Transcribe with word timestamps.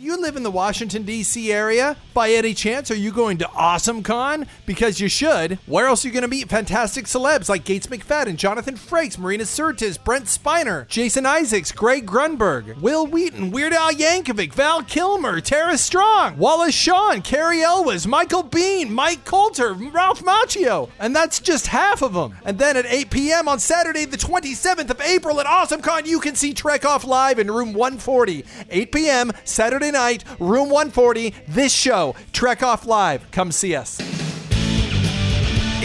You 0.00 0.20
live 0.20 0.34
in 0.36 0.42
the 0.42 0.50
Washington, 0.50 1.04
D.C. 1.04 1.52
area? 1.52 1.96
By 2.14 2.30
any 2.30 2.52
chance, 2.52 2.90
are 2.90 2.96
you 2.96 3.12
going 3.12 3.38
to 3.38 3.44
AwesomeCon? 3.44 4.48
Because 4.66 4.98
you 4.98 5.08
should. 5.08 5.60
Where 5.66 5.86
else 5.86 6.04
are 6.04 6.08
you 6.08 6.12
going 6.12 6.22
to 6.22 6.28
meet 6.28 6.48
fantastic 6.48 7.04
celebs 7.04 7.48
like 7.48 7.64
Gates 7.64 7.86
McFadden, 7.86 8.34
Jonathan 8.34 8.74
Frakes, 8.74 9.16
Marina 9.16 9.44
Sirtis, 9.44 10.02
Brent 10.02 10.24
Spiner, 10.24 10.88
Jason 10.88 11.24
Isaacs, 11.26 11.70
Greg 11.70 12.06
Grunberg, 12.06 12.80
Wil 12.80 13.06
Wheaton, 13.06 13.52
Weird 13.52 13.72
Al 13.72 13.92
Yankovic, 13.92 14.52
Val 14.52 14.82
Kilmer, 14.82 15.40
Tara 15.40 15.78
Strong, 15.78 16.38
Wallace 16.38 16.74
Shawn, 16.74 17.22
Cary 17.22 17.62
Elwes, 17.62 18.04
Michael 18.04 18.42
Biehn, 18.42 18.90
Mike 18.90 19.24
Colter, 19.24 19.74
Ralph 19.74 20.24
Macchio. 20.24 20.90
And 20.98 21.14
that's 21.14 21.38
just 21.38 21.68
half 21.68 22.02
of 22.02 22.14
them. 22.14 22.34
And 22.44 22.58
then 22.58 22.76
at 22.76 22.86
8 22.86 23.10
p.m. 23.10 23.48
on 23.48 23.60
Saturday, 23.60 24.06
the 24.06 24.16
27th 24.16 24.90
of 24.90 25.00
April 25.00 25.38
at 25.40 25.46
AwesomeCon, 25.46 26.06
you 26.06 26.18
can 26.18 26.34
see 26.34 26.52
Trek 26.52 26.84
Off 26.84 27.04
live 27.04 27.38
in 27.38 27.48
room 27.48 27.74
140. 27.74 28.44
8 28.70 28.92
p.m. 28.92 29.30
Saturday 29.44 29.83
night, 29.90 30.24
room 30.38 30.68
140. 30.70 31.34
This 31.48 31.72
show, 31.72 32.14
Trek 32.32 32.62
Off 32.62 32.86
Live. 32.86 33.30
Come 33.30 33.52
see 33.52 33.74
us. 33.74 33.98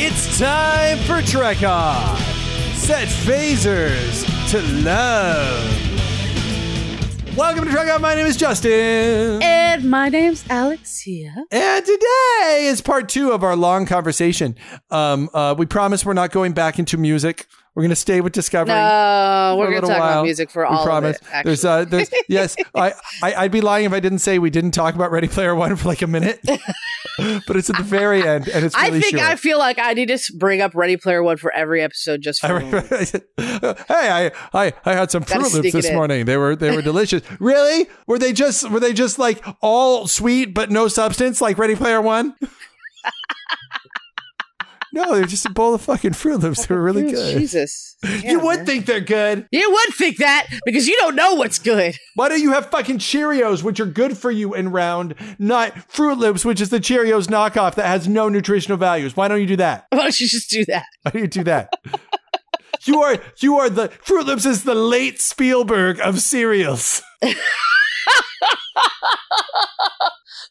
It's 0.02 0.40
time 0.40 0.98
for 1.00 1.22
Trek 1.22 1.62
Off. 1.64 2.20
Set 2.76 3.08
phasers 3.08 4.26
to 4.52 4.62
love. 4.84 5.90
Welcome 7.36 7.66
to 7.66 7.72
Trek 7.72 7.88
Off. 7.90 8.02
My 8.02 8.16
name 8.16 8.26
is 8.26 8.36
Justin. 8.36 9.42
And 9.42 9.90
my 9.90 10.10
name's 10.10 10.44
Alexia. 10.50 11.34
And 11.52 11.86
today 11.86 12.66
is 12.66 12.82
part 12.82 13.08
two 13.08 13.32
of 13.32 13.44
our 13.44 13.56
long 13.56 13.86
conversation. 13.86 14.56
Um, 14.90 15.30
uh, 15.34 15.56
we 15.58 15.66
promise 15.66 16.06
we're 16.06 16.14
not 16.14 16.32
going 16.32 16.54
back 16.54 16.80
into 16.80 16.98
music. 16.98 17.48
We're 17.76 17.84
going 17.84 17.90
to 17.92 17.96
stay 17.96 18.20
with 18.20 18.34
Discovery. 18.34 18.74
No, 18.74 19.56
we're 19.58 19.70
going 19.70 19.82
to 19.82 19.88
talk 19.88 20.00
while. 20.00 20.12
about 20.12 20.24
music 20.26 20.50
for 20.50 20.64
we 20.64 20.76
all 20.76 20.84
promise. 20.84 21.18
of 21.18 21.22
it. 21.22 21.28
Actually. 21.32 21.50
There's, 21.50 21.66
uh, 21.66 21.86
there's, 21.86 22.10
yes, 22.28 22.56
I, 22.74 22.94
I, 23.22 23.34
I'd 23.36 23.52
be 23.52 23.62
lying 23.62 23.86
if 23.86 23.94
I 23.94 24.00
didn't 24.00 24.20
say 24.20 24.40
we 24.40 24.50
didn't 24.50 24.72
talk 24.72 24.96
about 24.96 25.12
Ready 25.12 25.28
Player 25.28 25.54
One 25.54 25.76
for 25.76 25.88
like 25.88 26.02
a 26.02 26.08
minute, 26.08 26.40
but 26.46 27.56
it's 27.56 27.70
at 27.70 27.78
the 27.78 27.84
very 27.84 28.28
end, 28.28 28.48
and 28.48 28.66
it's 28.66 28.76
I 28.76 28.90
think 28.90 29.06
short. 29.06 29.22
I 29.22 29.36
feel 29.36 29.60
like 29.60 29.78
I 29.80 29.94
need 29.94 30.08
to 30.08 30.20
bring 30.38 30.62
up 30.62 30.74
Ready 30.74 30.98
Player 30.98 31.22
One 31.22 31.38
for 31.38 31.52
every 31.54 31.82
episode 31.82 32.22
just 32.22 32.42
for 32.42 32.48
I 32.48 32.50
a 32.50 32.66
re- 32.66 32.82
hey, 33.38 33.86
I, 33.90 34.32
I, 34.54 34.74
I 34.86 34.94
had 34.94 35.12
some 35.12 35.24
Gotta 35.24 35.44
Froot 35.44 35.54
Loops 35.54 35.72
this 35.72 35.92
morning. 35.92 36.26
They 36.26 36.38
were 36.38 36.56
they 36.56 36.76
were 36.76 36.82
delicious. 36.82 37.22
really? 37.40 37.88
Were 38.08 38.18
they 38.18 38.34
just 38.34 38.70
were 38.70 38.80
they 38.80 38.94
just 38.94 39.20
like 39.20 39.46
all 39.62 40.08
sweet 40.08 40.54
but 40.54 40.72
no 40.72 40.88
substance, 40.88 41.40
like 41.40 41.58
Ready 41.58 41.76
Player 41.76 42.02
One? 42.02 42.36
No, 44.94 45.16
they're 45.16 45.26
just 45.26 45.46
a 45.46 45.50
bowl 45.50 45.74
of 45.74 45.82
fucking 45.82 46.12
Froot 46.12 46.42
Loops. 46.42 46.66
They're 46.66 46.82
really 46.82 47.12
good. 47.12 47.38
Jesus. 47.38 47.96
Yeah, 48.04 48.32
you 48.32 48.40
would 48.40 48.60
man. 48.60 48.66
think 48.66 48.86
they're 48.86 49.00
good. 49.02 49.48
You 49.52 49.70
would 49.70 49.96
think 49.96 50.18
that 50.18 50.48
because 50.66 50.88
you 50.88 50.96
don't 50.98 51.16
know 51.16 51.36
what's 51.36 51.60
good. 51.60 51.96
Why 52.16 52.30
don't 52.30 52.42
you 52.42 52.52
have 52.54 52.68
fucking 52.68 53.00
Cheerios, 53.00 53.62
which 53.62 53.80
are 53.80 53.86
good 53.86 54.18
for 54.18 54.32
you 54.32 54.54
and 54.54 54.74
round, 54.74 55.16
not 55.38 55.74
Froot 55.90 56.18
Loops, 56.18 56.46
which 56.46 56.62
is 56.62 56.70
the 56.70 56.80
Cheerios 56.80 57.28
knockoff 57.28 57.76
that 57.76 57.88
has 57.88 58.08
no 58.08 58.30
nutritional 58.30 58.78
values? 58.78 59.16
Why 59.18 59.28
don't 59.28 59.42
you 59.42 59.48
do 59.48 59.58
that? 59.58 59.86
Why 59.90 60.00
don't 60.04 60.20
you 60.20 60.28
just 60.28 60.50
do 60.50 60.66
that? 60.66 60.86
Why 61.04 61.12
do 61.12 61.20
you 61.20 61.28
do 61.28 61.44
that? 61.44 61.74
you 62.86 63.02
are 63.02 63.18
you 63.40 63.58
are 63.58 63.70
the 63.70 63.90
Froot 63.90 64.26
Loops 64.26 64.46
is 64.46 64.64
the 64.64 64.76
late 64.76 65.20
Spielberg 65.20 66.00
of 66.00 66.20
cereals. 66.20 67.02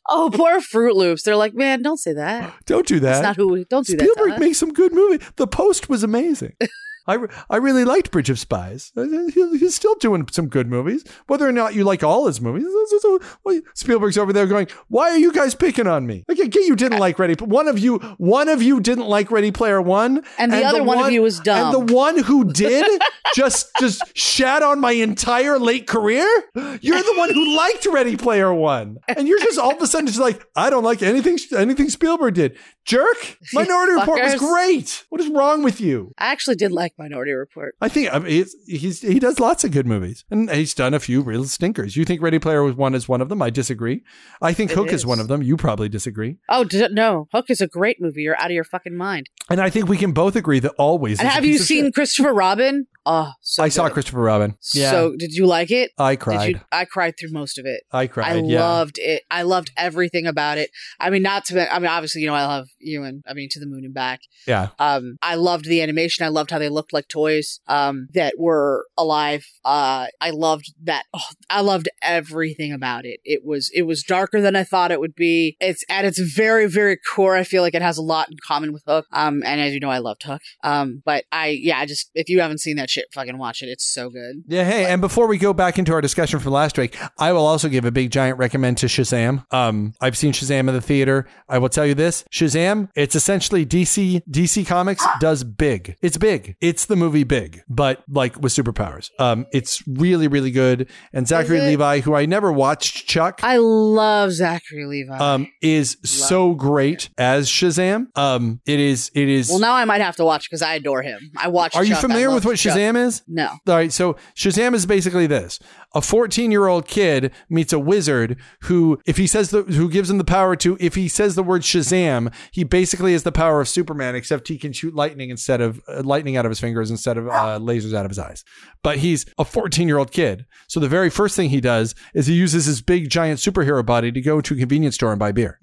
Oh, 0.09 0.31
poor 0.33 0.61
Froot 0.61 0.95
Loops. 0.95 1.23
They're 1.23 1.37
like, 1.37 1.55
man, 1.55 1.83
don't 1.83 1.99
say 1.99 2.15
that. 2.15 2.55
Don't 2.65 2.87
do 2.87 2.99
that. 3.01 3.13
That's 3.13 3.23
not 3.23 3.37
who 3.37 3.49
we 3.49 3.65
don't 3.65 3.87
do 3.87 3.97
that. 3.97 4.09
Spielberg 4.09 4.41
makes 4.41 4.59
some 4.59 4.73
good 4.73 4.93
movies. 4.95 5.21
The 5.37 5.47
Post 5.47 5.89
was 5.89 6.03
amazing. 6.03 6.55
I, 7.09 7.15
re- 7.15 7.29
I 7.51 7.57
really 7.57 7.85
liked 7.85 8.11
Bridge 8.11 8.31
of 8.31 8.39
Spies. 8.39 8.93
Uh, 8.97 9.07
He's 9.35 9.75
still 9.75 9.95
doing 9.97 10.29
some 10.31 10.49
good 10.49 10.69
movies. 10.69 11.05
Whether 11.27 11.49
or 11.49 11.53
not 11.53 11.75
you 11.75 11.83
like 11.85 12.05
all 12.05 12.27
his 12.27 12.41
movies, 12.41 12.65
this 12.65 12.93
is 12.93 13.05
a- 13.05 13.19
well, 13.45 13.61
Spielberg's 13.75 14.19
over 14.19 14.33
there 14.33 14.47
going, 14.47 14.69
"Why 14.89 15.11
are 15.11 15.17
you 15.19 15.33
guys 15.33 15.55
picking 15.55 15.87
on 15.87 16.07
me?" 16.07 16.25
Like, 16.29 16.39
I 16.41 16.45
get 16.47 16.67
you 16.67 16.77
didn't 16.77 16.99
like 16.99 17.19
Ready. 17.19 17.35
One 17.43 17.67
of 17.67 17.79
you, 17.79 17.99
one 18.19 18.49
of 18.49 18.63
you 18.63 18.81
didn't 18.81 19.07
like 19.09 19.31
Ready 19.31 19.51
Player 19.51 19.81
One, 19.83 20.23
And 20.39 20.53
the 20.53 20.63
other 20.65 20.85
one 20.85 20.99
of 21.05 21.11
you 21.11 21.23
was 21.23 21.41
dumb. 21.41 21.75
And 21.75 21.89
the 21.89 21.95
one 21.95 22.19
who 22.23 22.45
did 22.53 22.85
just 23.35 23.71
just 23.81 24.03
shat 24.17 24.63
on 24.63 24.79
my 24.81 24.93
entire 24.93 25.59
late 25.59 25.87
career. 25.87 26.27
You're 26.55 27.03
the 27.03 27.15
one 27.17 27.33
who 27.33 27.57
liked 27.57 27.87
Ready 27.87 28.17
Player 28.17 28.53
One, 28.53 28.99
and 29.09 29.27
you're 29.27 29.41
just 29.41 29.59
all 29.59 29.75
of 29.75 29.81
a 29.83 29.87
sudden 29.87 30.07
just 30.07 30.21
like, 30.21 30.43
I 30.55 30.71
don't 30.71 30.85
like 30.85 31.03
anything 31.03 31.39
anything 31.57 31.89
Spielberg 31.89 32.35
did. 32.35 32.57
Jerk. 32.85 33.37
Minority 33.53 33.93
Report 33.95 34.23
was 34.23 34.35
great. 34.37 35.05
What 35.11 35.21
is 35.21 35.29
wrong 35.29 35.63
with 35.63 35.81
you? 35.81 36.13
I 36.19 36.29
actually 36.33 36.57
did 36.57 36.73
like 36.73 36.98
Minority 36.99 37.33
Report. 37.33 37.75
I 37.81 37.89
think 37.89 38.13
I 38.13 38.19
mean, 38.19 38.31
he's, 38.33 38.55
he's 38.67 39.01
he 39.03 39.19
does 39.19 39.39
lots 39.41 39.65
of 39.65 39.71
good 39.71 39.87
movies, 39.87 40.25
and 40.31 40.51
he's 40.51 40.75
done 40.75 40.95
a 40.95 41.01
few 41.01 41.21
real 41.23 41.45
stinkers. 41.45 41.97
You 41.97 42.05
think 42.05 42.21
Ready 42.23 42.39
Player 42.39 42.71
One 42.73 42.95
is 42.95 43.09
one 43.09 43.21
of 43.21 43.29
them? 43.29 43.41
I 43.43 43.51
disagree. 43.51 44.03
I 44.43 44.53
think 44.53 44.71
It 44.73 44.75
Hook 44.75 44.89
is. 44.89 44.95
is. 45.01 45.07
one 45.07 45.21
of 45.21 45.29
them. 45.29 45.43
You 45.43 45.57
probably 45.57 45.89
disagree, 45.89 46.39
Oh 46.49 46.65
d- 46.65 46.89
no, 46.91 47.29
Hook 47.33 47.47
is 47.51 47.61
a 47.61 47.67
great 47.67 48.01
movie. 48.01 48.23
You're 48.23 48.39
out 48.39 48.47
of 48.47 48.53
your 48.53 48.65
fucking 48.65 48.97
mind. 48.97 49.29
and 49.51 49.61
I 49.61 49.71
think 49.71 49.89
we 49.89 49.97
can 49.97 50.13
both 50.13 50.37
agree 50.37 50.61
that 50.61 50.73
Always. 50.79 51.19
And 51.21 51.29
have 51.29 51.45
you 51.45 51.59
seen. 51.59 51.93
Christopher 51.93 52.33
Robin? 52.35 52.87
Oh, 53.11 53.33
so 53.41 53.63
I 53.63 53.71
saw. 53.71 53.89
Christopher 53.89 54.21
Robin. 54.21 54.55
Yeah, 54.75 54.91
So 54.91 55.17
did 55.17 55.33
you 55.33 55.47
like 55.47 55.71
it? 55.71 55.93
I 55.97 56.15
cried. 56.15 56.51
you? 56.51 56.61
I 56.71 56.85
cried 56.85 57.15
through 57.19 57.33
most 57.33 57.59
of 57.59 57.65
it. 57.65 57.85
I 57.91 58.07
cried. 58.07 58.37
I 58.37 58.41
yeah. 58.41 58.61
loved 58.61 58.99
it. 58.99 59.23
I 59.31 59.43
loved 59.43 59.71
everything 59.79 60.27
about 60.27 60.59
it. 60.59 60.71
I 61.01 61.09
mean, 61.09 61.23
not 61.23 61.47
to. 61.47 61.75
I 61.75 61.79
mean, 61.79 61.89
obviously, 61.89 62.21
you 62.21 62.27
know, 62.27 62.35
I 62.35 62.45
love 62.45 62.69
Ewan. 62.79 63.23
I 63.27 63.33
mean, 63.33 63.49
to 63.53 63.61
the 63.61 63.67
moon 63.67 63.87
and 63.87 63.95
back. 63.95 64.21
Yeah. 64.47 64.69
Um, 64.79 65.17
I 65.23 65.37
loved 65.37 65.65
the 65.65 65.81
animation. 65.81 66.27
I 66.27 66.29
loved 66.29 66.51
how 66.51 66.59
they 66.59 66.69
looked 66.69 66.93
like 66.93 67.09
toys. 67.09 67.61
Um, 67.67 68.09
that 68.13 68.35
were 68.39 68.85
alive. 68.99 69.47
Uh, 69.65 70.09
I 70.21 70.29
loved 70.29 70.75
that. 70.83 71.05
Oh, 71.15 71.25
I 71.49 71.63
loved 71.63 71.89
everything 72.03 72.73
about 72.75 73.07
it. 73.07 73.21
It 73.25 73.41
was. 73.43 73.71
It 73.75 73.83
was 73.83 74.03
darker 74.03 74.43
than 74.43 74.55
I 74.55 74.65
thought 74.65 74.93
it 74.93 75.01
would 75.01 75.15
be. 75.15 75.57
It's 75.61 75.83
at 75.89 76.05
its 76.05 76.21
very, 76.21 76.67
very 76.67 76.99
core. 76.99 77.37
I 77.37 77.45
feel 77.45 77.63
like 77.63 77.75
it 77.75 77.81
has 77.81 77.97
a 77.97 78.03
lot 78.03 78.29
in 78.31 78.37
common 78.47 78.75
with 78.75 78.83
Hook. 78.87 79.07
Um, 79.13 79.43
and 79.47 79.63
as 79.63 79.73
you 79.73 79.81
know, 79.81 79.91
I 79.91 79.99
loved 79.99 80.25
Hook. 80.25 80.43
Um, 80.63 81.03
but 81.07 81.25
I, 81.33 81.49
yeah, 81.49 81.79
I 81.79 81.87
just 81.87 82.11
if 82.15 82.29
you 82.29 82.41
haven't 82.41 82.59
seen 82.61 82.77
that 82.77 82.91
shit, 82.99 83.13
fucking 83.13 83.39
watch 83.39 83.63
it. 83.63 83.67
It's 83.67 83.85
so 83.85 84.11
good. 84.11 84.45
Yeah, 84.47 84.65
hey, 84.65 84.87
and 84.87 85.01
before 85.01 85.27
we 85.27 85.39
go 85.39 85.53
back 85.53 85.79
into 85.79 85.93
our 85.93 86.01
discussion 86.01 86.41
from 86.41 86.53
last 86.53 86.79
week, 86.79 86.97
I 87.19 87.33
will 87.33 87.47
also 87.47 87.69
give 87.69 87.85
a 87.85 87.91
big 87.91 88.11
giant 88.11 88.39
recommend 88.39 88.79
to 88.79 88.87
Shazam. 88.87 89.45
Um, 89.53 89.95
I've 90.01 90.17
seen 90.17 90.33
Shazam 90.33 90.61
in 90.61 90.67
the 90.67 90.81
theater. 90.81 91.27
I 91.49 91.59
will 91.59 91.69
tell 91.69 91.87
you 91.87 91.95
this: 91.95 92.25
Shazam, 92.33 92.89
it's 92.95 93.15
essentially 93.15 93.65
DC. 93.65 94.23
DC 94.29 94.67
Comics 94.67 95.05
does 95.21 95.45
big. 95.45 95.97
It's 96.03 96.17
big. 96.17 96.57
It's 96.61 96.87
the 96.87 96.97
movie 96.97 97.25
Big, 97.25 97.63
but 97.69 98.03
like 98.09 98.41
with 98.41 98.53
superpowers. 98.53 99.11
Um, 99.19 99.47
it's 99.53 99.83
really, 99.87 100.29
really 100.29 100.51
good. 100.51 100.89
And 101.13 101.29
Zachary? 101.29 101.61
Levi, 101.61 102.01
who 102.01 102.15
I 102.15 102.27
never 102.27 102.51
watched 102.51 103.07
Chuck, 103.07 103.41
I 103.43 103.59
love 103.59 104.33
Zachary 104.33 104.87
Levi. 104.87 105.19
um, 105.19 105.49
is 105.61 105.99
so 106.05 106.55
great 106.55 107.11
as 107.19 107.49
Shazam. 107.49 108.07
Um, 108.17 108.61
it 108.67 108.81
is. 108.81 109.11
It 109.15 109.29
is. 109.29 109.51
Well, 109.51 109.59
now 109.59 109.75
I 109.75 109.85
might 109.85 110.01
have 110.01 110.17
to 110.17 110.25
watch 110.25 110.49
because 110.49 110.63
I 110.63 110.75
adore 110.75 111.03
him. 111.03 111.31
I 111.37 111.49
watched. 111.49 111.77
are 111.77 111.85
you 111.85 111.91
Chuck. 111.91 111.99
I 111.99 112.03
familiar 112.03 112.31
with 112.31 112.45
what 112.45 112.57
Chuck. 112.57 112.73
Shazam 112.79 112.97
is? 112.97 113.23
No. 113.27 113.49
All 113.49 113.75
right, 113.75 113.93
so 113.93 114.17
Shazam 114.35 114.75
is 114.75 114.87
basically 114.87 115.27
this: 115.27 115.59
a 115.95 116.01
14 116.01 116.51
year 116.51 116.67
old 116.67 116.87
kid 116.87 117.33
meets 117.49 117.73
a 117.73 117.79
wizard 117.79 118.39
who, 118.63 119.01
if 119.07 119.17
he 119.17 119.27
says 119.27 119.51
the, 119.51 119.63
who 119.63 119.91
gives 119.91 120.11
him 120.11 120.19
the 120.19 120.25
power 120.25 120.57
to, 120.57 120.77
if 120.81 120.95
he 120.95 121.09
says 121.09 121.35
the 121.35 121.43
word 121.43 121.63
Shazam, 121.63 122.33
he 122.53 122.65
basically 122.65 123.13
has 123.13 123.23
the 123.23 123.33
power 123.33 123.61
of 123.61 123.69
Superman, 123.69 124.15
except 124.15 124.49
he 124.49 124.59
can 124.59 124.73
shoot 124.73 124.95
lightning 124.95 125.31
instead 125.31 125.61
of 125.61 125.81
uh, 125.89 126.03
lightning 126.03 126.37
out 126.37 126.45
of 126.45 126.51
his 126.51 126.61
fingers 126.61 126.91
instead 126.91 127.17
of 127.17 127.29
uh, 127.29 127.59
lasers 127.61 127.95
out 127.95 128.05
of 128.05 128.11
his 128.11 128.19
eyes. 128.19 128.45
But 128.83 128.99
he's 128.99 129.27
a 129.39 129.45
14 129.45 129.89
year 129.89 129.99
old 129.99 130.11
kid, 130.11 130.47
so 130.67 130.81
the 130.81 130.89
very 130.89 131.11
first 131.11 131.37
thing 131.37 131.51
he 131.51 131.61
does 131.61 131.95
is 132.15 132.27
he 132.27 132.35
uses 132.35 132.67
his 132.67 132.83
big 132.83 133.11
giant 133.11 133.41
superhero 133.41 133.85
body 133.85 134.13
to 134.13 134.21
go 134.21 134.41
to 134.41 134.55
a 134.55 134.59
convenience 134.59 134.95
store 134.95 135.11
and 135.11 135.19
buy 135.19 135.33
beer. 135.33 135.59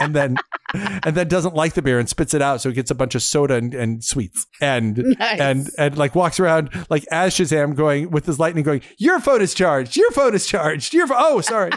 And 0.00 0.14
then, 0.14 0.36
and 0.74 1.14
then 1.14 1.28
doesn't 1.28 1.54
like 1.54 1.74
the 1.74 1.82
beer 1.82 1.98
and 1.98 2.08
spits 2.08 2.34
it 2.34 2.42
out, 2.42 2.60
so 2.60 2.68
he 2.68 2.74
gets 2.74 2.90
a 2.90 2.94
bunch 2.94 3.14
of 3.14 3.22
soda 3.22 3.54
and, 3.54 3.74
and 3.74 4.04
sweets, 4.04 4.46
and 4.60 4.96
Nice. 5.18 5.40
and 5.40 5.70
and 5.78 5.96
like 5.98 6.14
walks 6.14 6.38
around 6.40 6.70
like 6.90 7.04
as 7.10 7.34
Shazam 7.34 7.74
going 7.74 8.10
with 8.10 8.26
his 8.26 8.38
lightning 8.38 8.64
going, 8.64 8.82
your 8.98 9.20
phone 9.20 9.40
is 9.42 9.54
charged, 9.54 9.96
your 9.96 10.10
phone 10.12 10.34
is 10.34 10.46
charged, 10.46 10.92
your 10.94 11.06
pho- 11.06 11.14
oh 11.16 11.40
sorry. 11.40 11.70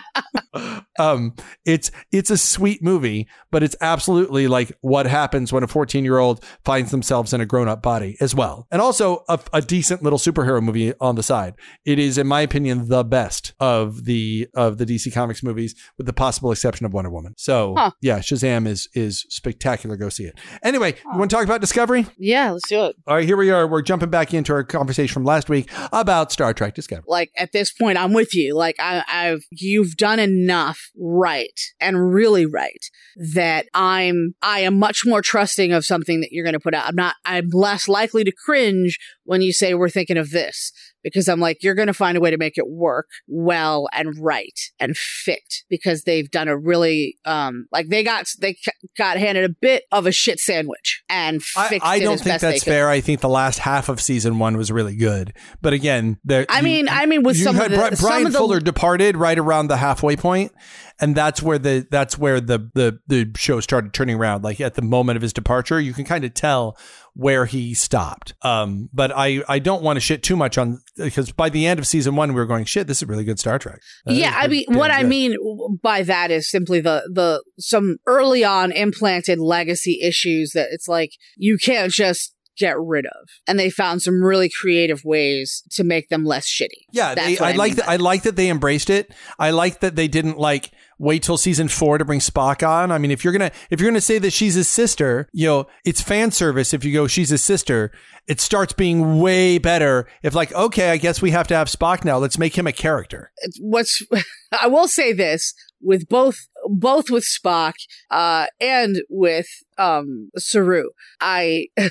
um, 0.99 1.33
it's 1.65 1.91
it's 2.11 2.29
a 2.29 2.37
sweet 2.37 2.83
movie, 2.83 3.27
but 3.51 3.63
it's 3.63 3.75
absolutely 3.81 4.47
like 4.47 4.71
what 4.81 5.05
happens 5.05 5.51
when 5.53 5.63
a 5.63 5.67
14 5.67 6.03
year 6.03 6.17
old 6.17 6.43
finds 6.65 6.91
themselves 6.91 7.33
in 7.33 7.41
a 7.41 7.45
grown 7.45 7.67
up 7.67 7.81
body 7.81 8.17
as 8.19 8.35
well, 8.35 8.67
and 8.71 8.81
also 8.81 9.23
a, 9.29 9.39
a 9.53 9.61
decent 9.61 10.03
little 10.03 10.19
superhero 10.19 10.61
movie 10.61 10.93
on 10.99 11.15
the 11.15 11.23
side. 11.23 11.55
It 11.85 11.99
is, 11.99 12.17
in 12.17 12.27
my 12.27 12.41
opinion, 12.41 12.87
the 12.89 13.03
best 13.03 13.53
of 13.59 14.05
the 14.05 14.47
of 14.55 14.77
the 14.77 14.85
DC 14.85 15.13
Comics 15.13 15.43
movies, 15.43 15.75
with 15.97 16.05
the 16.07 16.13
possible 16.13 16.51
exception 16.51 16.85
of 16.85 16.93
Wonder 16.93 17.09
Woman. 17.09 17.33
So 17.37 17.75
Huh. 17.77 17.91
yeah, 18.01 18.19
Shazam 18.19 18.67
is 18.67 18.80
is 18.93 19.25
spectacular. 19.29 19.95
Go 19.95 20.09
see 20.09 20.25
it. 20.25 20.37
Anyway, 20.63 20.95
you 21.11 21.17
want 21.17 21.29
to 21.29 21.35
talk 21.35 21.45
about 21.45 21.61
Discovery? 21.61 22.05
Yeah, 22.17 22.51
let's 22.51 22.67
do 22.67 22.85
it. 22.85 22.95
All 23.07 23.15
right, 23.15 23.25
here 23.25 23.37
we 23.37 23.51
are. 23.51 23.67
We're 23.67 23.81
jumping 23.81 24.09
back 24.09 24.33
into 24.33 24.53
our 24.53 24.63
conversation 24.63 25.13
from 25.13 25.25
last 25.25 25.49
week 25.49 25.69
about 25.91 26.31
Star 26.31 26.53
Trek 26.53 26.75
Discovery. 26.75 27.05
Like 27.07 27.31
at 27.37 27.51
this 27.51 27.71
point, 27.71 27.97
I'm 27.97 28.13
with 28.13 28.35
you. 28.35 28.55
Like 28.55 28.75
I, 28.79 29.03
I've 29.07 29.43
you've 29.51 29.95
done 29.97 30.19
enough 30.19 30.79
right 30.97 31.59
and 31.79 32.13
really 32.13 32.45
right 32.45 32.85
that 33.33 33.67
I'm 33.73 34.35
I 34.41 34.61
am 34.61 34.77
much 34.77 35.05
more 35.05 35.21
trusting 35.21 35.71
of 35.71 35.85
something 35.85 36.21
that 36.21 36.31
you're 36.31 36.45
going 36.45 36.53
to 36.53 36.59
put 36.59 36.73
out. 36.73 36.87
I'm 36.87 36.95
not. 36.95 37.15
I'm 37.25 37.49
less 37.49 37.87
likely 37.87 38.23
to 38.23 38.31
cringe 38.31 38.97
when 39.23 39.41
you 39.41 39.53
say 39.53 39.73
we're 39.73 39.89
thinking 39.89 40.17
of 40.17 40.31
this 40.31 40.71
because 41.03 41.27
I'm 41.27 41.39
like, 41.39 41.63
you're 41.63 41.75
going 41.75 41.87
to 41.87 41.93
find 41.93 42.17
a 42.17 42.21
way 42.21 42.31
to 42.31 42.37
make 42.37 42.57
it 42.57 42.67
work 42.69 43.07
well 43.27 43.87
and 43.93 44.17
right 44.19 44.59
and 44.79 44.95
fit 44.95 45.63
because 45.69 46.03
they've 46.03 46.29
done 46.29 46.47
a 46.47 46.57
really, 46.57 47.17
um, 47.25 47.67
like 47.71 47.87
they 47.89 48.03
got, 48.03 48.27
they 48.39 48.57
got 48.97 49.17
handed 49.17 49.43
a 49.43 49.53
bit 49.61 49.83
of 49.91 50.05
a 50.05 50.11
shit 50.11 50.39
sandwich 50.39 51.03
and 51.09 51.41
fixed 51.43 51.85
I, 51.85 51.95
I 51.95 51.99
don't 51.99 52.19
think 52.19 52.41
that's 52.41 52.63
fair. 52.63 52.89
I 52.89 53.01
think 53.01 53.21
the 53.21 53.29
last 53.29 53.59
half 53.59 53.89
of 53.89 54.01
season 54.01 54.39
one 54.39 54.57
was 54.57 54.71
really 54.71 54.95
good, 54.95 55.33
but 55.61 55.73
again, 55.73 56.19
there. 56.23 56.45
I 56.49 56.57
you- 56.59 56.63
mean, 56.63 56.89
I 56.89 57.05
mean, 57.05 57.23
with 57.23 57.37
some 57.37 57.59
of 57.59 57.69
the, 57.69 57.77
Bri- 57.77 57.95
some 57.95 58.07
Brian 58.07 58.25
of 58.27 58.33
the, 58.33 58.39
Fuller 58.39 58.59
departed 58.59 59.15
right 59.17 59.37
around 59.37 59.67
the 59.67 59.77
halfway 59.77 60.15
point, 60.15 60.51
and 60.99 61.15
that's 61.15 61.41
where 61.41 61.57
the 61.57 61.87
that's 61.89 62.17
where 62.17 62.39
the 62.39 62.69
the 62.73 62.99
the 63.07 63.31
show 63.35 63.59
started 63.59 63.93
turning 63.93 64.15
around. 64.17 64.43
Like 64.43 64.61
at 64.61 64.75
the 64.75 64.81
moment 64.81 65.15
of 65.15 65.21
his 65.21 65.33
departure, 65.33 65.79
you 65.79 65.93
can 65.93 66.05
kind 66.05 66.23
of 66.23 66.33
tell 66.33 66.77
where 67.13 67.45
he 67.45 67.73
stopped. 67.73 68.33
Um, 68.41 68.89
but 68.93 69.11
I 69.15 69.43
I 69.47 69.59
don't 69.59 69.83
want 69.83 69.97
to 69.97 70.01
shit 70.01 70.23
too 70.23 70.35
much 70.35 70.57
on 70.57 70.81
because 70.95 71.31
by 71.31 71.49
the 71.49 71.67
end 71.67 71.79
of 71.79 71.87
season 71.87 72.15
one, 72.15 72.29
we 72.29 72.35
were 72.35 72.45
going 72.45 72.65
shit. 72.65 72.87
This 72.87 73.01
is 73.01 73.07
really 73.07 73.23
good 73.23 73.39
Star 73.39 73.59
Trek. 73.59 73.79
Uh, 74.07 74.13
yeah, 74.13 74.33
I 74.35 74.47
mean, 74.47 74.65
what 74.69 74.91
I 74.91 75.03
mean 75.03 75.35
by 75.81 76.03
that 76.03 76.31
is 76.31 76.49
simply 76.49 76.79
the 76.79 77.09
the 77.11 77.43
some 77.59 77.97
early 78.07 78.43
on 78.43 78.71
implanted 78.71 79.39
legacy 79.39 79.99
issues 80.01 80.51
that 80.53 80.69
it's 80.71 80.87
like 80.87 81.11
you 81.35 81.57
can't 81.57 81.91
just 81.91 82.33
get 82.57 82.79
rid 82.79 83.05
of, 83.05 83.29
and 83.47 83.59
they 83.59 83.69
found 83.69 84.01
some 84.01 84.23
really 84.23 84.49
creative 84.49 85.03
ways 85.03 85.63
to 85.71 85.83
make 85.83 86.09
them 86.09 86.23
less 86.23 86.47
shitty. 86.47 86.85
Yeah, 86.91 87.15
they, 87.15 87.37
I, 87.37 87.49
I 87.49 87.51
like 87.53 87.75
that. 87.75 87.89
I 87.89 87.95
like 87.97 88.23
that 88.23 88.35
they 88.35 88.49
embraced 88.49 88.89
it. 88.89 89.13
I 89.37 89.51
like 89.51 89.81
that 89.81 89.95
they 89.95 90.07
didn't 90.07 90.37
like 90.37 90.71
wait 91.01 91.23
till 91.23 91.37
season 91.37 91.67
four 91.67 91.97
to 91.97 92.05
bring 92.05 92.19
Spock 92.19 92.65
on. 92.67 92.91
I 92.91 92.97
mean, 92.97 93.11
if 93.11 93.23
you're 93.23 93.33
gonna 93.33 93.51
if 93.69 93.81
you're 93.81 93.89
gonna 93.89 93.99
say 93.99 94.19
that 94.19 94.31
she's 94.31 94.53
his 94.53 94.69
sister, 94.69 95.27
you 95.33 95.47
know, 95.47 95.67
it's 95.83 95.99
fan 95.99 96.31
service. 96.31 96.73
If 96.73 96.85
you 96.85 96.93
go, 96.93 97.07
she's 97.07 97.29
his 97.29 97.43
sister, 97.43 97.91
it 98.27 98.39
starts 98.39 98.71
being 98.71 99.19
way 99.19 99.57
better. 99.57 100.07
If 100.21 100.35
like, 100.35 100.53
okay, 100.53 100.91
I 100.91 100.97
guess 100.97 101.21
we 101.21 101.31
have 101.31 101.47
to 101.47 101.55
have 101.55 101.67
Spock 101.67 102.05
now. 102.05 102.17
Let's 102.19 102.37
make 102.37 102.57
him 102.57 102.67
a 102.67 102.71
character. 102.71 103.31
What's 103.59 104.05
I 104.61 104.67
will 104.67 104.87
say 104.87 105.11
this 105.11 105.53
with 105.81 106.07
both 106.07 106.37
both 106.69 107.09
with 107.09 107.25
Spock 107.25 107.73
uh, 108.11 108.47
and 108.61 109.01
with 109.09 109.47
um, 109.77 110.29
Saru, 110.37 110.89
I. 111.19 111.67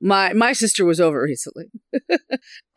My 0.00 0.32
my 0.32 0.52
sister 0.52 0.84
was 0.84 1.00
over 1.00 1.20
recently, 1.20 1.64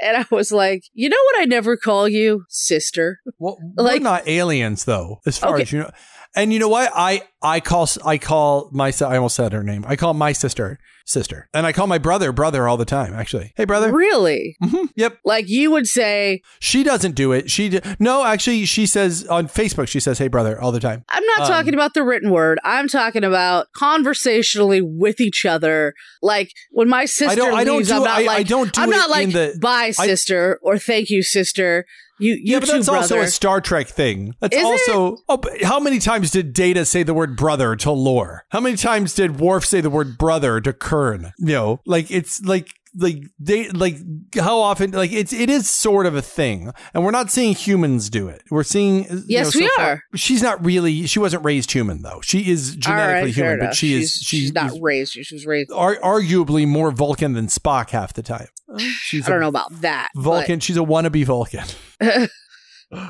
and 0.01 0.17
I 0.17 0.25
was 0.31 0.51
like, 0.51 0.83
you 0.93 1.09
know 1.09 1.17
what? 1.25 1.41
I 1.41 1.45
never 1.45 1.77
call 1.77 2.07
you 2.07 2.45
sister. 2.49 3.19
Well, 3.39 3.57
Like- 3.75 3.99
we're 3.99 4.03
not 4.03 4.27
aliens 4.27 4.85
though, 4.85 5.19
as 5.25 5.37
far 5.37 5.53
Okay. 5.55 5.63
as 5.63 5.71
you 5.71 5.79
know. 5.79 5.91
And 6.35 6.53
you 6.53 6.59
know 6.59 6.69
what? 6.69 6.91
I 6.95 7.23
I 7.41 7.59
call 7.59 7.87
I 8.05 8.17
call 8.17 8.69
my 8.71 8.93
I 9.01 9.15
almost 9.17 9.35
said 9.35 9.51
her 9.53 9.63
name. 9.63 9.83
I 9.87 9.95
call 9.95 10.13
my 10.13 10.31
sister 10.31 10.79
sister, 11.03 11.49
and 11.53 11.65
I 11.65 11.73
call 11.73 11.87
my 11.87 11.97
brother 11.97 12.31
brother 12.31 12.69
all 12.69 12.77
the 12.77 12.85
time. 12.85 13.13
Actually, 13.13 13.51
hey 13.57 13.65
brother. 13.65 13.91
Really? 13.91 14.55
Mhm. 14.63 14.87
Yep. 14.95 15.19
Like 15.25 15.49
you 15.49 15.71
would 15.71 15.87
say, 15.87 16.41
She 16.59 16.83
doesn't 16.83 17.15
do 17.15 17.33
it. 17.33 17.51
She 17.51 17.67
d- 17.69 17.81
no, 17.99 18.23
actually, 18.23 18.63
she 18.65 18.85
says 18.85 19.25
on 19.25 19.47
Facebook. 19.47 19.89
She 19.89 19.99
says, 19.99 20.19
"Hey, 20.19 20.29
brother," 20.29 20.61
all 20.61 20.71
the 20.71 20.79
time. 20.79 21.03
I'm 21.09 21.25
not 21.25 21.41
Um, 21.41 21.47
talking 21.47 21.73
about 21.73 21.93
the 21.95 22.03
written 22.03 22.29
word. 22.29 22.59
I'm 22.63 22.87
talking 22.87 23.23
about 23.25 23.67
conversationally 23.75 24.81
with 24.81 25.19
each 25.19 25.45
other. 25.45 25.93
Like 26.21 26.51
when 26.71 26.87
my 26.87 27.05
sister 27.05 27.31
I 27.31 27.35
don't. 27.35 27.53
I 27.53 27.63
don't 27.63 27.85
do. 27.85 27.93
I'm 27.93 28.03
not 28.03 28.19
I, 28.19 28.23
like, 28.23 28.39
I 28.39 28.43
don't 28.43 28.71
do 28.73 28.81
I'm 28.81 28.89
not 28.89 29.09
like 29.09 29.31
the. 29.31 29.57
bye 29.61 29.91
I- 29.97 30.05
sister 30.07 30.59
or 30.61 30.77
thank 30.77 31.09
you 31.09 31.23
sister. 31.23 31.85
You 32.21 32.33
you 32.33 32.41
yeah, 32.43 32.59
but 32.59 32.69
that's 32.69 32.87
also 32.87 33.19
a 33.19 33.27
Star 33.27 33.61
Trek 33.61 33.87
thing. 33.87 34.35
That's 34.39 34.55
Is 34.55 34.61
it? 34.61 34.65
also. 34.65 35.17
Oh, 35.27 35.37
but 35.37 35.63
how 35.63 35.79
many 35.79 35.99
times 35.99 36.31
did 36.31 36.53
Data 36.53 36.85
say 36.85 37.03
the 37.03 37.13
word 37.13 37.35
brother 37.35 37.75
to 37.77 37.91
Lore? 37.91 38.45
How 38.49 38.59
many 38.59 38.77
times 38.77 39.15
did 39.15 39.39
Worf 39.39 39.65
say 39.65 39.81
the 39.81 39.89
word 39.89 40.17
brother 40.17 40.61
to 40.61 40.71
Kurn? 40.71 41.33
You 41.39 41.53
know, 41.53 41.81
like 41.85 42.11
it's 42.11 42.41
like 42.43 42.73
like 42.95 43.23
they 43.39 43.69
like 43.69 43.95
how 44.35 44.59
often 44.59 44.91
like 44.91 45.11
it's 45.11 45.31
it 45.33 45.49
is 45.49 45.69
sort 45.69 46.05
of 46.05 46.15
a 46.15 46.21
thing, 46.21 46.71
and 46.93 47.03
we're 47.05 47.11
not 47.11 47.31
seeing 47.31 47.53
humans 47.55 48.09
do 48.09 48.27
it. 48.27 48.43
We're 48.51 48.63
seeing. 48.63 49.03
you 49.05 49.23
Yes, 49.27 49.55
know, 49.55 49.59
we 49.61 49.67
so 49.67 49.75
far- 49.77 49.85
are. 49.91 50.03
She's 50.15 50.41
not 50.43 50.63
really. 50.65 51.07
She 51.07 51.19
wasn't 51.19 51.45
raised 51.45 51.71
human 51.71 52.01
though. 52.01 52.19
She 52.21 52.49
is 52.51 52.71
All 52.71 52.77
genetically 52.79 53.29
right, 53.29 53.33
human, 53.33 53.59
but 53.59 53.75
she 53.75 53.93
is. 53.93 54.11
she's, 54.11 54.23
She 54.27 54.39
she's 54.41 54.53
not 54.53 54.73
is 54.73 54.79
raised. 54.81 55.13
She 55.13 55.33
was 55.35 55.45
raised. 55.45 55.71
ar- 55.71 55.97
arguably 56.03 56.67
more 56.67 56.91
Vulcan 56.91 57.33
than 57.33 57.47
Spock 57.47 57.91
half 57.91 58.13
the 58.13 58.23
time. 58.23 58.47
She's 58.77 59.25
I 59.27 59.31
don't 59.31 59.39
know 59.41 59.47
about 59.47 59.81
that. 59.81 60.09
Vulcan. 60.15 60.59
She's 60.59 60.77
a 60.77 60.81
wannabe 60.81 61.25
Vulcan. 61.25 61.65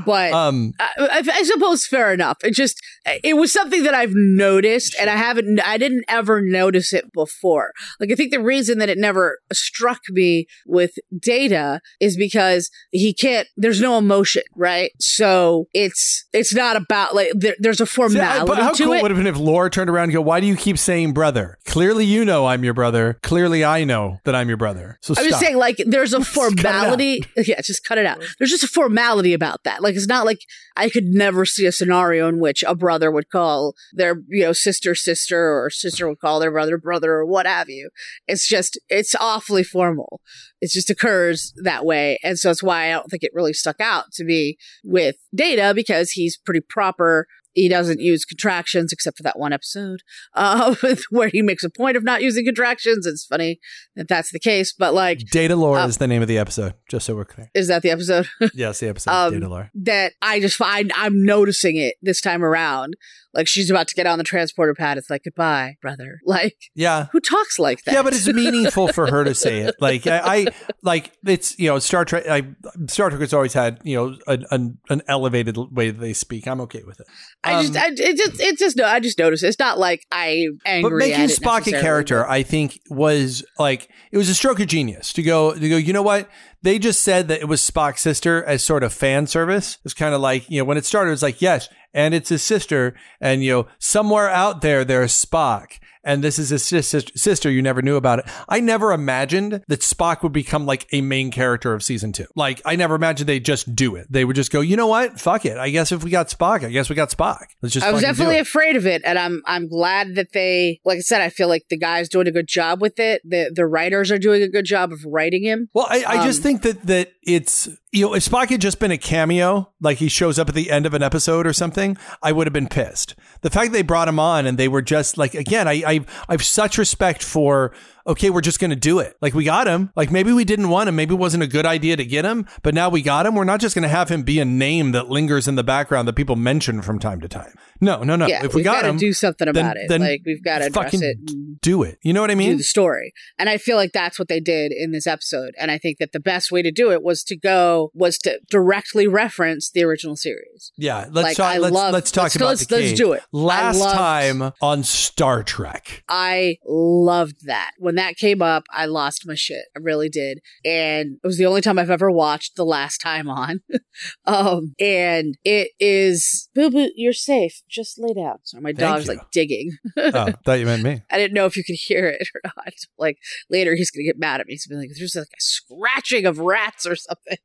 but, 0.05 0.31
Um, 0.33 0.73
I, 0.79 1.23
I, 1.25 1.43
suppose 1.43 1.85
fair 1.87 2.13
enough. 2.13 2.37
It 2.43 2.53
just 2.53 2.79
it 3.23 3.35
was 3.35 3.51
something 3.51 3.83
that 3.83 3.93
I've 3.93 4.13
noticed, 4.13 4.95
and 4.99 5.09
I 5.09 5.15
haven't. 5.15 5.59
I 5.65 5.77
didn't 5.77 6.03
ever 6.07 6.41
notice 6.41 6.93
it 6.93 7.11
before. 7.13 7.71
Like 7.99 8.11
I 8.11 8.15
think 8.15 8.31
the 8.31 8.41
reason 8.41 8.77
that 8.79 8.89
it 8.89 8.97
never 8.97 9.39
struck 9.51 9.99
me 10.09 10.45
with 10.65 10.91
Data 11.17 11.81
is 11.99 12.15
because 12.17 12.69
he 12.91 13.13
can't. 13.13 13.47
There's 13.57 13.81
no 13.81 13.97
emotion, 13.97 14.43
right? 14.55 14.91
So 14.99 15.67
it's 15.73 16.25
it's 16.33 16.53
not 16.53 16.75
about 16.75 17.15
like 17.15 17.31
there, 17.33 17.55
there's 17.59 17.81
a 17.81 17.85
see, 17.85 17.91
I- 17.91 17.95
formality 18.07 18.47
but 18.47 18.57
how 18.57 18.73
cool 18.73 18.93
it. 18.93 19.01
would 19.01 19.11
have 19.11 19.17
been 19.17 19.27
if 19.27 19.37
Lore 19.37 19.69
turned 19.69 19.89
around 19.89 20.05
and 20.05 20.13
go, 20.13 20.21
"Why 20.21 20.39
do 20.39 20.47
you 20.47 20.55
keep 20.55 20.77
saying 20.77 21.13
brother? 21.13 21.57
Clearly, 21.65 22.05
you 22.05 22.23
know 22.25 22.45
I'm 22.45 22.63
your 22.63 22.73
brother. 22.73 23.17
Clearly, 23.23 23.63
I 23.65 23.83
know 23.83 24.19
that 24.25 24.35
I'm 24.35 24.47
your 24.47 24.57
brother. 24.57 24.97
So 25.01 25.11
I'm 25.11 25.15
stop." 25.15 25.25
just 25.29 25.39
saying, 25.39 25.57
like, 25.57 25.77
there's 25.85 26.13
a 26.13 26.17
cut 26.23 26.27
it 26.27 26.65
out. 26.65 26.73
formality. 26.93 27.25
Yeah, 27.37 27.61
just 27.61 27.83
cut 27.83 27.97
it 27.97 28.05
out. 28.05 28.23
There's 28.37 28.51
just 28.51 28.63
a 28.63 28.67
formality 28.67 29.33
about 29.33 29.63
that. 29.63 29.70
Like, 29.79 29.95
it's 29.95 30.07
not 30.07 30.25
like 30.25 30.41
I 30.75 30.89
could 30.89 31.05
never 31.05 31.45
see 31.45 31.65
a 31.65 31.71
scenario 31.71 32.27
in 32.27 32.39
which 32.39 32.63
a 32.67 32.75
brother 32.75 33.11
would 33.11 33.29
call 33.29 33.73
their, 33.93 34.21
you 34.29 34.43
know, 34.43 34.53
sister 34.53 34.95
sister 34.95 35.63
or 35.63 35.69
sister 35.69 36.07
would 36.07 36.19
call 36.19 36.39
their 36.39 36.51
brother 36.51 36.77
brother 36.77 37.11
or 37.13 37.25
what 37.25 37.45
have 37.45 37.69
you. 37.69 37.89
It's 38.27 38.47
just, 38.47 38.79
it's 38.89 39.15
awfully 39.15 39.63
formal. 39.63 40.21
It 40.61 40.71
just 40.71 40.89
occurs 40.89 41.53
that 41.63 41.85
way. 41.85 42.19
And 42.23 42.37
so 42.37 42.49
that's 42.49 42.63
why 42.63 42.87
I 42.87 42.91
don't 42.91 43.09
think 43.09 43.23
it 43.23 43.31
really 43.33 43.53
stuck 43.53 43.79
out 43.79 44.11
to 44.13 44.23
me 44.23 44.57
with 44.83 45.15
Data 45.33 45.73
because 45.75 46.11
he's 46.11 46.37
pretty 46.37 46.61
proper. 46.61 47.27
He 47.53 47.67
doesn't 47.69 47.99
use 47.99 48.25
contractions 48.25 48.91
except 48.93 49.17
for 49.17 49.23
that 49.23 49.37
one 49.39 49.53
episode 49.53 50.01
uh, 50.35 50.75
where 51.09 51.29
he 51.29 51.41
makes 51.41 51.63
a 51.63 51.69
point 51.69 51.97
of 51.97 52.03
not 52.03 52.21
using 52.21 52.45
contractions. 52.45 53.05
It's 53.05 53.25
funny 53.25 53.59
that 53.95 54.07
that's 54.07 54.31
the 54.31 54.39
case, 54.39 54.73
but 54.73 54.93
like, 54.93 55.19
Data 55.31 55.55
Lore 55.55 55.77
Um, 55.79 55.89
is 55.89 55.97
the 55.97 56.07
name 56.07 56.21
of 56.21 56.27
the 56.27 56.37
episode, 56.37 56.73
just 56.89 57.05
so 57.05 57.15
we're 57.15 57.25
clear. 57.25 57.49
is 57.53 57.67
that 57.67 57.81
the 57.81 57.89
episode? 57.91 58.27
Yes, 58.53 58.79
the 58.79 58.87
episode 58.89 59.11
Um, 59.27 59.33
Data 59.33 59.49
Lore. 59.49 59.69
that 59.75 60.13
I 60.21 60.39
just 60.39 60.55
find 60.55 60.91
I'm 60.95 61.23
noticing 61.25 61.75
it 61.77 61.95
this 62.01 62.21
time 62.21 62.43
around. 62.43 62.95
Like 63.33 63.47
she's 63.47 63.69
about 63.69 63.87
to 63.87 63.95
get 63.95 64.05
on 64.07 64.17
the 64.17 64.23
transporter 64.23 64.73
pad. 64.73 64.97
It's 64.97 65.09
like 65.09 65.23
goodbye, 65.23 65.75
brother. 65.81 66.19
Like 66.25 66.55
Yeah. 66.75 67.07
who 67.11 67.19
talks 67.19 67.59
like 67.59 67.83
that? 67.83 67.93
Yeah, 67.93 68.03
but 68.03 68.13
it's 68.13 68.27
meaningful 68.33 68.87
for 68.89 69.07
her 69.09 69.23
to 69.23 69.33
say 69.35 69.59
it. 69.59 69.75
Like 69.79 70.07
I, 70.07 70.19
I 70.23 70.47
like 70.83 71.11
it's 71.25 71.57
you 71.59 71.67
know 71.69 71.79
Star 71.79 72.05
Trek. 72.05 72.25
I, 72.27 72.43
Star 72.87 73.09
Trek 73.09 73.21
has 73.21 73.33
always 73.33 73.53
had 73.53 73.79
you 73.83 73.95
know 73.95 74.17
an, 74.27 74.45
an 74.51 74.77
an 74.89 75.01
elevated 75.07 75.57
way 75.71 75.91
that 75.91 75.99
they 75.99 76.13
speak. 76.13 76.47
I'm 76.47 76.61
okay 76.61 76.83
with 76.85 76.99
it. 76.99 77.07
I 77.43 77.61
just, 77.63 77.75
Um, 77.75 77.81
I, 77.81 77.87
it 77.97 78.17
just, 78.17 78.39
it 78.41 78.57
just, 78.57 78.77
no, 78.77 78.85
I 78.85 78.99
just 78.99 79.17
noticed. 79.17 79.43
It's 79.43 79.59
not 79.59 79.79
like 79.79 80.05
I 80.11 80.47
angry. 80.65 80.89
but 80.91 80.97
making 80.97 81.25
Spock 81.27 81.67
a 81.67 81.71
character, 81.71 82.27
I 82.29 82.43
think, 82.43 82.79
was 82.89 83.43
like 83.57 83.89
it 84.11 84.17
was 84.17 84.29
a 84.29 84.35
stroke 84.35 84.59
of 84.59 84.67
genius 84.67 85.11
to 85.13 85.23
go 85.23 85.53
to 85.53 85.69
go. 85.69 85.77
You 85.77 85.93
know 85.93 86.03
what? 86.03 86.29
They 86.63 86.77
just 86.77 87.01
said 87.01 87.27
that 87.27 87.41
it 87.41 87.47
was 87.47 87.61
Spock's 87.61 88.01
sister 88.01 88.43
as 88.43 88.63
sort 88.63 88.83
of 88.83 88.93
fan 88.93 89.27
service. 89.27 89.79
It's 89.83 89.93
kind 89.93 90.13
of 90.13 90.21
like 90.21 90.49
you 90.49 90.59
know 90.59 90.65
when 90.65 90.77
it 90.77 90.85
started, 90.85 91.09
it 91.09 91.11
was 91.11 91.23
like 91.23 91.41
yes, 91.41 91.69
and 91.93 92.13
it's 92.13 92.29
his 92.29 92.43
sister, 92.43 92.95
and 93.19 93.43
you 93.43 93.51
know 93.51 93.67
somewhere 93.79 94.29
out 94.29 94.61
there 94.61 94.85
there's 94.85 95.13
Spock. 95.13 95.79
And 96.03 96.23
this 96.23 96.39
is 96.39 96.49
his 96.49 96.63
sister. 96.63 97.51
You 97.51 97.61
never 97.61 97.81
knew 97.81 97.95
about 97.95 98.19
it. 98.19 98.25
I 98.49 98.59
never 98.59 98.91
imagined 98.91 99.63
that 99.67 99.81
Spock 99.81 100.23
would 100.23 100.31
become 100.31 100.65
like 100.65 100.87
a 100.91 101.01
main 101.01 101.29
character 101.31 101.73
of 101.73 101.83
season 101.83 102.11
two. 102.11 102.25
Like 102.35 102.61
I 102.65 102.75
never 102.75 102.95
imagined 102.95 103.29
they'd 103.29 103.45
just 103.45 103.75
do 103.75 103.95
it. 103.95 104.07
They 104.09 104.25
would 104.25 104.35
just 104.35 104.51
go, 104.51 104.61
you 104.61 104.75
know 104.75 104.87
what? 104.87 105.19
Fuck 105.19 105.45
it. 105.45 105.57
I 105.57 105.69
guess 105.69 105.91
if 105.91 106.03
we 106.03 106.09
got 106.09 106.29
Spock, 106.29 106.63
I 106.63 106.69
guess 106.69 106.89
we 106.89 106.95
got 106.95 107.09
Spock. 107.11 107.45
Let's 107.61 107.73
just. 107.73 107.85
I 107.85 107.91
was 107.91 108.01
definitely 108.01 108.39
afraid 108.39 108.75
of 108.75 108.87
it, 108.87 109.01
and 109.05 109.19
I'm 109.19 109.43
I'm 109.45 109.67
glad 109.67 110.15
that 110.15 110.33
they, 110.33 110.79
like 110.85 110.97
I 110.97 111.01
said, 111.01 111.21
I 111.21 111.29
feel 111.29 111.47
like 111.47 111.65
the 111.69 111.77
guy's 111.77 112.09
doing 112.09 112.27
a 112.27 112.31
good 112.31 112.47
job 112.47 112.81
with 112.81 112.99
it. 112.99 113.21
The 113.23 113.51
the 113.53 113.65
writers 113.65 114.11
are 114.11 114.19
doing 114.19 114.41
a 114.41 114.49
good 114.49 114.65
job 114.65 114.91
of 114.91 115.05
writing 115.05 115.43
him. 115.43 115.69
Well, 115.73 115.87
I, 115.89 116.03
I 116.07 116.25
just 116.25 116.39
Um, 116.39 116.43
think 116.43 116.61
that 116.63 116.87
that 116.87 117.11
it's 117.23 117.69
you 117.91 118.05
know 118.05 118.13
if 118.13 118.23
Spock 118.23 118.49
had 118.49 118.61
just 118.61 118.79
been 118.79 118.91
a 118.91 118.97
cameo, 118.97 119.69
like 119.81 119.97
he 119.97 120.07
shows 120.07 120.39
up 120.39 120.49
at 120.49 120.55
the 120.55 120.71
end 120.71 120.85
of 120.85 120.93
an 120.93 121.03
episode 121.03 121.45
or 121.45 121.53
something, 121.53 121.97
I 122.21 122.31
would 122.31 122.47
have 122.47 122.53
been 122.53 122.67
pissed. 122.67 123.15
The 123.41 123.49
fact 123.49 123.71
they 123.71 123.81
brought 123.81 124.07
him 124.07 124.19
on 124.19 124.45
and 124.45 124.57
they 124.57 124.67
were 124.67 124.81
just 124.81 125.17
like 125.17 125.33
again, 125.33 125.67
I 125.67 125.83
I 125.85 126.05
I've 126.29 126.43
such 126.43 126.77
respect 126.77 127.23
for 127.23 127.73
okay, 128.07 128.29
we're 128.29 128.41
just 128.41 128.59
going 128.59 128.69
to 128.71 128.75
do 128.75 128.99
it. 128.99 129.15
Like 129.21 129.33
we 129.33 129.43
got 129.43 129.67
him. 129.67 129.91
Like 129.95 130.11
maybe 130.11 130.31
we 130.31 130.43
didn't 130.45 130.69
want 130.69 130.89
him. 130.89 130.95
Maybe 130.95 131.13
it 131.13 131.17
wasn't 131.17 131.43
a 131.43 131.47
good 131.47 131.65
idea 131.65 131.95
to 131.97 132.05
get 132.05 132.25
him, 132.25 132.45
but 132.63 132.73
now 132.73 132.89
we 132.89 133.01
got 133.01 133.25
him. 133.25 133.35
We're 133.35 133.43
not 133.43 133.59
just 133.59 133.75
going 133.75 133.83
to 133.83 133.89
have 133.89 134.09
him 134.09 134.23
be 134.23 134.39
a 134.39 134.45
name 134.45 134.91
that 134.93 135.09
lingers 135.09 135.47
in 135.47 135.55
the 135.55 135.63
background 135.63 136.07
that 136.07 136.13
people 136.13 136.35
mention 136.35 136.81
from 136.81 136.99
time 136.99 137.21
to 137.21 137.27
time. 137.27 137.53
No, 137.83 138.03
no, 138.03 138.15
no. 138.15 138.27
yeah, 138.27 138.45
if 138.45 138.53
we 138.53 138.61
got 138.61 138.75
gotta 138.77 138.89
him, 138.89 138.97
do 138.97 139.11
something 139.13 139.51
then- 139.51 139.55
about 139.65 139.77
it. 139.77 139.87
then 139.89 140.01
like 140.01 140.21
we've 140.25 140.43
got 140.43 140.59
to 140.59 140.65
address 140.65 141.01
it. 141.01 141.17
do 141.61 141.81
it. 141.83 141.97
You 142.03 142.13
know 142.13 142.21
what 142.21 142.29
I 142.29 142.35
do 142.35 142.37
mean? 142.39 142.57
the 142.57 142.63
story. 142.63 143.11
And 143.39 143.49
I 143.49 143.57
feel 143.57 143.75
like 143.75 143.91
that's 143.91 144.19
what 144.19 144.27
they 144.27 144.39
did 144.39 144.71
in 144.71 144.91
this 144.91 145.07
episode. 145.07 145.53
And 145.57 145.71
I 145.71 145.77
think 145.79 145.97
that 145.99 146.11
the 146.11 146.19
best 146.19 146.51
way 146.51 146.61
to 146.61 146.71
do 146.71 146.91
it 146.91 147.01
was 147.01 147.23
to 147.23 147.35
go 147.35 147.91
was 147.95 148.17
to 148.19 148.39
directly 148.51 149.07
reference 149.07 149.71
the 149.71 149.83
original 149.83 150.15
series. 150.15 150.71
Yeah, 150.77 151.07
let's 151.11 151.23
Like, 151.29 151.37
talk. 151.37 151.55
I 151.55 151.57
let's 151.57 151.73
love- 151.73 151.93
let's 151.93 152.11
talk 152.11 152.23
let's- 152.23 152.35
about 152.35 152.47
let's- 152.49 152.65
the 152.67 152.75
let's 152.77 152.93
do 152.93 153.13
it. 153.13 153.23
Last 153.31 153.79
loved- 153.79 153.95
time 153.97 154.51
on 154.61 154.83
Star 154.83 155.41
Trek. 155.43 156.03
I 156.07 156.57
loved 156.67 157.47
that 157.47 157.71
when 157.79 157.90
when 157.91 157.97
that 157.97 158.15
came 158.15 158.41
up, 158.41 158.63
I 158.71 158.85
lost 158.85 159.27
my 159.27 159.35
shit. 159.35 159.65
I 159.75 159.79
really 159.81 160.07
did. 160.07 160.39
And 160.63 161.17
it 161.21 161.27
was 161.27 161.37
the 161.37 161.45
only 161.45 161.59
time 161.59 161.77
I've 161.77 161.89
ever 161.89 162.09
watched 162.09 162.55
the 162.55 162.63
last 162.63 162.99
time 162.99 163.27
on. 163.27 163.59
um, 164.25 164.73
and 164.79 165.37
it 165.43 165.71
is, 165.77 166.47
Boo 166.55 166.69
Boo, 166.69 166.89
you're 166.95 167.11
safe. 167.11 167.61
Just 167.69 167.99
lay 167.99 168.13
down. 168.13 168.37
So 168.43 168.61
my 168.61 168.69
Thank 168.69 168.79
dog's 168.79 169.07
you. 169.07 169.15
like 169.15 169.29
digging. 169.33 169.71
oh, 169.97 170.31
thought 170.45 170.59
you 170.59 170.67
meant 170.67 170.83
me. 170.83 171.01
I 171.11 171.17
didn't 171.17 171.33
know 171.33 171.45
if 171.45 171.57
you 171.57 171.65
could 171.65 171.75
hear 171.75 172.07
it 172.07 172.29
or 172.33 172.39
not. 172.55 172.73
Like 172.97 173.17
later, 173.49 173.75
he's 173.75 173.89
gonna 173.89 174.03
get 174.03 174.19
mad 174.19 174.41
at 174.41 174.47
me. 174.47 174.53
He's 174.53 174.67
gonna 174.67 174.79
be 174.79 174.87
like, 174.87 174.95
"There's 174.95 175.15
like 175.15 175.25
a 175.25 175.41
scratching 175.41 176.25
of 176.27 176.37
rats 176.37 176.85
or 176.85 176.95
something." 176.95 177.37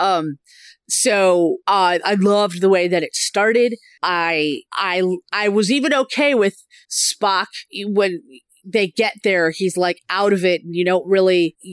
um, 0.00 0.38
so 0.86 1.56
uh, 1.66 1.98
I 2.04 2.14
loved 2.14 2.60
the 2.60 2.68
way 2.68 2.88
that 2.88 3.02
it 3.02 3.14
started. 3.14 3.76
I 4.02 4.60
I 4.74 5.02
I 5.32 5.48
was 5.48 5.72
even 5.72 5.94
okay 5.94 6.34
with 6.34 6.62
Spock 6.90 7.46
when 7.86 8.22
they 8.64 8.88
get 8.88 9.14
there. 9.24 9.50
He's 9.50 9.76
like 9.76 10.00
out 10.08 10.32
of 10.32 10.44
it, 10.44 10.62
and 10.62 10.74
you 10.74 10.84
don't 10.84 11.06
really. 11.06 11.56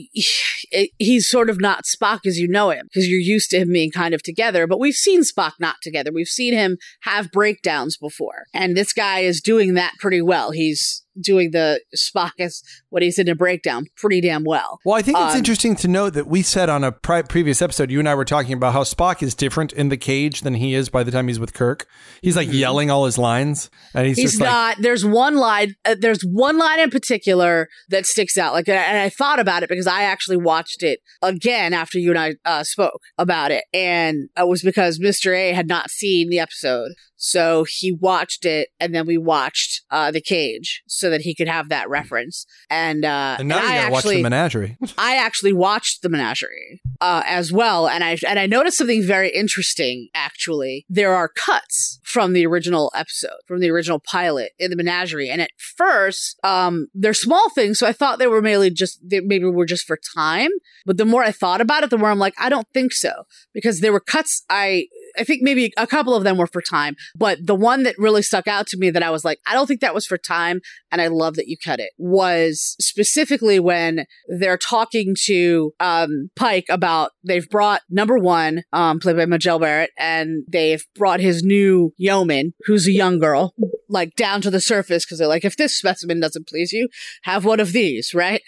He's 0.98 1.28
sort 1.28 1.50
of 1.50 1.60
not 1.60 1.84
Spock 1.84 2.20
as 2.26 2.38
you 2.38 2.46
know 2.46 2.70
him 2.70 2.86
because 2.86 3.08
you're 3.08 3.18
used 3.18 3.50
to 3.50 3.58
him 3.58 3.72
being 3.72 3.90
kind 3.90 4.14
of 4.14 4.22
together. 4.22 4.66
But 4.66 4.78
we've 4.78 4.94
seen 4.94 5.22
Spock 5.22 5.52
not 5.58 5.76
together. 5.82 6.10
We've 6.12 6.28
seen 6.28 6.54
him 6.54 6.76
have 7.02 7.32
breakdowns 7.32 7.96
before, 7.96 8.44
and 8.54 8.76
this 8.76 8.92
guy 8.92 9.20
is 9.20 9.40
doing 9.40 9.74
that 9.74 9.94
pretty 9.98 10.22
well. 10.22 10.52
He's 10.52 11.04
doing 11.20 11.50
the 11.52 11.80
Spock 11.96 12.32
as 12.38 12.62
what 12.90 13.02
he's 13.02 13.18
in 13.18 13.28
a 13.28 13.34
breakdown 13.34 13.86
pretty 13.96 14.20
damn 14.20 14.44
well. 14.44 14.78
Well, 14.84 14.96
I 14.96 15.02
think 15.02 15.18
it's 15.18 15.32
Um, 15.34 15.38
interesting 15.38 15.76
to 15.76 15.88
note 15.88 16.10
that 16.10 16.26
we 16.26 16.42
said 16.42 16.68
on 16.68 16.84
a 16.84 16.92
pri- 16.92 17.22
previous 17.22 17.62
episode, 17.62 17.90
you 17.90 17.98
and 17.98 18.08
I 18.08 18.14
were 18.14 18.24
talking 18.24 18.52
about 18.52 18.72
how 18.72 18.82
Spock 18.82 19.22
is 19.22 19.34
different 19.34 19.72
in 19.72 19.88
the 19.88 19.96
cage 19.96 20.42
than 20.42 20.54
he 20.54 20.74
is 20.74 20.88
by 20.88 21.02
the 21.02 21.10
time 21.10 21.28
he's 21.28 21.40
with 21.40 21.54
Kirk. 21.54 21.86
He's 22.22 22.36
like 22.36 22.52
yelling 22.52 22.90
all 22.90 23.06
his 23.06 23.18
lines, 23.18 23.70
and 23.94 24.06
he's, 24.06 24.16
Mm-hmm. 24.16 24.22
He's 24.22 24.30
just 24.32 24.40
like, 24.40 24.50
not. 24.50 24.76
There's 24.80 25.04
one 25.04 25.36
line. 25.36 25.74
Uh, 25.84 25.96
there's 25.98 26.22
one 26.22 26.58
line 26.58 26.80
in 26.80 26.90
particular 26.90 27.68
that 27.88 28.06
sticks 28.06 28.36
out. 28.36 28.52
Like, 28.52 28.68
and 28.68 28.98
I 28.98 29.08
thought 29.08 29.38
about 29.38 29.62
it 29.62 29.68
because 29.68 29.86
I 29.86 30.02
actually 30.02 30.36
watched 30.36 30.82
it 30.82 31.00
again 31.22 31.72
after 31.72 31.98
you 31.98 32.10
and 32.10 32.18
I 32.18 32.34
uh, 32.44 32.64
spoke 32.64 33.00
about 33.16 33.50
it, 33.50 33.64
and 33.72 34.28
it 34.36 34.48
was 34.48 34.62
because 34.62 34.98
Mister 35.00 35.32
A 35.34 35.52
had 35.52 35.68
not 35.68 35.90
seen 35.90 36.28
the 36.28 36.38
episode, 36.38 36.92
so 37.16 37.64
he 37.66 37.92
watched 37.92 38.44
it, 38.44 38.68
and 38.78 38.94
then 38.94 39.06
we 39.06 39.16
watched 39.16 39.82
uh, 39.90 40.10
the 40.10 40.20
cage 40.20 40.82
so 40.86 40.99
that 41.08 41.22
he 41.22 41.34
could 41.34 41.48
have 41.48 41.70
that 41.70 41.88
reference. 41.88 42.44
And 42.68 43.04
uh, 43.04 43.36
and 43.38 43.48
now 43.48 43.58
and 43.58 43.64
you 43.66 43.72
I 43.72 43.76
gotta 43.76 43.92
watch 43.92 44.04
the 44.04 44.22
menagerie. 44.22 44.76
I 44.98 45.16
actually 45.16 45.52
watched 45.52 46.02
the 46.02 46.08
menagerie 46.10 46.82
uh, 47.00 47.22
as 47.24 47.52
well, 47.52 47.88
and 47.88 48.04
I 48.04 48.18
and 48.28 48.38
I 48.38 48.46
noticed 48.46 48.76
something 48.76 49.02
very 49.02 49.30
interesting. 49.30 50.08
Actually, 50.14 50.84
there 50.88 51.14
are 51.14 51.28
cuts 51.28 52.00
from 52.04 52.32
the 52.34 52.44
original 52.46 52.92
episode, 52.94 53.40
from 53.46 53.60
the 53.60 53.70
original 53.70 54.00
pilot 54.00 54.52
in 54.58 54.70
the 54.70 54.76
menagerie, 54.76 55.30
and 55.30 55.40
at 55.40 55.50
first, 55.58 56.38
um, 56.44 56.88
they're 56.92 57.14
small 57.14 57.48
things, 57.50 57.78
so 57.78 57.86
I 57.86 57.92
thought 57.92 58.18
they 58.18 58.26
were 58.26 58.42
mainly 58.42 58.70
just 58.70 59.00
they 59.02 59.20
maybe 59.20 59.46
were 59.46 59.66
just 59.66 59.86
for 59.86 59.98
time. 60.14 60.50
But 60.84 60.96
the 60.96 61.06
more 61.06 61.22
I 61.22 61.32
thought 61.32 61.60
about 61.60 61.84
it, 61.84 61.90
the 61.90 61.98
more 61.98 62.10
I'm 62.10 62.18
like, 62.18 62.34
I 62.38 62.48
don't 62.48 62.68
think 62.74 62.92
so, 62.92 63.24
because 63.54 63.80
there 63.80 63.92
were 63.92 64.00
cuts 64.00 64.44
I. 64.50 64.88
I 65.20 65.24
think 65.24 65.42
maybe 65.42 65.72
a 65.76 65.86
couple 65.86 66.14
of 66.14 66.24
them 66.24 66.38
were 66.38 66.46
for 66.46 66.62
time, 66.62 66.96
but 67.14 67.38
the 67.44 67.54
one 67.54 67.82
that 67.82 67.94
really 67.98 68.22
stuck 68.22 68.48
out 68.48 68.66
to 68.68 68.78
me 68.78 68.88
that 68.90 69.02
I 69.02 69.10
was 69.10 69.24
like, 69.24 69.38
I 69.46 69.52
don't 69.52 69.66
think 69.66 69.80
that 69.82 69.94
was 69.94 70.06
for 70.06 70.16
time, 70.16 70.60
and 70.90 71.00
I 71.00 71.08
love 71.08 71.34
that 71.34 71.46
you 71.46 71.56
cut 71.62 71.78
it, 71.78 71.90
was 71.98 72.74
specifically 72.80 73.60
when 73.60 74.06
they're 74.28 74.56
talking 74.56 75.14
to 75.24 75.72
um, 75.78 76.30
Pike 76.36 76.66
about 76.70 77.12
they've 77.22 77.48
brought 77.48 77.82
number 77.90 78.16
one, 78.16 78.62
um, 78.72 78.98
played 78.98 79.16
by 79.16 79.26
Majel 79.26 79.58
Barrett, 79.58 79.90
and 79.98 80.44
they've 80.48 80.84
brought 80.94 81.20
his 81.20 81.42
new 81.42 81.92
yeoman, 81.98 82.54
who's 82.64 82.88
a 82.88 82.92
young 82.92 83.18
girl, 83.18 83.54
like 83.88 84.16
down 84.16 84.40
to 84.40 84.50
the 84.50 84.60
surface 84.60 85.04
because 85.04 85.18
they're 85.18 85.28
like, 85.28 85.44
if 85.44 85.56
this 85.56 85.76
specimen 85.76 86.20
doesn't 86.20 86.48
please 86.48 86.72
you, 86.72 86.88
have 87.24 87.44
one 87.44 87.60
of 87.60 87.72
these, 87.72 88.14
right? 88.14 88.40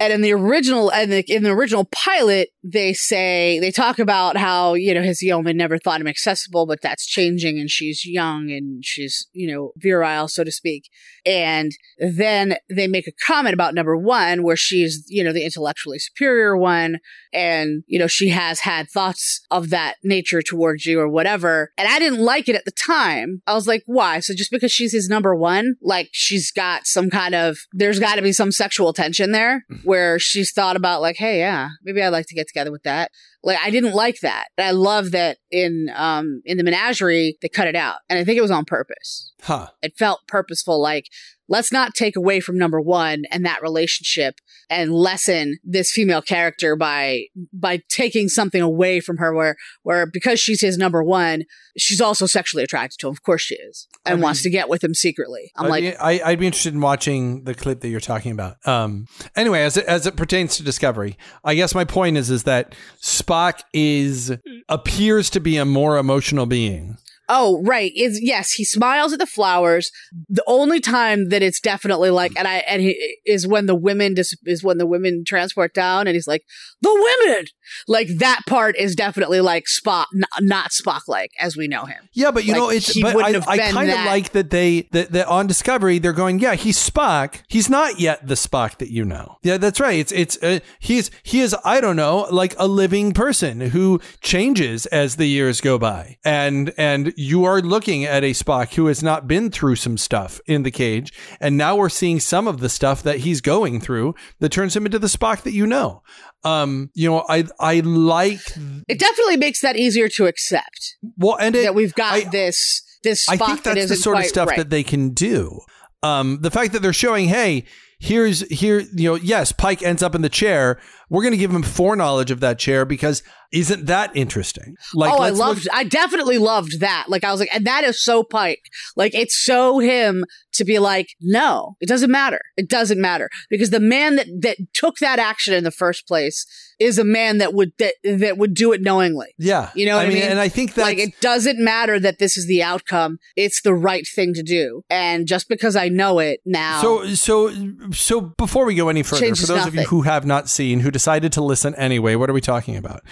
And 0.00 0.14
in 0.14 0.22
the 0.22 0.32
original, 0.32 0.90
and 0.90 1.12
the, 1.12 1.20
in 1.30 1.42
the 1.42 1.50
original 1.50 1.84
pilot, 1.84 2.48
they 2.64 2.94
say 2.94 3.60
they 3.60 3.70
talk 3.70 3.98
about 3.98 4.38
how 4.38 4.72
you 4.72 4.94
know 4.94 5.02
his 5.02 5.22
yeoman 5.22 5.58
never 5.58 5.76
thought 5.76 6.00
him 6.00 6.06
accessible, 6.06 6.64
but 6.66 6.80
that's 6.80 7.06
changing, 7.06 7.60
and 7.60 7.70
she's 7.70 8.06
young 8.06 8.50
and 8.50 8.82
she's 8.82 9.28
you 9.34 9.52
know 9.52 9.72
virile, 9.76 10.26
so 10.26 10.42
to 10.42 10.50
speak. 10.50 10.88
And 11.26 11.72
then 11.98 12.56
they 12.68 12.86
make 12.86 13.06
a 13.06 13.12
comment 13.26 13.54
about 13.54 13.74
number 13.74 13.96
one, 13.96 14.42
where 14.42 14.56
she's 14.56 15.04
you 15.08 15.22
know 15.24 15.32
the 15.32 15.44
intellectually 15.44 15.98
superior 15.98 16.56
one, 16.56 16.98
and 17.32 17.82
you 17.86 17.98
know 17.98 18.06
she 18.06 18.30
has 18.30 18.60
had 18.60 18.88
thoughts 18.88 19.40
of 19.50 19.70
that 19.70 19.96
nature 20.02 20.42
towards 20.42 20.86
you 20.86 21.00
or 21.00 21.08
whatever. 21.08 21.72
And 21.76 21.88
I 21.88 21.98
didn't 21.98 22.20
like 22.20 22.48
it 22.48 22.56
at 22.56 22.64
the 22.64 22.72
time. 22.72 23.42
I 23.46 23.54
was 23.54 23.66
like, 23.66 23.82
why? 23.86 24.20
So 24.20 24.34
just 24.34 24.50
because 24.50 24.72
she's 24.72 24.92
his 24.92 25.08
number 25.08 25.34
one, 25.34 25.76
like 25.82 26.08
she's 26.12 26.50
got 26.50 26.86
some 26.86 27.10
kind 27.10 27.34
of 27.34 27.58
there's 27.72 28.00
got 28.00 28.16
to 28.16 28.22
be 28.22 28.32
some 28.32 28.52
sexual 28.52 28.92
tension 28.92 29.32
there 29.32 29.64
mm. 29.70 29.84
where 29.84 30.18
she's 30.18 30.52
thought 30.52 30.76
about 30.76 31.00
like, 31.00 31.16
hey, 31.16 31.38
yeah, 31.38 31.68
maybe 31.82 32.02
I'd 32.02 32.08
like 32.08 32.26
to 32.26 32.34
get 32.34 32.48
together 32.48 32.72
with 32.72 32.82
that. 32.84 33.10
Like 33.42 33.58
I 33.62 33.70
didn't 33.70 33.94
like 33.94 34.20
that. 34.20 34.48
And 34.58 34.66
I 34.66 34.72
love 34.72 35.12
that 35.12 35.38
in 35.50 35.90
um 35.94 36.42
in 36.44 36.58
the 36.58 36.64
menagerie 36.64 37.36
they 37.40 37.48
cut 37.48 37.68
it 37.68 37.76
out. 37.76 37.96
And 38.08 38.18
I 38.18 38.24
think 38.24 38.38
it 38.38 38.42
was 38.42 38.50
on 38.50 38.64
purpose. 38.64 39.32
Huh. 39.42 39.68
It 39.82 39.96
felt 39.96 40.20
purposeful 40.28 40.80
like 40.80 41.06
let's 41.50 41.70
not 41.72 41.94
take 41.94 42.16
away 42.16 42.40
from 42.40 42.56
number 42.56 42.80
1 42.80 43.24
and 43.30 43.44
that 43.44 43.60
relationship 43.60 44.36
and 44.70 44.94
lessen 44.94 45.58
this 45.62 45.90
female 45.90 46.22
character 46.22 46.76
by 46.76 47.24
by 47.52 47.82
taking 47.90 48.28
something 48.28 48.62
away 48.62 49.00
from 49.00 49.18
her 49.18 49.34
where 49.34 49.56
where 49.82 50.06
because 50.06 50.40
she's 50.40 50.62
his 50.62 50.78
number 50.78 51.02
1 51.02 51.42
she's 51.76 52.00
also 52.00 52.24
sexually 52.24 52.64
attracted 52.64 52.98
to 52.98 53.08
him 53.08 53.12
of 53.12 53.22
course 53.22 53.42
she 53.42 53.56
is 53.56 53.86
and 54.06 54.14
I 54.14 54.16
mean- 54.16 54.22
wants 54.22 54.42
to 54.42 54.50
get 54.50 54.68
with 54.70 54.82
him 54.82 54.94
secretly 54.94 55.50
i'm 55.56 55.66
I'd 55.66 55.68
like 55.68 55.82
be, 55.82 55.96
I, 55.96 56.30
I'd 56.30 56.38
be 56.38 56.46
interested 56.46 56.72
in 56.72 56.80
watching 56.80 57.44
the 57.44 57.54
clip 57.54 57.80
that 57.80 57.88
you're 57.88 58.00
talking 58.00 58.32
about. 58.32 58.56
Um, 58.66 59.06
anyway, 59.34 59.62
as 59.62 59.76
it, 59.76 59.84
as 59.86 60.06
it 60.06 60.16
pertains 60.16 60.56
to 60.56 60.62
Discovery, 60.62 61.16
I 61.44 61.54
guess 61.54 61.74
my 61.74 61.84
point 61.84 62.16
is 62.16 62.30
is 62.30 62.44
that 62.44 62.74
Spock 63.00 63.62
is 63.72 64.32
appears 64.68 65.30
to 65.30 65.40
be 65.40 65.56
a 65.56 65.64
more 65.64 65.98
emotional 65.98 66.46
being. 66.46 66.96
Oh, 67.32 67.62
right. 67.64 67.92
Is 67.94 68.20
yes, 68.20 68.52
he 68.52 68.64
smiles 68.64 69.12
at 69.12 69.20
the 69.20 69.26
flowers. 69.26 69.90
The 70.28 70.42
only 70.48 70.80
time 70.80 71.28
that 71.28 71.42
it's 71.42 71.60
definitely 71.60 72.10
like, 72.10 72.32
and 72.36 72.48
I 72.48 72.56
and 72.68 72.82
he 72.82 73.18
is 73.24 73.46
when 73.46 73.66
the 73.66 73.74
women 73.76 74.14
dis, 74.14 74.34
is 74.44 74.64
when 74.64 74.78
the 74.78 74.86
women 74.86 75.22
transport 75.24 75.72
down, 75.72 76.06
and 76.08 76.14
he's 76.14 76.26
like 76.26 76.42
the 76.82 76.92
women. 76.92 77.46
Like 77.86 78.08
that 78.18 78.40
part 78.48 78.76
is 78.76 78.96
definitely 78.96 79.40
like 79.40 79.64
Spock, 79.66 80.06
n- 80.12 80.24
not 80.46 80.70
Spock 80.72 81.02
like 81.06 81.30
as 81.38 81.56
we 81.56 81.68
know 81.68 81.84
him. 81.84 82.08
Yeah, 82.12 82.32
but 82.32 82.44
you 82.44 82.52
Like, 82.52 82.58
know, 82.60 82.68
it's 82.70 83.00
but 83.00 83.16
I, 83.16 83.40
I 83.46 83.70
kind 83.70 83.90
of 83.90 83.96
like 84.06 84.32
that 84.32 84.50
they 84.50 84.88
that, 84.90 85.12
that 85.12 85.28
on 85.28 85.46
Discovery 85.46 86.00
they're 86.00 86.12
going, 86.12 86.40
yeah, 86.40 86.56
he's 86.56 86.76
Spock. 86.78 87.42
He's 87.48 87.70
not 87.70 88.00
yet 88.00 88.26
the 88.26 88.34
Spock 88.34 88.78
that 88.78 88.90
you 88.90 89.04
know. 89.04 89.36
Yeah, 89.42 89.56
that's 89.56 89.78
right. 89.78 89.98
It's 90.00 90.10
it's 90.10 90.42
uh, 90.42 90.58
he's 90.80 91.12
he 91.22 91.40
is 91.40 91.54
I 91.64 91.80
don't 91.80 91.96
know 91.96 92.26
like 92.32 92.56
a 92.58 92.66
living 92.66 93.12
person 93.12 93.60
who 93.60 94.00
changes 94.20 94.86
as 94.86 95.14
the 95.14 95.26
years 95.26 95.60
go 95.60 95.78
by, 95.78 96.16
and 96.24 96.72
and 96.76 97.12
you 97.20 97.44
are 97.44 97.60
looking 97.60 98.06
at 98.06 98.24
a 98.24 98.30
Spock 98.30 98.74
who 98.74 98.86
has 98.86 99.02
not 99.02 99.28
been 99.28 99.50
through 99.50 99.76
some 99.76 99.98
stuff 99.98 100.40
in 100.46 100.62
the 100.62 100.70
cage, 100.70 101.12
and 101.38 101.56
now 101.56 101.76
we're 101.76 101.90
seeing 101.90 102.18
some 102.18 102.48
of 102.48 102.60
the 102.60 102.68
stuff 102.70 103.02
that 103.02 103.18
he's 103.18 103.42
going 103.42 103.78
through 103.78 104.14
that 104.38 104.48
turns 104.48 104.74
him 104.74 104.86
into 104.86 104.98
the 104.98 105.06
Spock 105.06 105.42
that 105.42 105.52
you 105.52 105.66
know. 105.66 106.02
Um, 106.44 106.90
you 106.94 107.10
know, 107.10 107.26
I 107.28 107.44
I 107.60 107.80
like 107.80 108.40
It 108.88 108.98
definitely 108.98 109.36
makes 109.36 109.60
that 109.60 109.76
easier 109.76 110.08
to 110.08 110.26
accept 110.26 110.96
well, 111.18 111.36
and 111.38 111.54
it, 111.54 111.62
that 111.64 111.74
we've 111.74 111.94
got 111.94 112.14
I- 112.14 112.30
this 112.30 112.82
this 113.02 113.28
I 113.28 113.36
Spock 113.36 113.46
think 113.46 113.62
that 113.64 113.74
that's 113.74 113.90
the 113.90 113.96
sort 113.96 114.18
of 114.18 114.24
stuff 114.24 114.48
right. 114.48 114.56
that 114.56 114.70
they 114.70 114.82
can 114.82 115.10
do. 115.10 115.60
Um, 116.02 116.38
the 116.40 116.50
fact 116.50 116.72
that 116.72 116.80
they're 116.80 116.94
showing, 116.94 117.28
hey, 117.28 117.64
here's 118.00 118.40
here, 118.48 118.80
you 118.94 119.10
know, 119.10 119.14
yes, 119.14 119.52
Pike 119.52 119.82
ends 119.82 120.02
up 120.02 120.14
in 120.16 120.22
the 120.22 120.28
chair. 120.28 120.80
We're 121.08 121.22
going 121.22 121.32
to 121.32 121.38
give 121.38 121.50
him 121.52 121.62
foreknowledge 121.62 122.30
of 122.30 122.40
that 122.40 122.58
chair 122.58 122.84
because 122.84 123.22
isn't 123.52 123.86
that 123.86 124.12
interesting? 124.14 124.76
Like, 124.94 125.12
oh, 125.12 125.16
I 125.16 125.20
let's 125.30 125.38
look- 125.38 125.46
loved. 125.48 125.68
I 125.72 125.82
definitely 125.84 126.38
loved 126.38 126.80
that. 126.80 127.06
Like, 127.08 127.24
I 127.24 127.32
was 127.32 127.40
like, 127.40 127.48
and 127.52 127.66
that 127.66 127.82
is 127.84 128.00
so 128.02 128.22
Pike. 128.22 128.62
Like, 128.96 129.12
it's 129.14 129.36
so 129.44 129.80
him 129.80 130.24
to 130.52 130.64
be 130.64 130.78
like, 130.78 131.08
no, 131.20 131.76
it 131.80 131.88
doesn't 131.88 132.10
matter. 132.12 132.40
It 132.56 132.68
doesn't 132.68 133.00
matter 133.00 133.28
because 133.50 133.70
the 133.70 133.80
man 133.80 134.16
that 134.16 134.26
that 134.42 134.56
took 134.72 134.98
that 134.98 135.18
action 135.18 135.52
in 135.52 135.64
the 135.64 135.70
first 135.72 136.06
place 136.06 136.46
is 136.78 136.96
a 136.98 137.04
man 137.04 137.38
that 137.38 137.52
would 137.54 137.72
that 137.78 137.94
that 138.04 138.38
would 138.38 138.54
do 138.54 138.72
it 138.72 138.80
knowingly. 138.82 139.34
yeah, 139.36 139.70
You 139.74 139.86
know 139.86 139.96
what 139.96 140.06
I 140.06 140.10
mean? 140.10 140.22
And 140.22 140.38
I 140.38 140.48
think 140.48 140.74
that 140.74 140.82
like, 140.82 140.98
it 140.98 141.20
doesn't 141.20 141.58
matter 141.58 141.98
that 141.98 142.18
this 142.20 142.36
is 142.36 142.46
the 142.46 142.62
outcome. 142.62 143.18
It's 143.36 143.62
the 143.62 143.74
right 143.74 144.06
thing 144.06 144.32
to 144.34 144.42
do. 144.44 144.82
And 144.88 145.26
just 145.26 145.48
because 145.48 145.74
I 145.76 145.88
know 145.88 146.20
it 146.20 146.40
now, 146.46 146.80
So 146.82 147.04
so 147.14 147.50
so 147.92 148.20
before 148.20 148.64
we 148.64 148.74
go 148.74 148.88
any 148.88 149.02
further, 149.02 149.20
for 149.20 149.26
Changes 149.26 149.48
those 149.48 149.66
of 149.66 149.74
you 149.74 149.82
who 149.82 150.02
have 150.02 150.26
not 150.26 150.48
seen, 150.48 150.80
who 150.80 150.90
decided 150.90 151.32
to 151.32 151.42
listen 151.42 151.74
anyway, 151.74 152.14
what 152.14 152.30
are 152.30 152.32
we 152.32 152.40
talking 152.40 152.76
about? 152.76 153.02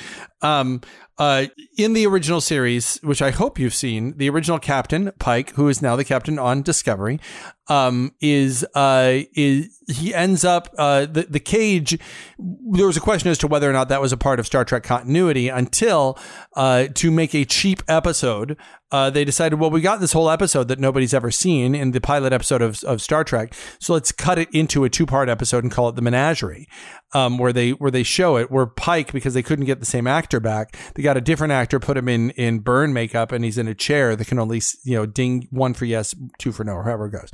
Um, 0.43 0.81
uh, 1.19 1.47
in 1.77 1.95
the 1.95 2.07
original 2.07 2.41
series, 2.41 2.99
which 3.03 3.21
I 3.21 3.33
hope 3.33 3.59
you've 3.59 3.75
seen, 3.75 4.17
the 4.19 4.31
original 4.31 4.61
captain 4.61 5.11
Pike, 5.19 5.51
who 5.55 5.69
is 5.69 5.83
now 5.83 5.97
the 5.97 6.05
captain 6.05 6.39
on 6.39 6.63
Discovery, 6.63 7.19
um, 7.67 8.15
is 8.21 8.65
uh, 8.75 9.23
is 9.35 9.83
he 9.89 10.15
ends 10.15 10.45
up 10.45 10.73
uh, 10.79 11.07
the 11.07 11.27
the 11.29 11.41
cage. 11.41 11.99
There 12.39 12.87
was 12.87 12.97
a 12.97 13.01
question 13.01 13.31
as 13.33 13.39
to 13.39 13.49
whether 13.49 13.69
or 13.69 13.73
not 13.73 13.89
that 13.89 14.01
was 14.01 14.13
a 14.13 14.17
part 14.17 14.39
of 14.39 14.47
Star 14.47 14.65
Trek 14.65 14.85
continuity 14.85 15.49
until 15.49 16.17
uh, 16.55 16.87
to 16.95 17.11
make 17.11 17.35
a 17.35 17.45
cheap 17.45 17.83
episode 17.89 18.57
uh, 18.91 19.11
they 19.11 19.25
decided, 19.25 19.59
well, 19.59 19.71
we 19.71 19.81
got 19.81 20.01
this 20.01 20.13
whole 20.13 20.31
episode 20.31 20.69
that 20.69 20.79
nobody's 20.79 21.13
ever 21.13 21.31
seen 21.31 21.75
in 21.75 21.91
the 21.91 22.01
pilot 22.01 22.33
episode 22.33 22.63
of, 22.63 22.83
of 22.85 23.03
Star 23.03 23.25
Trek, 23.25 23.55
so 23.79 23.93
let's 23.93 24.13
cut 24.13 24.39
it 24.39 24.49
into 24.53 24.85
a 24.85 24.91
two 24.91 25.07
part 25.07 25.29
episode 25.29 25.65
and 25.65 25.73
call 25.73 25.89
it 25.89 25.97
the 25.97 26.03
Menagerie, 26.03 26.69
um, 27.15 27.39
where 27.39 27.53
they 27.53 27.71
where 27.71 27.91
they 27.91 28.03
show 28.03 28.37
it. 28.37 28.51
Where 28.51 28.67
Pike, 28.67 29.13
because 29.13 29.35
they 29.35 29.43
couldn't 29.43 29.65
get 29.65 29.81
the 29.81 29.87
same 29.87 30.07
actor 30.07 30.41
back, 30.41 30.77
they 30.95 31.03
got 31.03 31.17
a 31.17 31.21
different 31.21 31.53
actor, 31.53 31.81
put 31.81 31.97
him 31.97 32.09
in 32.09 32.31
in 32.31 32.61
burn 32.61 32.93
makeup, 32.93 33.33
and 33.33 33.45
he's 33.45 33.59
in 33.59 33.69
a 33.69 33.75
chair 33.75 34.15
that 34.15 34.27
can 34.27 34.39
only 34.39 34.61
you 34.85 34.97
know 34.97 35.07
ding 35.07 35.49
one 35.51 35.75
for 35.75 35.85
yes, 35.85 36.15
two 36.39 36.53
for 36.53 36.65
no, 36.65 36.73
or 36.73 36.85
however 36.85 37.07
it 37.07 37.13
goes. 37.13 37.31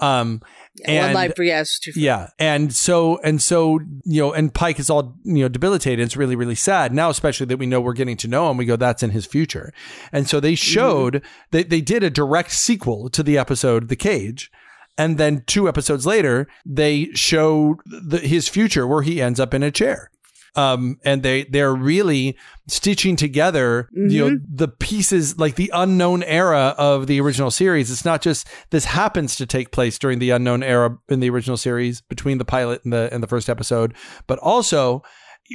Um, 0.00 0.42
yeah, 0.74 1.06
one 1.06 1.14
life 1.14 1.36
for 1.36 1.42
yes, 1.42 1.78
two 1.78 1.92
for 1.92 1.98
yeah, 1.98 2.28
and 2.38 2.74
so 2.74 3.18
and 3.22 3.40
so 3.40 3.80
you 4.04 4.20
know, 4.20 4.32
and 4.32 4.52
Pike 4.52 4.78
is 4.78 4.90
all 4.90 5.16
you 5.24 5.42
know 5.42 5.48
debilitated. 5.48 6.04
It's 6.04 6.16
really 6.16 6.36
really 6.36 6.54
sad 6.54 6.92
now, 6.92 7.08
especially 7.08 7.46
that 7.46 7.58
we 7.58 7.66
know 7.66 7.80
we're 7.80 7.94
getting 7.94 8.16
to 8.18 8.28
know 8.28 8.50
him. 8.50 8.56
We 8.56 8.66
go, 8.66 8.76
that's 8.76 9.02
in 9.02 9.10
his 9.10 9.26
future, 9.26 9.72
and 10.12 10.28
so 10.28 10.40
they 10.40 10.54
showed 10.54 11.14
mm-hmm. 11.14 11.46
they 11.50 11.62
they 11.62 11.80
did 11.80 12.02
a 12.02 12.10
direct 12.10 12.52
sequel 12.52 13.08
to 13.10 13.22
the 13.22 13.38
episode 13.38 13.88
The 13.88 13.96
Cage. 13.96 14.50
And 14.96 15.18
then 15.18 15.42
two 15.46 15.68
episodes 15.68 16.06
later, 16.06 16.46
they 16.64 17.06
show 17.14 17.76
the, 17.84 18.18
his 18.18 18.48
future 18.48 18.86
where 18.86 19.02
he 19.02 19.20
ends 19.20 19.40
up 19.40 19.52
in 19.52 19.62
a 19.62 19.70
chair 19.70 20.10
um, 20.56 20.98
and 21.04 21.22
they 21.22 21.44
they're 21.44 21.74
really 21.74 22.36
stitching 22.68 23.16
together 23.16 23.88
mm-hmm. 23.96 24.10
you 24.10 24.20
know 24.20 24.36
mm-hmm. 24.36 24.56
the 24.56 24.68
pieces 24.68 25.38
like 25.38 25.56
the 25.56 25.70
unknown 25.74 26.22
era 26.22 26.74
of 26.78 27.06
the 27.06 27.20
original 27.20 27.50
series 27.50 27.90
it's 27.90 28.04
not 28.04 28.22
just 28.22 28.48
this 28.70 28.86
happens 28.86 29.36
to 29.36 29.46
take 29.46 29.70
place 29.70 29.98
during 29.98 30.18
the 30.18 30.30
unknown 30.30 30.62
era 30.62 30.96
in 31.08 31.20
the 31.20 31.30
original 31.30 31.56
series 31.56 32.00
between 32.02 32.38
the 32.38 32.44
pilot 32.44 32.82
and 32.84 32.92
the 32.92 33.12
and 33.12 33.22
the 33.22 33.26
first 33.26 33.48
episode 33.48 33.94
but 34.26 34.38
also 34.38 35.02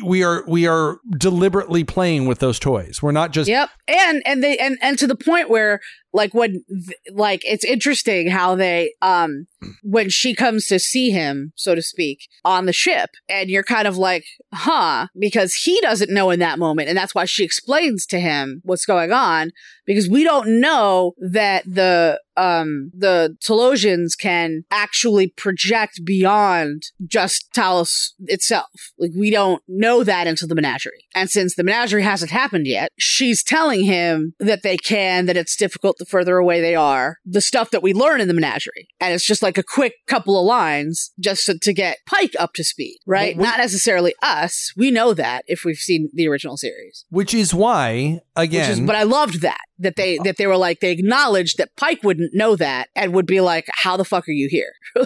we 0.04 0.24
are 0.24 0.44
we 0.48 0.68
are 0.68 1.00
deliberately 1.18 1.84
playing 1.84 2.28
with 2.28 2.40
those 2.40 2.60
toys. 2.60 3.02
We're 3.02 3.12
not 3.12 3.32
just 3.32 3.50
Yep. 3.50 3.70
And 3.88 4.22
and 4.26 4.44
they 4.44 4.58
and 4.58 4.78
and 4.82 5.00
to 5.00 5.08
the 5.08 5.16
point 5.16 5.50
where 5.50 5.80
like 6.14 6.34
when 6.34 6.64
like 7.12 7.42
it's 7.46 7.64
interesting 7.64 8.30
how 8.30 8.56
they 8.56 8.94
um 9.02 9.48
when 9.84 10.10
she 10.10 10.34
comes 10.34 10.68
to 10.68 10.80
see 10.80 11.12
him 11.12 11.52
so 11.56 11.76
to 11.76 11.82
speak 11.82 12.28
on 12.44 12.66
the 12.66 12.74
ship 12.74 13.12
and 13.28 13.50
you're 13.50 13.64
kind 13.64 13.88
of 13.88 13.98
like 13.98 14.26
huh 14.54 15.08
because 15.18 15.54
he 15.54 15.80
doesn't 15.82 16.12
know 16.12 16.30
in 16.30 16.40
that 16.40 16.60
moment 16.60 16.90
and 16.90 16.98
that's 16.98 17.14
why 17.14 17.26
she 17.26 17.44
explains 17.44 18.06
to 18.06 18.20
him 18.20 18.62
what's 18.64 18.86
going 18.86 19.12
on 19.12 19.52
because 19.86 20.08
we 20.08 20.24
don't 20.24 20.62
know 20.62 21.14
that 21.18 21.64
the 21.66 22.22
um 22.38 22.92
the 22.96 23.36
Talosians 23.44 24.18
can 24.18 24.64
actually 24.72 25.28
project 25.28 26.02
beyond 26.06 26.84
just 27.06 27.52
Talos 27.54 28.12
itself. 28.28 28.70
Like 28.98 29.12
we 29.18 29.30
don't 29.32 29.64
know 29.68 30.04
that 30.04 30.28
until 30.28 30.48
the 30.48 30.56
menagerie. 30.56 31.06
And 31.16 31.30
since 31.30 31.56
the 31.56 31.64
menagerie 31.64 32.04
hasn't 32.04 32.32
happened 32.32 32.68
yet 32.68 32.92
she's 32.98 33.44
telling 33.44 33.84
him 33.84 34.34
that 34.40 34.64
they 34.64 34.78
can 34.78 35.26
that 35.26 35.38
it's 35.38 35.56
difficult 35.56 35.98
the 36.00 36.06
further 36.06 36.38
away 36.38 36.62
they 36.62 36.76
are, 36.76 37.18
the 37.26 37.42
stuff 37.42 37.72
that 37.72 37.84
we 37.84 37.94
learn 37.94 38.22
in 38.22 38.28
the 38.28 38.34
menagerie. 38.34 38.88
And 39.00 39.14
it's 39.14 39.26
just 39.26 39.44
like 39.44 39.58
a 39.58 39.64
quick 39.64 39.94
couple 40.08 40.40
of 40.40 40.46
lines 40.46 41.12
just 41.20 41.46
to, 41.46 41.60
to 41.60 41.74
get 41.74 42.00
Pike 42.06 42.34
up 42.40 42.54
to 42.56 42.64
speed, 42.64 42.98
right? 43.06 43.38
Well, 43.38 43.46
Not 43.46 43.60
necessarily 43.60 44.14
us. 44.22 44.74
We 44.76 44.90
know 44.90 45.14
that 45.14 45.44
if 45.48 45.64
we've 45.64 45.78
seen 45.78 46.10
the 46.14 46.28
original 46.28 46.58
series. 46.58 47.06
Which 47.10 47.34
is 47.34 47.54
why, 47.54 48.22
again. 48.36 48.72
Is, 48.72 48.80
but 48.80 48.96
I 48.96 49.04
loved 49.04 49.42
that. 49.42 49.60
That 49.78 49.96
they 49.96 50.18
that 50.26 50.36
they 50.36 50.46
were 50.46 50.58
like 50.58 50.82
they 50.82 50.92
acknowledged 50.92 51.58
that 51.58 51.76
Pike 51.78 52.04
wouldn't 52.04 52.34
know 52.34 52.56
that 52.58 52.90
and 52.96 53.14
would 53.14 53.28
be 53.28 53.40
like, 53.40 53.66
How 53.70 53.96
the 53.96 54.04
fuck 54.04 54.28
are 54.28 54.32
you 54.32 54.50
here? 54.50 54.74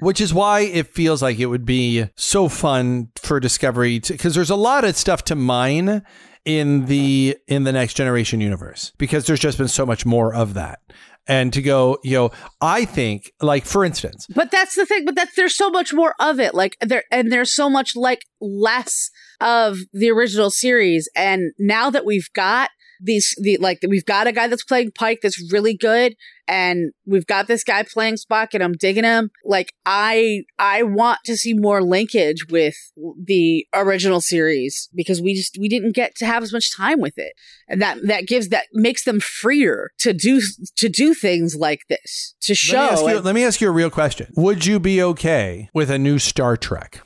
Which 0.00 0.20
is 0.20 0.32
why 0.32 0.60
it 0.60 0.94
feels 0.94 1.22
like 1.22 1.38
it 1.38 1.46
would 1.46 1.66
be 1.66 2.06
so 2.16 2.48
fun 2.48 3.08
for 3.16 3.38
Discovery 3.38 4.00
because 4.00 4.34
there's 4.34 4.50
a 4.50 4.56
lot 4.56 4.84
of 4.84 4.96
stuff 4.96 5.24
to 5.24 5.34
mine 5.34 6.02
in 6.44 6.86
the 6.86 7.36
in 7.46 7.64
the 7.64 7.72
next 7.72 7.94
generation 7.94 8.40
universe 8.40 8.92
because 8.98 9.26
there's 9.26 9.40
just 9.40 9.58
been 9.58 9.68
so 9.68 9.84
much 9.84 10.06
more 10.06 10.34
of 10.34 10.54
that. 10.54 10.80
And 11.28 11.52
to 11.52 11.62
go 11.62 11.98
you 12.02 12.16
know 12.16 12.30
i 12.60 12.84
think 12.84 13.30
like 13.40 13.64
for 13.64 13.84
instance. 13.84 14.26
But 14.34 14.50
that's 14.50 14.74
the 14.74 14.86
thing 14.86 15.04
but 15.04 15.14
that's 15.14 15.36
there's 15.36 15.56
so 15.56 15.70
much 15.70 15.92
more 15.92 16.14
of 16.18 16.40
it 16.40 16.54
like 16.54 16.76
there 16.80 17.04
and 17.10 17.30
there's 17.30 17.54
so 17.54 17.68
much 17.68 17.94
like 17.94 18.24
less 18.40 19.10
of 19.40 19.78
the 19.92 20.10
original 20.10 20.50
series. 20.50 21.08
And 21.14 21.52
now 21.58 21.90
that 21.90 22.04
we've 22.04 22.28
got 22.34 22.70
these 23.00 23.34
the 23.40 23.56
like 23.58 23.78
we've 23.88 24.04
got 24.04 24.26
a 24.26 24.32
guy 24.32 24.46
that's 24.46 24.64
playing 24.64 24.92
Pike 24.92 25.20
that's 25.22 25.52
really 25.52 25.76
good 25.76 26.14
and 26.50 26.90
we've 27.06 27.26
got 27.26 27.46
this 27.46 27.62
guy 27.62 27.84
playing 27.84 28.16
Spock 28.16 28.48
and 28.54 28.62
I'm 28.62 28.72
digging 28.72 29.04
him. 29.04 29.30
Like 29.44 29.72
I 29.86 30.42
I 30.58 30.82
want 30.82 31.20
to 31.26 31.36
see 31.36 31.54
more 31.54 31.80
linkage 31.80 32.46
with 32.50 32.74
the 32.96 33.66
original 33.72 34.20
series 34.20 34.88
because 34.94 35.22
we 35.22 35.34
just 35.34 35.56
we 35.60 35.68
didn't 35.68 35.94
get 35.94 36.16
to 36.16 36.26
have 36.26 36.42
as 36.42 36.52
much 36.52 36.76
time 36.76 37.00
with 37.00 37.16
it. 37.16 37.34
And 37.68 37.80
that 37.80 37.98
that 38.06 38.26
gives 38.26 38.48
that 38.48 38.66
makes 38.72 39.04
them 39.04 39.20
freer 39.20 39.92
to 40.00 40.12
do 40.12 40.40
to 40.76 40.88
do 40.88 41.14
things 41.14 41.54
like 41.54 41.82
this. 41.88 42.34
To 42.42 42.54
show 42.54 42.78
let 42.78 42.82
me 42.82 42.90
ask 42.90 43.02
you, 43.02 43.16
and, 43.16 43.24
let 43.24 43.34
me 43.34 43.44
ask 43.44 43.60
you 43.60 43.68
a 43.68 43.72
real 43.72 43.90
question. 43.90 44.32
Would 44.36 44.66
you 44.66 44.80
be 44.80 45.02
okay 45.02 45.70
with 45.72 45.90
a 45.90 45.98
new 45.98 46.18
Star 46.18 46.56
Trek? 46.56 47.00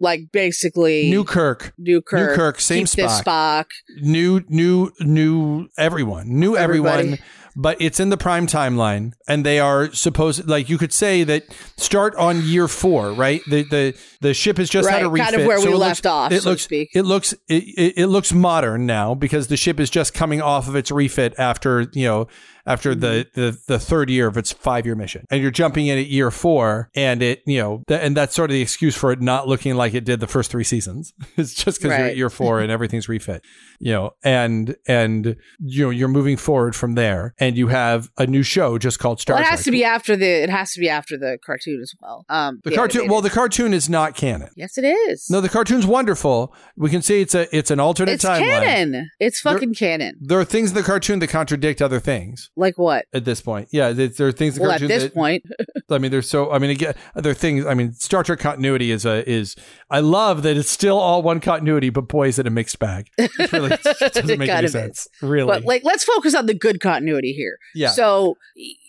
Like 0.00 0.32
basically 0.32 1.08
new 1.10 1.24
Kirk, 1.24 1.72
new 1.78 2.02
Kirk, 2.02 2.30
new 2.30 2.36
Kirk, 2.36 2.60
same 2.60 2.84
Spock, 2.84 3.22
Spock, 3.22 3.64
new 4.00 4.42
new 4.48 4.90
new 5.00 5.68
everyone, 5.76 6.28
new 6.28 6.56
Everybody. 6.56 6.98
everyone 6.98 7.18
but 7.56 7.80
it's 7.80 8.00
in 8.00 8.10
the 8.10 8.16
prime 8.16 8.46
timeline 8.46 9.12
and 9.28 9.46
they 9.46 9.58
are 9.60 9.92
supposed 9.92 10.48
like 10.48 10.68
you 10.68 10.78
could 10.78 10.92
say 10.92 11.22
that 11.24 11.44
start 11.76 12.14
on 12.16 12.42
year 12.42 12.68
four 12.68 13.12
right? 13.12 13.42
The 13.48 13.62
the 13.62 13.98
the 14.20 14.34
ship 14.34 14.58
has 14.58 14.68
just 14.68 14.88
right, 14.88 14.96
had 14.96 15.04
a 15.04 15.08
refit 15.08 15.30
kind 15.30 15.42
of 15.42 15.46
where 15.46 15.60
so 15.60 15.70
we 15.70 15.76
left 15.76 16.04
looks, 16.04 16.06
off 16.06 16.32
it 16.32 16.42
so 16.42 16.50
looks 16.50 16.68
it 16.70 17.04
looks 17.04 17.32
it, 17.48 17.64
it, 17.64 17.94
it 17.96 18.06
looks 18.08 18.32
modern 18.32 18.86
now 18.86 19.14
because 19.14 19.46
the 19.46 19.56
ship 19.56 19.78
is 19.78 19.90
just 19.90 20.14
coming 20.14 20.40
off 20.40 20.68
of 20.68 20.74
its 20.74 20.90
refit 20.90 21.34
after 21.38 21.86
you 21.92 22.06
know 22.06 22.26
after 22.66 22.92
mm-hmm. 22.92 23.00
the, 23.00 23.26
the 23.34 23.58
the 23.66 23.78
third 23.78 24.10
year 24.10 24.26
of 24.26 24.36
its 24.36 24.52
five 24.52 24.86
year 24.86 24.94
mission, 24.94 25.26
and 25.30 25.42
you're 25.42 25.50
jumping 25.50 25.86
in 25.86 25.98
at 25.98 26.06
year 26.06 26.30
four, 26.30 26.90
and 26.94 27.22
it 27.22 27.42
you 27.46 27.58
know, 27.58 27.82
th- 27.88 28.00
and 28.02 28.16
that's 28.16 28.34
sort 28.34 28.50
of 28.50 28.54
the 28.54 28.62
excuse 28.62 28.96
for 28.96 29.12
it 29.12 29.20
not 29.20 29.46
looking 29.46 29.74
like 29.74 29.94
it 29.94 30.04
did 30.04 30.20
the 30.20 30.26
first 30.26 30.50
three 30.50 30.64
seasons. 30.64 31.12
it's 31.36 31.54
just 31.54 31.78
because 31.78 31.90
right. 31.90 31.98
you're 31.98 32.08
at 32.08 32.16
year 32.16 32.30
four 32.30 32.60
and 32.60 32.70
everything's 32.70 33.08
refit, 33.08 33.42
you 33.78 33.92
know, 33.92 34.12
and 34.22 34.76
and 34.86 35.36
you 35.60 35.84
know 35.84 35.90
you're 35.90 36.08
moving 36.08 36.36
forward 36.36 36.74
from 36.74 36.94
there, 36.94 37.34
and 37.38 37.56
you 37.56 37.68
have 37.68 38.10
a 38.18 38.26
new 38.26 38.42
show 38.42 38.78
just 38.78 38.98
called 38.98 39.20
Star. 39.20 39.36
Well, 39.36 39.42
it 39.42 39.46
has 39.48 39.60
Trek. 39.60 39.64
to 39.64 39.70
be 39.70 39.84
after 39.84 40.16
the 40.16 40.42
it 40.42 40.50
has 40.50 40.72
to 40.72 40.80
be 40.80 40.88
after 40.88 41.18
the 41.18 41.38
cartoon 41.44 41.80
as 41.82 41.92
well. 42.00 42.24
Um, 42.28 42.60
the, 42.64 42.70
the 42.70 42.76
cartoon. 42.76 43.08
Well, 43.08 43.20
the 43.20 43.30
cartoon 43.30 43.74
is 43.74 43.88
not 43.88 44.14
canon. 44.14 44.50
Yes, 44.56 44.78
it 44.78 44.84
is. 44.84 45.28
No, 45.30 45.40
the 45.40 45.48
cartoon's 45.48 45.86
wonderful. 45.86 46.54
We 46.76 46.90
can 46.90 47.02
see 47.02 47.20
it's 47.20 47.34
a 47.34 47.54
it's 47.56 47.70
an 47.70 47.80
alternate 47.80 48.12
it's 48.12 48.24
timeline. 48.24 48.62
canon. 48.64 49.10
It's 49.20 49.40
fucking 49.40 49.74
there, 49.78 49.98
canon. 49.98 50.18
There 50.20 50.40
are 50.40 50.44
things 50.44 50.70
in 50.70 50.74
the 50.74 50.82
cartoon 50.82 51.18
that 51.18 51.28
contradict 51.28 51.82
other 51.82 52.00
things. 52.00 52.50
Like 52.56 52.78
what? 52.78 53.06
At 53.12 53.24
this 53.24 53.40
point, 53.40 53.68
yeah, 53.72 53.92
there 53.92 54.28
are 54.28 54.32
things. 54.32 54.60
Well, 54.60 54.70
at 54.70 54.80
this 54.80 55.04
that, 55.04 55.14
point, 55.14 55.44
I 55.90 55.98
mean, 55.98 56.12
there's 56.12 56.28
so. 56.28 56.52
I 56.52 56.58
mean, 56.58 56.70
again, 56.70 56.94
there 57.16 57.32
are 57.32 57.34
things. 57.34 57.66
I 57.66 57.74
mean, 57.74 57.92
Star 57.94 58.22
Trek 58.22 58.38
continuity 58.38 58.92
is 58.92 59.04
a 59.04 59.28
is. 59.28 59.56
I 59.90 60.00
love 60.00 60.44
that 60.44 60.56
it's 60.56 60.70
still 60.70 60.98
all 60.98 61.22
one 61.22 61.40
continuity, 61.40 61.90
but 61.90 62.02
boy, 62.02 62.28
is 62.28 62.38
it 62.38 62.46
a 62.46 62.50
mixed 62.50 62.78
bag. 62.78 63.10
It 63.18 63.52
really 63.52 63.70
doesn't 64.00 64.38
make 64.38 64.48
any 64.48 64.68
sense. 64.68 65.06
Is. 65.06 65.22
Really, 65.22 65.48
but 65.48 65.64
like, 65.64 65.82
let's 65.84 66.04
focus 66.04 66.34
on 66.34 66.46
the 66.46 66.54
good 66.54 66.80
continuity 66.80 67.32
here. 67.32 67.58
Yeah. 67.74 67.88
So 67.88 68.36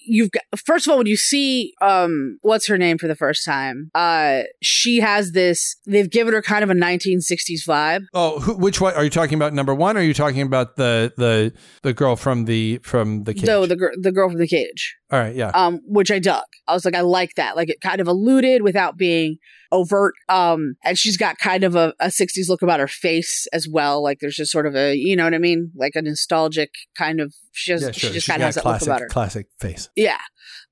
you've 0.05 0.31
got 0.31 0.43
first 0.57 0.87
of 0.87 0.91
all 0.91 0.97
when 0.97 1.07
you 1.07 1.17
see 1.17 1.73
um 1.81 2.37
what's 2.41 2.67
her 2.67 2.77
name 2.77 2.97
for 2.97 3.07
the 3.07 3.15
first 3.15 3.43
time 3.45 3.89
uh 3.95 4.41
she 4.61 4.99
has 4.99 5.31
this 5.31 5.75
they've 5.85 6.09
given 6.09 6.33
her 6.33 6.41
kind 6.41 6.63
of 6.63 6.69
a 6.69 6.73
1960s 6.73 7.65
vibe. 7.67 8.05
Oh 8.13 8.39
who, 8.39 8.55
which 8.55 8.79
one 8.81 8.93
are 8.93 9.03
you 9.03 9.09
talking 9.09 9.35
about 9.35 9.53
number 9.53 9.73
one 9.73 9.97
or 9.97 9.99
are 9.99 10.03
you 10.03 10.13
talking 10.13 10.41
about 10.41 10.75
the 10.75 11.13
the 11.17 11.53
the 11.81 11.93
girl 11.93 12.15
from 12.15 12.45
the 12.45 12.79
from 12.79 13.23
the 13.23 13.33
cage? 13.33 13.45
no 13.45 13.65
the, 13.65 13.75
gr- 13.75 13.93
the 13.99 14.11
girl 14.11 14.29
from 14.29 14.39
the 14.39 14.47
cage 14.47 14.95
all 15.11 15.19
right 15.19 15.35
yeah 15.35 15.49
um 15.49 15.79
which 15.85 16.11
i 16.11 16.19
dug 16.19 16.43
i 16.67 16.73
was 16.73 16.85
like 16.85 16.95
i 16.95 17.01
like 17.01 17.35
that 17.35 17.55
like 17.55 17.69
it 17.69 17.79
kind 17.81 18.01
of 18.01 18.07
alluded 18.07 18.61
without 18.61 18.97
being 18.97 19.37
overt. 19.71 20.15
Um, 20.29 20.75
and 20.83 20.97
she's 20.97 21.17
got 21.17 21.37
kind 21.37 21.63
of 21.63 21.75
a, 21.75 21.93
a 21.99 22.07
60s 22.07 22.47
look 22.47 22.61
about 22.61 22.79
her 22.79 22.87
face 22.87 23.47
as 23.53 23.67
well. 23.67 24.01
Like 24.01 24.19
there's 24.19 24.35
just 24.35 24.51
sort 24.51 24.65
of 24.65 24.75
a, 24.75 24.95
you 24.95 25.15
know 25.15 25.23
what 25.23 25.33
I 25.33 25.37
mean? 25.37 25.71
Like 25.75 25.93
a 25.95 26.01
nostalgic 26.01 26.71
kind 26.97 27.19
of, 27.19 27.33
she, 27.51 27.71
has, 27.71 27.81
yeah, 27.81 27.91
sure. 27.91 28.09
she 28.09 28.13
just 28.13 28.27
kind 28.27 28.41
of 28.41 28.47
has 28.47 28.55
that 28.55 28.61
classic, 28.61 28.87
look 28.87 28.87
about 28.87 29.01
her. 29.01 29.07
Classic 29.07 29.47
face. 29.59 29.89
Yeah 29.95 30.19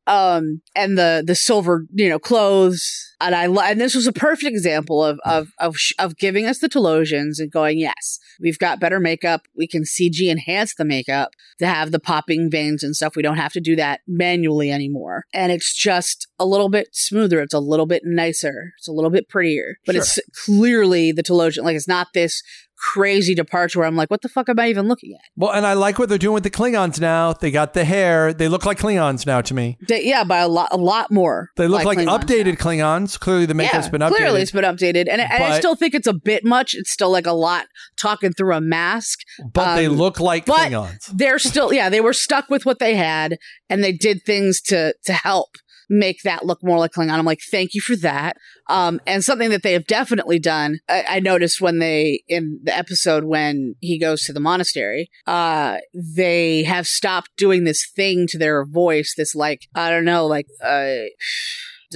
um 0.05 0.61
and 0.75 0.97
the 0.97 1.23
the 1.25 1.35
silver 1.35 1.85
you 1.93 2.09
know 2.09 2.19
clothes 2.19 3.12
and 3.23 3.35
i 3.35 3.69
and 3.69 3.79
this 3.79 3.95
was 3.95 4.07
a 4.07 4.13
perfect 4.13 4.45
example 4.45 5.03
of 5.03 5.19
of 5.25 5.49
of, 5.59 5.75
of 5.99 6.17
giving 6.17 6.45
us 6.45 6.59
the 6.59 6.69
Talosians 6.69 7.39
and 7.39 7.51
going 7.51 7.79
yes 7.79 8.19
we've 8.41 8.59
got 8.59 8.79
better 8.79 8.99
makeup 8.99 9.41
we 9.55 9.67
can 9.67 9.83
cg 9.83 10.29
enhance 10.29 10.75
the 10.75 10.85
makeup 10.85 11.31
to 11.59 11.67
have 11.67 11.91
the 11.91 11.99
popping 11.99 12.49
veins 12.49 12.83
and 12.83 12.95
stuff 12.95 13.15
we 13.15 13.21
don't 13.21 13.37
have 13.37 13.53
to 13.53 13.61
do 13.61 13.75
that 13.75 14.01
manually 14.07 14.71
anymore 14.71 15.25
and 15.33 15.51
it's 15.51 15.73
just 15.73 16.27
a 16.39 16.45
little 16.45 16.69
bit 16.69 16.87
smoother 16.91 17.41
it's 17.41 17.53
a 17.53 17.59
little 17.59 17.85
bit 17.85 18.03
nicer 18.05 18.73
it's 18.77 18.87
a 18.87 18.93
little 18.93 19.11
bit 19.11 19.29
prettier 19.29 19.77
but 19.85 19.93
sure. 19.93 20.01
it's 20.01 20.19
clearly 20.45 21.11
the 21.11 21.23
Talosian 21.23 21.63
like 21.63 21.75
it's 21.75 21.87
not 21.87 22.07
this 22.13 22.43
crazy 22.83 23.33
departure 23.33 23.79
where 23.79 23.87
I'm 23.87 23.95
like, 23.95 24.11
what 24.11 24.21
the 24.21 24.29
fuck 24.29 24.49
am 24.49 24.59
I 24.59 24.67
even 24.67 24.87
looking 24.87 25.13
at? 25.13 25.21
Well, 25.37 25.51
and 25.51 25.65
I 25.65 25.73
like 25.73 25.99
what 25.99 26.09
they're 26.09 26.17
doing 26.17 26.33
with 26.33 26.43
the 26.43 26.49
Klingons 26.49 26.99
now. 26.99 27.33
They 27.33 27.49
got 27.49 27.73
the 27.73 27.85
hair. 27.85 28.33
They 28.33 28.49
look 28.49 28.65
like 28.65 28.77
Klingons 28.77 29.25
now 29.25 29.41
to 29.41 29.53
me. 29.53 29.77
They, 29.87 30.03
yeah, 30.05 30.23
by 30.23 30.39
a 30.39 30.47
lot, 30.47 30.69
a 30.71 30.77
lot 30.77 31.11
more. 31.11 31.49
They 31.55 31.67
look 31.67 31.85
like, 31.85 31.97
Klingons 31.97 32.19
updated 32.19 32.45
now. 32.45 32.97
Klingons. 32.97 33.12
Clearly, 33.17 33.45
the 33.45 33.53
makeup's 33.53 33.85
yeah, 33.85 33.89
been 33.89 34.01
updated. 34.01 34.15
Clearly, 34.15 34.41
it's 34.41 34.51
been 34.51 34.63
updated, 34.63 35.07
and, 35.09 35.21
and 35.21 35.43
I 35.43 35.59
still 35.59 35.75
think 35.75 35.93
it's 35.93 36.07
a 36.07 36.13
bit 36.13 36.43
much. 36.45 36.73
It's 36.73 36.91
still 36.91 37.11
like 37.11 37.25
a 37.25 37.33
lot 37.33 37.67
talking 37.97 38.33
through 38.33 38.55
a 38.55 38.61
mask. 38.61 39.19
but 39.53 39.75
they 39.75 39.87
um, 39.87 39.93
look 39.93 40.19
like 40.19 40.45
but- 40.45 40.71
Klingons. 40.71 41.05
They're 41.13 41.39
still, 41.39 41.73
yeah, 41.73 41.89
they 41.89 42.01
were 42.01 42.13
stuck 42.13 42.49
with 42.49 42.65
what 42.65 42.79
they 42.79 42.95
had, 42.95 43.37
and 43.69 43.83
they 43.83 43.93
did 43.93 44.21
things 44.25 44.61
to 44.61 44.93
to 45.05 45.13
help 45.13 45.49
make 45.89 46.21
that 46.23 46.45
look 46.45 46.63
more 46.63 46.77
like 46.77 46.91
Klingon. 46.91 47.11
I'm 47.11 47.25
like, 47.25 47.41
thank 47.51 47.73
you 47.73 47.81
for 47.81 47.95
that. 47.97 48.37
Um, 48.69 48.99
and 49.05 49.23
something 49.23 49.49
that 49.49 49.63
they 49.63 49.73
have 49.73 49.85
definitely 49.85 50.39
done. 50.39 50.79
I, 50.89 51.05
I 51.07 51.19
noticed 51.19 51.61
when 51.61 51.79
they 51.79 52.23
in 52.27 52.59
the 52.63 52.75
episode 52.75 53.25
when 53.25 53.75
he 53.79 53.99
goes 53.99 54.23
to 54.23 54.33
the 54.33 54.39
monastery, 54.39 55.09
uh, 55.27 55.77
they 55.93 56.63
have 56.63 56.87
stopped 56.87 57.31
doing 57.37 57.63
this 57.63 57.85
thing 57.95 58.27
to 58.27 58.37
their 58.37 58.65
voice. 58.65 59.13
This 59.15 59.35
like 59.35 59.67
I 59.75 59.89
don't 59.89 60.05
know, 60.05 60.25
like 60.25 60.47
uh, 60.63 60.95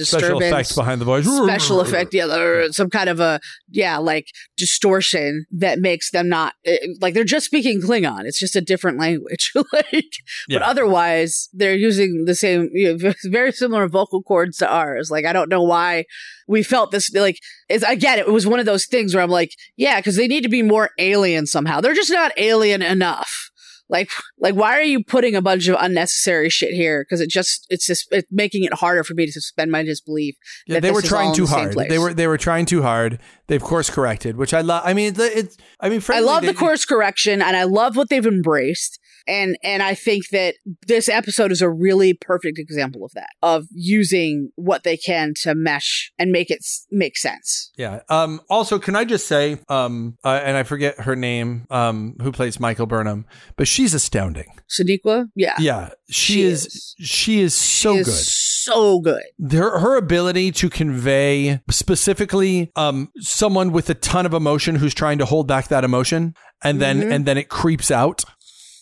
Special 0.04 0.40
effects 0.40 0.74
behind 0.74 1.00
the 1.00 1.04
voice. 1.04 1.24
special 1.24 1.80
effect, 1.86 2.14
yeah, 2.14 2.26
or 2.26 2.72
some 2.72 2.90
kind 2.90 3.08
of 3.08 3.20
a 3.20 3.40
yeah, 3.70 3.98
like 3.98 4.26
distortion 4.56 5.46
that 5.52 5.78
makes 5.78 6.10
them 6.10 6.28
not 6.28 6.54
eh, 6.64 6.78
like 7.00 7.14
they're 7.14 7.24
just 7.24 7.46
speaking 7.46 7.80
Klingon. 7.80 8.24
It's 8.24 8.38
just 8.38 8.56
a 8.56 8.60
different 8.60 8.98
language, 8.98 9.52
like. 9.72 10.12
Yeah. 10.48 10.58
But 10.58 10.62
otherwise, 10.62 11.48
they're 11.52 11.74
using 11.74 12.24
the 12.26 12.34
same, 12.34 12.70
you 12.72 12.96
know, 12.96 13.12
very 13.24 13.52
similar 13.52 13.88
vocal 13.88 14.22
cords 14.22 14.58
to 14.58 14.70
ours. 14.70 15.10
Like, 15.10 15.24
I 15.24 15.32
don't 15.32 15.48
know 15.48 15.62
why 15.62 16.04
we 16.46 16.62
felt 16.62 16.90
this. 16.90 17.12
Like, 17.14 17.38
it's 17.68 17.84
again, 17.84 18.18
it 18.18 18.28
was 18.28 18.46
one 18.46 18.60
of 18.60 18.66
those 18.66 18.86
things 18.86 19.14
where 19.14 19.22
I'm 19.22 19.30
like, 19.30 19.50
yeah, 19.76 20.00
because 20.00 20.16
they 20.16 20.28
need 20.28 20.42
to 20.42 20.48
be 20.48 20.62
more 20.62 20.90
alien 20.98 21.46
somehow. 21.46 21.80
They're 21.80 21.94
just 21.94 22.10
not 22.10 22.32
alien 22.36 22.82
enough. 22.82 23.50
Like, 23.88 24.10
like, 24.38 24.54
why 24.54 24.78
are 24.78 24.82
you 24.82 25.02
putting 25.02 25.34
a 25.34 25.42
bunch 25.42 25.66
of 25.68 25.76
unnecessary 25.80 26.50
shit 26.50 26.72
here? 26.74 27.04
Because 27.04 27.20
it 27.20 27.30
just, 27.30 27.66
it's 27.70 27.86
just, 27.86 28.06
it's 28.10 28.28
making 28.30 28.64
it 28.64 28.74
harder 28.74 29.02
for 29.02 29.14
me 29.14 29.24
to 29.26 29.32
suspend 29.32 29.70
my 29.70 29.82
disbelief. 29.82 30.36
Yeah, 30.66 30.74
that 30.74 30.82
they 30.82 30.90
were 30.90 31.00
trying 31.02 31.30
in 31.30 31.34
too 31.34 31.46
the 31.46 31.54
hard. 31.54 31.74
They 31.74 31.98
were 31.98 32.12
they 32.12 32.26
were 32.26 32.38
trying 32.38 32.66
too 32.66 32.82
hard. 32.82 33.18
They've 33.46 33.62
course 33.62 33.88
corrected, 33.88 34.36
which 34.36 34.52
I 34.52 34.60
love. 34.60 34.82
I 34.84 34.92
mean, 34.92 35.08
it's, 35.08 35.18
it's 35.18 35.56
I 35.80 35.88
mean, 35.88 36.02
I 36.10 36.20
love 36.20 36.42
they- 36.42 36.48
the 36.48 36.54
course 36.54 36.84
correction 36.84 37.40
and 37.40 37.56
I 37.56 37.64
love 37.64 37.96
what 37.96 38.08
they've 38.10 38.26
embraced. 38.26 38.98
And 39.28 39.56
and 39.62 39.82
I 39.82 39.94
think 39.94 40.28
that 40.30 40.54
this 40.86 41.08
episode 41.08 41.52
is 41.52 41.60
a 41.62 41.68
really 41.70 42.14
perfect 42.14 42.58
example 42.58 43.04
of 43.04 43.12
that, 43.14 43.28
of 43.42 43.66
using 43.72 44.50
what 44.56 44.82
they 44.84 44.96
can 44.96 45.34
to 45.42 45.54
mesh 45.54 46.10
and 46.18 46.32
make 46.32 46.50
it 46.50 46.58
s- 46.62 46.86
make 46.90 47.16
sense. 47.16 47.70
Yeah. 47.76 48.00
Um. 48.08 48.40
Also, 48.48 48.78
can 48.78 48.96
I 48.96 49.04
just 49.04 49.28
say, 49.28 49.58
um, 49.68 50.16
uh, 50.24 50.40
and 50.42 50.56
I 50.56 50.62
forget 50.62 51.00
her 51.00 51.14
name, 51.14 51.66
um, 51.70 52.16
who 52.22 52.32
plays 52.32 52.58
Michael 52.58 52.86
Burnham, 52.86 53.26
but 53.56 53.68
she's 53.68 53.92
astounding. 53.94 54.46
Sonequa, 54.68 55.26
yeah. 55.36 55.54
Yeah, 55.58 55.90
she, 56.10 56.32
She 56.34 56.42
is, 56.42 56.66
is. 56.66 56.94
She 57.00 57.40
is 57.40 57.54
so 57.54 57.94
She 57.94 58.00
is 58.00 58.06
good. 58.06 58.14
So 58.14 59.00
good. 59.00 59.22
her 59.52 59.78
her 59.78 59.96
ability 59.96 60.52
to 60.52 60.68
convey 60.70 61.60
specifically 61.70 62.70
um 62.76 63.08
someone 63.18 63.72
with 63.72 63.90
a 63.90 63.94
ton 63.94 64.26
of 64.26 64.34
emotion 64.34 64.76
who's 64.76 64.94
trying 64.94 65.18
to 65.18 65.24
hold 65.24 65.46
back 65.48 65.68
that 65.68 65.84
emotion 65.84 66.34
and 66.62 66.80
then 66.80 67.00
Mhm. 67.02 67.12
and 67.12 67.26
then 67.26 67.38
it 67.38 67.48
creeps 67.48 67.90
out 67.90 68.24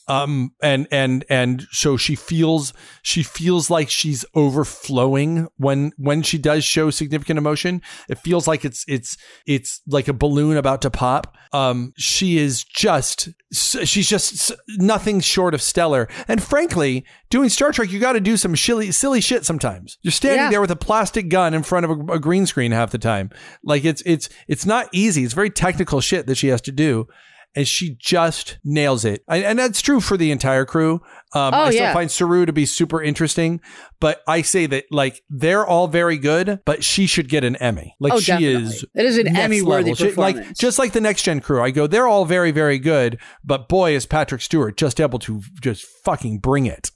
um 0.08 0.52
and 0.62 0.86
and 0.92 1.24
and 1.28 1.66
so 1.72 1.96
she 1.96 2.14
feels 2.14 2.72
she 3.02 3.22
feels 3.22 3.70
like 3.70 3.90
she's 3.90 4.24
overflowing 4.34 5.48
when 5.56 5.92
when 5.96 6.22
she 6.22 6.38
does 6.38 6.64
show 6.64 6.90
significant 6.90 7.38
emotion. 7.38 7.82
It 8.08 8.18
feels 8.18 8.46
like 8.46 8.64
it's 8.64 8.84
it's 8.88 9.16
it's 9.46 9.80
like 9.86 10.08
a 10.08 10.12
balloon 10.12 10.56
about 10.56 10.82
to 10.82 10.90
pop. 10.90 11.36
Um 11.52 11.92
she 11.96 12.38
is 12.38 12.64
just 12.64 13.28
she's 13.52 14.08
just 14.08 14.52
nothing 14.78 15.20
short 15.20 15.54
of 15.54 15.62
stellar. 15.62 16.08
And 16.28 16.42
frankly 16.42 17.04
doing 17.30 17.48
star 17.48 17.72
trek 17.72 17.90
you 17.90 17.98
got 17.98 18.12
to 18.12 18.20
do 18.20 18.36
some 18.36 18.54
silly 18.56 18.92
silly 18.92 19.20
shit 19.20 19.44
sometimes. 19.44 19.98
You're 20.02 20.12
standing 20.12 20.44
Yeah. 20.44 20.50
there 20.50 20.60
with 20.60 20.70
a 20.70 20.76
plastic 20.76 21.28
gun 21.28 21.54
in 21.54 21.62
front 21.62 21.84
of 21.86 21.90
a, 22.08 22.12
a 22.14 22.18
green 22.18 22.46
screen 22.46 22.72
half 22.72 22.90
the 22.90 22.98
time. 22.98 23.30
Like 23.62 23.84
it's 23.84 24.02
it's 24.06 24.28
it's 24.48 24.66
not 24.66 24.88
easy. 24.92 25.24
It's 25.24 25.34
very 25.34 25.50
technical 25.50 26.00
shit 26.00 26.26
that 26.26 26.36
she 26.36 26.48
has 26.48 26.60
to 26.62 26.72
do 26.72 27.08
and 27.56 27.66
she 27.66 27.96
just 27.98 28.58
nails 28.62 29.04
it. 29.04 29.24
And, 29.28 29.42
and 29.42 29.58
that's 29.58 29.80
true 29.82 30.00
for 30.00 30.16
the 30.16 30.30
entire 30.30 30.64
crew. 30.64 31.00
Um, 31.34 31.54
Oh, 31.54 31.62
I 31.64 31.70
still 31.70 31.82
yeah. 31.82 31.92
find 31.94 32.10
Saru 32.10 32.46
to 32.46 32.52
be 32.52 32.66
super 32.66 33.02
interesting, 33.02 33.60
but 33.98 34.22
I 34.28 34.42
say 34.42 34.66
that 34.66 34.84
like 34.90 35.22
they're 35.30 35.66
all 35.66 35.88
very 35.88 36.18
good, 36.18 36.60
but 36.64 36.84
she 36.84 37.06
should 37.06 37.28
get 37.28 37.42
an 37.44 37.56
Emmy. 37.56 37.96
Like 37.98 38.12
oh, 38.12 38.20
she 38.20 38.32
definitely. 38.32 38.62
is 38.68 38.84
It 38.94 39.04
is 39.06 39.18
an 39.18 39.36
Emmy 39.36 39.62
worthy 39.62 39.92
performance. 39.94 40.16
like 40.18 40.54
just 40.56 40.78
like 40.78 40.92
the 40.92 41.00
next 41.00 41.22
gen 41.22 41.40
crew. 41.40 41.62
I 41.62 41.70
go, 41.72 41.86
they're 41.86 42.06
all 42.06 42.26
very, 42.26 42.50
very 42.52 42.78
good, 42.78 43.18
but 43.42 43.68
boy, 43.68 43.94
is 43.96 44.06
Patrick 44.06 44.42
Stewart 44.42 44.76
just 44.76 45.00
able 45.00 45.18
to 45.20 45.40
just 45.60 45.84
fucking 46.04 46.38
bring 46.38 46.66
it. 46.66 46.90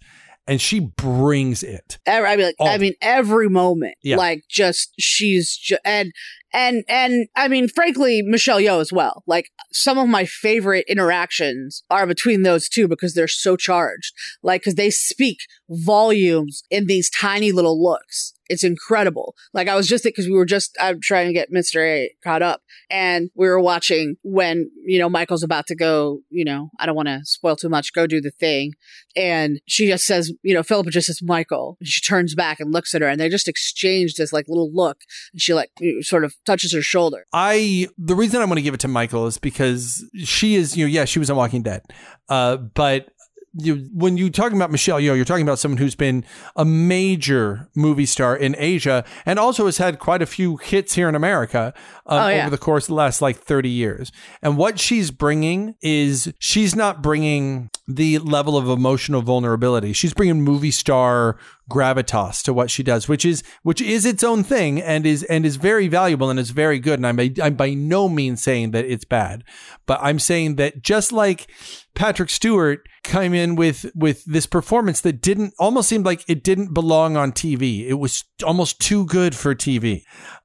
And 0.47 0.61
she 0.61 0.81
brings 0.81 1.63
it. 1.63 1.99
Every, 2.07 2.29
I 2.29 2.37
mean, 2.37 2.53
like. 2.59 2.71
I 2.71 2.79
mean, 2.79 2.95
every 3.01 3.49
moment, 3.49 3.95
Yeah. 4.03 4.17
like 4.17 4.43
just 4.51 4.93
she's 4.99 5.57
ju- 5.57 5.77
and 5.85 6.13
and 6.53 6.85
and 6.89 7.29
I 7.37 7.49
mean, 7.49 7.69
frankly, 7.69 8.23
Michelle 8.23 8.61
Yeoh 8.61 8.81
as 8.81 8.93
well. 8.93 9.23
Like 9.27 9.51
some 9.73 9.99
of 9.99 10.09
my 10.09 10.25
favorite 10.25 10.85
interactions 10.89 11.83
are 11.91 12.07
between 12.07 12.43
those 12.43 12.69
two 12.69 12.89
because 12.89 13.15
they're 13.15 13.29
so 13.29 13.57
charged. 13.57 14.15
Like 14.43 14.63
because 14.63 14.75
they 14.75 14.91
speak 14.91 15.39
volumes 15.69 16.63
in 16.71 16.87
these 16.87 17.11
tiny 17.11 17.53
little 17.53 17.83
looks. 17.83 18.35
It's 18.51 18.65
incredible. 18.65 19.37
Like 19.55 19.69
I 19.69 19.77
was 19.77 19.87
just 19.87 20.03
because 20.03 20.27
we 20.27 20.33
were 20.33 20.45
just 20.45 20.77
I'm 20.81 21.01
trying 21.01 21.29
to 21.29 21.33
get 21.33 21.53
Mister 21.53 21.87
A 21.87 22.13
caught 22.25 22.43
up, 22.43 22.63
and 22.91 23.31
we 23.37 23.49
were 23.49 23.61
watching 23.61 24.17
when 24.23 24.71
you 24.85 24.99
know 24.99 25.09
Michael's 25.09 25.45
about 25.45 25.69
to 25.69 25.77
go. 25.77 26.19
You 26.31 26.45
know, 26.45 26.71
I 26.81 26.87
don't 26.87 26.97
want 26.97 27.09
to 27.09 27.21
spoil 27.23 27.55
too 27.55 27.69
much. 27.69 27.93
Go 27.93 28.09
do 28.09 28.21
the 28.21 28.33
thing, 28.33 28.73
and 29.15 29.61
she 29.67 29.87
just 29.87 30.05
says, 30.05 30.33
you 30.43 30.53
know, 30.53 30.65
Philippa 30.65 30.91
just 30.91 31.07
says 31.07 31.23
Michael. 31.23 31.77
And 31.79 31.89
she 31.89 32.01
turns 32.01 32.35
back 32.35 32.59
and 32.59 32.73
looks 32.73 32.93
at 32.93 33.03
her, 33.03 33.09
and 33.09 33.21
they 33.21 33.29
just 33.29 33.47
exchange 33.47 34.15
this 34.15 34.33
like 34.33 34.47
little 34.49 34.71
look. 34.73 34.99
And 35.33 35.41
she 35.41 35.55
like 35.55 35.71
sort 36.01 36.25
of 36.25 36.35
touches 36.45 36.75
her 36.75 36.83
shoulder. 36.83 37.27
I 37.33 37.87
the 37.97 38.17
reason 38.17 38.43
I 38.43 38.47
want 38.47 38.59
to 38.59 38.63
give 38.63 38.75
it 38.75 38.81
to 38.81 38.89
Michael 38.89 39.29
is 39.29 39.39
because 39.39 40.05
she 40.25 40.57
is 40.57 40.77
you 40.77 40.85
know 40.85 40.91
yeah 40.91 41.05
she 41.05 41.21
was 41.21 41.31
on 41.31 41.37
Walking 41.37 41.63
Dead, 41.63 41.83
uh, 42.29 42.57
but 42.57 43.11
you 43.55 43.89
when 43.93 44.17
you're 44.17 44.31
talking 44.31 44.57
about 44.57 44.71
Michelle 44.71 44.99
Yeoh, 45.01 45.17
you're 45.17 45.25
talking 45.25 45.43
about 45.47 45.59
someone 45.59 45.79
who's 45.79 45.97
been 45.97 46.25
a 46.55 46.65
major 46.65 47.69
movie 47.75 48.07
star 48.07 48.37
in 48.37 48.55
Asia 48.59 49.05
and 49.27 49.39
also 49.39 49.67
has 49.67 49.79
had 49.79 49.99
quite 49.99 50.23
a 50.23 50.27
few 50.27 50.57
hits 50.57 50.95
here 50.95 51.09
in 51.09 51.15
America 51.15 51.73
um, 52.07 52.23
Oh, 52.23 52.29
yeah. 52.29 52.43
over 52.43 52.51
the 52.51 52.59
course 52.59 52.85
of 52.85 52.89
the 52.89 52.95
last 52.95 53.21
like 53.21 53.37
30 53.39 53.69
years. 53.69 54.13
And 54.43 54.57
what 54.57 54.79
she's 54.79 55.11
bringing 55.11 55.75
is 55.83 56.33
she's 56.39 56.77
not 56.77 57.03
bringing 57.03 57.71
the 57.89 58.19
level 58.19 58.57
of 58.57 58.69
emotional 58.69 59.23
vulnerability. 59.23 59.93
She's 59.93 60.15
bringing 60.15 60.43
movie 60.43 60.71
star 60.71 61.37
gravitas 61.71 62.43
to 62.43 62.53
what 62.53 62.71
she 62.71 62.83
does, 62.83 63.09
which 63.09 63.25
is 63.25 63.43
which 63.63 63.81
is 63.81 64.05
its 64.05 64.23
own 64.23 64.43
thing 64.45 64.81
and 64.83 65.07
is 65.07 65.23
and 65.25 65.47
is 65.47 65.57
very 65.57 65.89
valuable 65.89 66.29
and 66.29 66.39
is 66.39 66.51
very 66.51 66.79
good. 66.79 66.99
And 66.99 67.07
I'm 67.07 67.19
I'm 67.43 67.55
by 67.55 67.73
no 67.75 68.09
means 68.09 68.43
saying 68.43 68.73
that 68.73 68.85
it's 68.85 69.07
bad, 69.07 69.45
but 69.87 69.99
I'm 70.03 70.19
saying 70.19 70.57
that 70.57 70.83
just 70.83 71.13
like 71.13 71.51
Patrick 71.95 72.31
Stewart 72.31 72.87
came 73.03 73.33
in 73.33 73.55
with 73.55 73.87
with 73.95 74.25
this 74.25 74.47
performance 74.47 75.01
that 75.01 75.23
didn't 75.23 75.55
almost 75.59 75.89
seemed 75.89 76.05
like 76.05 76.25
it 76.29 76.45
didn't 76.45 76.75
belong 76.75 77.17
on 77.17 77.33
TV. 77.33 77.89
It 77.89 77.95
was 77.95 78.25
almost 78.45 78.81
too 78.81 79.07
good 79.07 79.35
for 79.35 79.55
TV. 79.55 80.03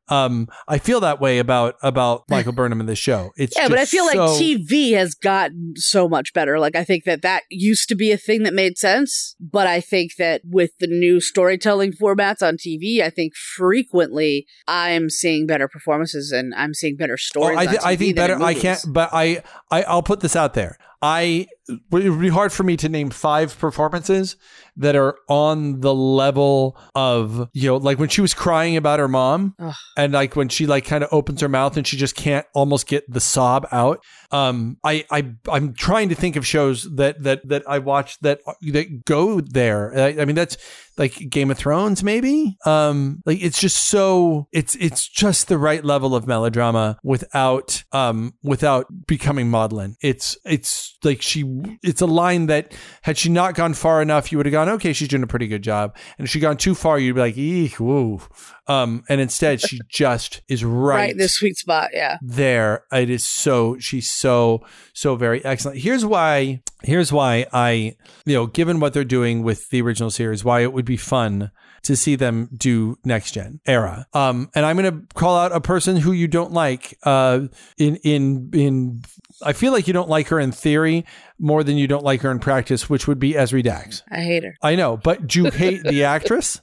Um, 0.07 0.47
I 0.67 0.77
feel 0.77 0.99
that 0.99 1.19
way 1.19 1.39
about 1.39 1.75
about 1.81 2.23
Michael 2.29 2.53
Burnham 2.53 2.79
in 2.79 2.85
this 2.85 2.99
show. 2.99 3.31
It's 3.37 3.55
Yeah, 3.57 3.67
but 3.69 3.79
I 3.79 3.85
feel 3.85 4.05
like 4.05 4.17
TV 4.17 4.93
has 4.93 5.15
gotten 5.15 5.73
so 5.75 6.07
much 6.07 6.33
better. 6.33 6.59
Like 6.59 6.75
I 6.75 6.83
think 6.83 7.05
that 7.05 7.21
that 7.23 7.43
used 7.49 7.89
to 7.89 7.95
be 7.95 8.11
a 8.11 8.17
thing 8.17 8.43
that 8.43 8.53
made 8.53 8.77
sense, 8.77 9.35
but 9.39 9.67
I 9.67 9.81
think 9.81 10.15
that 10.17 10.41
with 10.45 10.71
the 10.79 10.87
new 10.87 11.19
storytelling 11.19 11.93
formats 11.93 12.41
on 12.41 12.57
TV, 12.57 13.01
I 13.01 13.09
think 13.09 13.33
frequently 13.35 14.45
I'm 14.67 15.09
seeing 15.09 15.47
better 15.47 15.67
performances 15.67 16.31
and 16.31 16.53
I'm 16.55 16.73
seeing 16.73 16.95
better 16.97 17.13
Oh, 17.13 17.17
stories. 17.17 17.57
I, 17.57 17.65
on 17.65 17.73
thi- 17.73 17.79
I 17.83 17.95
think 17.95 18.15
better. 18.15 18.41
I 18.41 18.53
can't, 18.53 18.83
but 18.87 19.09
I, 19.13 19.41
I, 19.71 19.83
I'll 19.83 20.03
put 20.03 20.19
this 20.19 20.35
out 20.35 20.53
there. 20.53 20.77
I 21.01 21.47
it 21.67 21.79
would 21.91 22.19
be 22.19 22.29
hard 22.29 22.51
for 22.51 22.63
me 22.63 22.77
to 22.77 22.89
name 22.89 23.09
five 23.09 23.57
performances 23.57 24.35
that 24.77 24.95
are 24.95 25.17
on 25.29 25.79
the 25.79 25.93
level 25.93 26.77
of 26.93 27.49
you 27.53 27.69
know, 27.69 27.77
like 27.77 27.97
when 27.97 28.09
she 28.09 28.21
was 28.21 28.33
crying 28.33 28.77
about 28.77 28.99
her 28.99 29.07
mom, 29.07 29.55
Ugh. 29.59 29.73
and 29.97 30.13
like 30.13 30.35
when 30.35 30.49
she 30.49 30.67
like 30.67 30.85
kind 30.85 31.03
of 31.03 31.09
opens 31.11 31.41
her 31.41 31.49
mouth 31.49 31.77
and 31.77 31.87
she 31.87 31.97
just 31.97 32.15
can't 32.15 32.45
almost 32.53 32.87
get 32.87 33.03
the 33.11 33.19
sob 33.19 33.67
out. 33.71 34.03
Um, 34.31 34.77
I, 34.83 35.05
I, 35.09 35.31
I'm 35.49 35.73
trying 35.73 36.09
to 36.09 36.15
think 36.15 36.35
of 36.35 36.45
shows 36.45 36.83
that 36.95 37.23
that 37.23 37.47
that 37.47 37.63
I 37.67 37.79
watched 37.79 38.21
that 38.23 38.41
that 38.61 39.05
go 39.05 39.39
there. 39.39 39.97
I, 39.97 40.21
I 40.21 40.25
mean, 40.25 40.35
that's 40.35 40.57
like 40.97 41.29
Game 41.29 41.51
of 41.51 41.57
Thrones, 41.57 42.03
maybe. 42.03 42.57
Um, 42.65 43.21
like 43.25 43.41
it's 43.41 43.59
just 43.59 43.85
so 43.85 44.47
it's 44.51 44.75
it's 44.75 45.07
just 45.07 45.47
the 45.47 45.57
right 45.57 45.83
level 45.83 46.15
of 46.15 46.27
melodrama 46.27 46.97
without 47.03 47.83
um 47.91 48.33
without 48.43 48.87
becoming 49.07 49.49
maudlin. 49.49 49.95
It's 50.01 50.37
it's 50.45 50.97
like 51.03 51.21
she 51.21 51.43
it's 51.83 52.01
a 52.01 52.05
line 52.05 52.47
that 52.47 52.73
had 53.03 53.17
she 53.17 53.29
not 53.29 53.55
gone 53.55 53.73
far 53.73 54.01
enough, 54.01 54.31
you 54.31 54.37
would 54.37 54.45
have 54.45 54.51
gone, 54.53 54.69
okay, 54.69 54.93
she's 54.93 55.07
doing 55.07 55.23
a 55.23 55.27
pretty 55.27 55.47
good 55.47 55.61
job. 55.61 55.95
And 56.17 56.25
if 56.25 56.31
she 56.31 56.39
gone 56.39 56.57
too 56.57 56.75
far, 56.75 56.97
you'd 56.99 57.15
be 57.15 57.21
like, 57.21 57.37
eek, 57.37 57.79
whoa. 57.79 58.21
Um, 58.67 59.03
and 59.09 59.21
instead 59.21 59.61
she 59.61 59.79
just 59.89 60.41
is 60.47 60.63
right, 60.63 60.95
Right, 60.95 61.17
the 61.17 61.27
sweet 61.27 61.57
spot. 61.57 61.89
Yeah. 61.93 62.17
there. 62.21 62.83
It 62.91 63.09
is 63.09 63.25
so 63.25 63.77
she's 63.79 64.11
so 64.11 64.65
so 64.93 65.15
very 65.15 65.43
excellent. 65.45 65.79
Here's 65.79 66.05
why. 66.05 66.61
Here's 66.83 67.11
why 67.11 67.45
I 67.53 67.95
you 68.25 68.35
know 68.35 68.47
given 68.47 68.79
what 68.79 68.93
they're 68.93 69.03
doing 69.03 69.43
with 69.43 69.69
the 69.69 69.81
original 69.81 70.09
series, 70.11 70.43
why 70.43 70.61
it 70.61 70.73
would 70.73 70.85
be 70.85 70.97
fun 70.97 71.51
to 71.85 71.95
see 71.95 72.15
them 72.15 72.49
do 72.55 72.97
next 73.03 73.31
gen 73.31 73.59
era. 73.65 74.05
Um, 74.13 74.49
and 74.53 74.65
I'm 74.65 74.75
gonna 74.75 75.01
call 75.13 75.37
out 75.37 75.51
a 75.51 75.61
person 75.61 75.97
who 75.97 76.11
you 76.11 76.27
don't 76.27 76.51
like. 76.51 76.97
Uh, 77.03 77.47
in 77.77 77.97
in 77.97 78.49
in. 78.53 79.03
I 79.43 79.53
feel 79.53 79.71
like 79.71 79.87
you 79.87 79.93
don't 79.93 80.09
like 80.09 80.27
her 80.29 80.39
in 80.39 80.51
theory 80.51 81.05
more 81.39 81.63
than 81.63 81.77
you 81.77 81.87
don't 81.87 82.03
like 82.03 82.21
her 82.21 82.31
in 82.31 82.39
practice, 82.39 82.89
which 82.89 83.07
would 83.07 83.19
be 83.19 83.33
Ezri 83.33 83.63
Dax. 83.63 84.03
I 84.11 84.21
hate 84.21 84.43
her. 84.43 84.55
I 84.61 84.75
know, 84.75 84.97
but 84.97 85.27
do 85.27 85.43
you 85.43 85.51
hate 85.51 85.83
the 85.83 86.03
actress? 86.05 86.59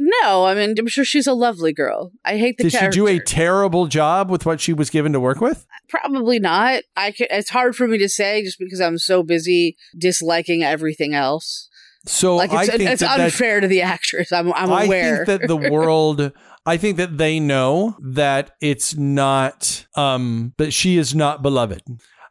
No, 0.00 0.44
I 0.44 0.54
mean, 0.54 0.76
I'm 0.78 0.86
sure 0.86 1.04
she's 1.04 1.26
a 1.26 1.32
lovely 1.32 1.72
girl. 1.72 2.12
I 2.24 2.36
hate 2.36 2.56
the 2.56 2.70
Did 2.70 2.72
she 2.72 2.88
do 2.88 3.08
a 3.08 3.18
terrible 3.18 3.88
job 3.88 4.30
with 4.30 4.46
what 4.46 4.60
she 4.60 4.72
was 4.72 4.90
given 4.90 5.12
to 5.12 5.18
work 5.18 5.40
with? 5.40 5.66
Probably 5.88 6.38
not. 6.38 6.84
I 6.96 7.10
can, 7.10 7.26
it's 7.30 7.50
hard 7.50 7.74
for 7.74 7.88
me 7.88 7.98
to 7.98 8.08
say 8.08 8.44
just 8.44 8.60
because 8.60 8.80
I'm 8.80 8.98
so 8.98 9.24
busy 9.24 9.76
disliking 9.98 10.62
everything 10.62 11.14
else. 11.14 11.67
So 12.10 12.36
Like 12.36 12.52
I 12.52 12.66
think 12.66 12.82
it's 12.90 13.00
that 13.02 13.20
unfair 13.20 13.60
to 13.60 13.68
the 13.68 13.82
actress. 13.82 14.32
I'm 14.32 14.52
I'm 14.52 14.72
I 14.72 14.84
aware. 14.84 15.24
think 15.26 15.40
that 15.40 15.48
the 15.48 15.56
world 15.70 16.32
I 16.66 16.76
think 16.76 16.96
that 16.98 17.16
they 17.18 17.38
know 17.40 17.96
that 18.02 18.52
it's 18.60 18.94
not 18.96 19.86
um 19.94 20.52
that 20.58 20.72
she 20.72 20.96
is 20.98 21.14
not 21.14 21.42
beloved. 21.42 21.82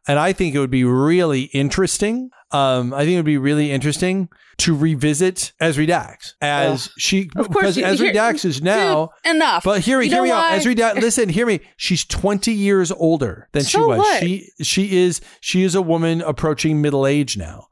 And 0.07 0.19
I 0.19 0.31
think 0.33 0.55
it 0.55 0.59
would 0.59 0.71
be 0.71 0.83
really 0.85 1.43
interesting. 1.53 2.29
Um, 2.51 2.93
I 2.93 2.99
think 2.99 3.11
it 3.11 3.15
would 3.17 3.25
be 3.25 3.37
really 3.37 3.71
interesting 3.73 4.29
to 4.59 4.73
revisit 4.73 5.51
Ezri 5.61 5.85
Dax 5.85 6.33
as 6.41 6.89
she 6.97 7.29
Of 7.35 7.49
course, 7.49 7.75
because 7.75 7.77
you- 7.77 7.83
Ezri 8.07 8.13
Dax 8.13 8.45
is 8.45 8.61
now 8.61 9.09
Dude, 9.25 9.35
enough. 9.35 9.65
but 9.65 9.81
hear 9.81 9.99
me, 9.99 10.05
You 10.05 10.11
hear 10.11 10.23
me 10.23 10.31
out. 10.31 10.53
Ezri 10.53 10.73
Dax, 10.73 10.97
listen, 10.99 11.27
hear 11.27 11.45
me. 11.45 11.59
She's 11.75 12.05
20 12.05 12.53
years 12.53 12.89
older 12.93 13.49
than 13.51 13.65
she 13.71 13.77
was. 13.81 13.97
what? 13.97 14.19
She 14.23 14.49
she 14.61 14.97
is 14.97 15.19
she 15.41 15.63
is 15.63 15.75
a 15.75 15.81
woman 15.81 16.21
approaching 16.21 16.81
middle 16.81 17.05
age 17.05 17.35
now. 17.35 17.67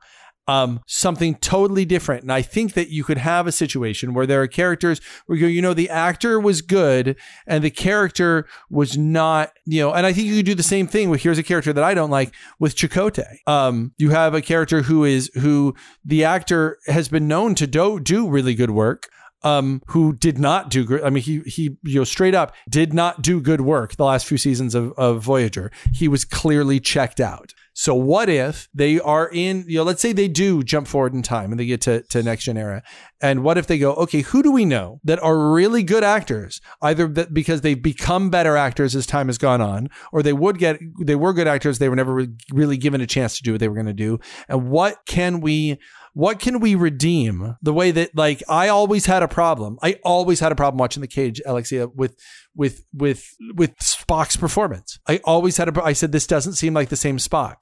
Um, 0.47 0.81
something 0.85 1.35
totally 1.35 1.85
different. 1.85 2.21
And 2.21 2.31
I 2.31 2.43
think 2.43 2.73
that 2.73 2.89
you 2.89 3.03
could 3.03 3.17
have 3.17 3.47
a 3.47 3.51
situation 3.51 4.13
where 4.13 4.27
there 4.27 4.41
are 4.41 4.47
characters 4.47 5.01
where 5.25 5.37
you 5.37 5.45
go, 5.45 5.49
you 5.49 5.61
know, 5.61 5.73
the 5.73 5.89
actor 5.89 6.39
was 6.39 6.61
good 6.61 7.17
and 7.47 7.63
the 7.63 7.71
character 7.71 8.47
was 8.69 8.95
not, 8.95 9.53
you 9.65 9.81
know, 9.81 9.93
and 9.93 10.05
I 10.05 10.13
think 10.13 10.27
you 10.27 10.35
could 10.37 10.45
do 10.45 10.53
the 10.53 10.61
same 10.61 10.85
thing 10.85 11.09
with 11.09 11.23
here's 11.23 11.39
a 11.39 11.43
character 11.43 11.73
that 11.73 11.83
I 11.83 11.95
don't 11.95 12.11
like 12.11 12.31
with 12.59 12.75
Chakotay. 12.75 13.37
Um, 13.47 13.93
you 13.97 14.11
have 14.11 14.35
a 14.35 14.41
character 14.41 14.83
who 14.83 15.03
is 15.03 15.31
who 15.33 15.73
the 16.03 16.23
actor 16.23 16.77
has 16.85 17.09
been 17.09 17.27
known 17.27 17.55
to 17.55 17.65
do 17.65 17.99
do 17.99 18.29
really 18.29 18.53
good 18.53 18.71
work 18.71 19.09
um, 19.45 19.81
who 19.87 20.13
did 20.13 20.39
not 20.39 20.69
do 20.69 20.83
good. 20.83 21.03
I 21.03 21.09
mean, 21.09 21.23
he 21.23 21.39
he 21.45 21.77
you 21.83 21.99
know 21.99 22.03
straight 22.03 22.35
up 22.35 22.53
did 22.69 22.93
not 22.93 23.21
do 23.21 23.39
good 23.39 23.61
work 23.61 23.95
the 23.95 24.03
last 24.03 24.25
few 24.25 24.37
seasons 24.37 24.75
of, 24.75 24.91
of 24.97 25.21
Voyager. 25.21 25.71
He 25.93 26.07
was 26.07 26.25
clearly 26.25 26.79
checked 26.79 27.19
out. 27.21 27.53
So 27.77 27.93
what 27.93 28.29
if 28.29 28.69
they 28.73 29.01
are 29.01 29.29
in, 29.31 29.65
you 29.67 29.79
know, 29.79 29.83
let's 29.83 30.01
say 30.01 30.13
they 30.13 30.29
do 30.29 30.63
jump 30.63 30.87
forward 30.87 31.13
in 31.13 31.21
time 31.21 31.51
and 31.51 31.59
they 31.59 31.65
get 31.65 31.81
to, 31.81 32.03
to 32.03 32.23
next 32.23 32.45
gen 32.45 32.57
era. 32.57 32.81
And 33.19 33.43
what 33.43 33.57
if 33.57 33.67
they 33.67 33.77
go, 33.77 33.93
okay, 33.95 34.21
who 34.21 34.41
do 34.41 34.51
we 34.53 34.63
know 34.63 35.01
that 35.03 35.21
are 35.21 35.51
really 35.51 35.83
good 35.83 36.03
actors, 36.03 36.61
either 36.81 37.05
that 37.09 37.33
because 37.33 37.61
they've 37.61 37.81
become 37.81 38.29
better 38.29 38.55
actors 38.55 38.95
as 38.95 39.05
time 39.05 39.27
has 39.27 39.37
gone 39.37 39.59
on, 39.59 39.89
or 40.13 40.23
they 40.23 40.31
would 40.31 40.57
get, 40.57 40.79
they 41.01 41.15
were 41.15 41.33
good 41.33 41.47
actors, 41.47 41.77
they 41.77 41.89
were 41.89 41.97
never 41.97 42.25
really 42.53 42.77
given 42.77 43.01
a 43.01 43.07
chance 43.07 43.35
to 43.37 43.43
do 43.43 43.51
what 43.51 43.59
they 43.59 43.67
were 43.67 43.75
going 43.75 43.85
to 43.87 43.93
do. 43.93 44.19
And 44.47 44.69
what 44.69 45.05
can 45.05 45.41
we, 45.41 45.77
what 46.15 46.39
can 46.39 46.61
we 46.61 46.75
redeem 46.75 47.57
the 47.61 47.73
way 47.73 47.91
that 47.91 48.15
like 48.15 48.41
I 48.47 48.69
always 48.69 49.05
had 49.05 49.21
a 49.21 49.27
problem. 49.27 49.77
I 49.83 49.99
always 50.01 50.39
had 50.39 50.53
a 50.53 50.55
problem 50.55 50.77
watching 50.77 51.01
the 51.01 51.07
cage, 51.07 51.41
Alexia, 51.45 51.89
with 51.89 52.17
with 52.55 52.85
with 52.93 53.35
with 53.53 53.75
Spock's 53.79 54.37
performance. 54.37 54.97
I 55.05 55.19
always 55.25 55.57
had 55.57 55.67
a 55.67 55.83
I 55.83 55.91
said 55.91 56.13
this 56.13 56.25
doesn't 56.25 56.53
seem 56.53 56.73
like 56.73 56.87
the 56.87 56.95
same 56.95 57.17
Spock. 57.17 57.55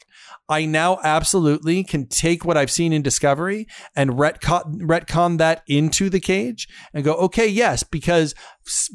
I 0.47 0.65
now 0.65 0.99
absolutely 1.03 1.83
can 1.83 2.07
take 2.07 2.45
what 2.45 2.55
I've 2.55 2.69
seen 2.69 2.93
in 2.93 3.01
Discovery 3.01 3.65
and 3.95 4.11
retcon, 4.11 4.81
retcon 4.81 5.39
that 5.39 5.63
into 5.65 6.11
the 6.11 6.19
cage 6.19 6.67
and 6.93 7.03
go, 7.03 7.13
okay, 7.15 7.47
yes, 7.47 7.81
because 7.81 8.35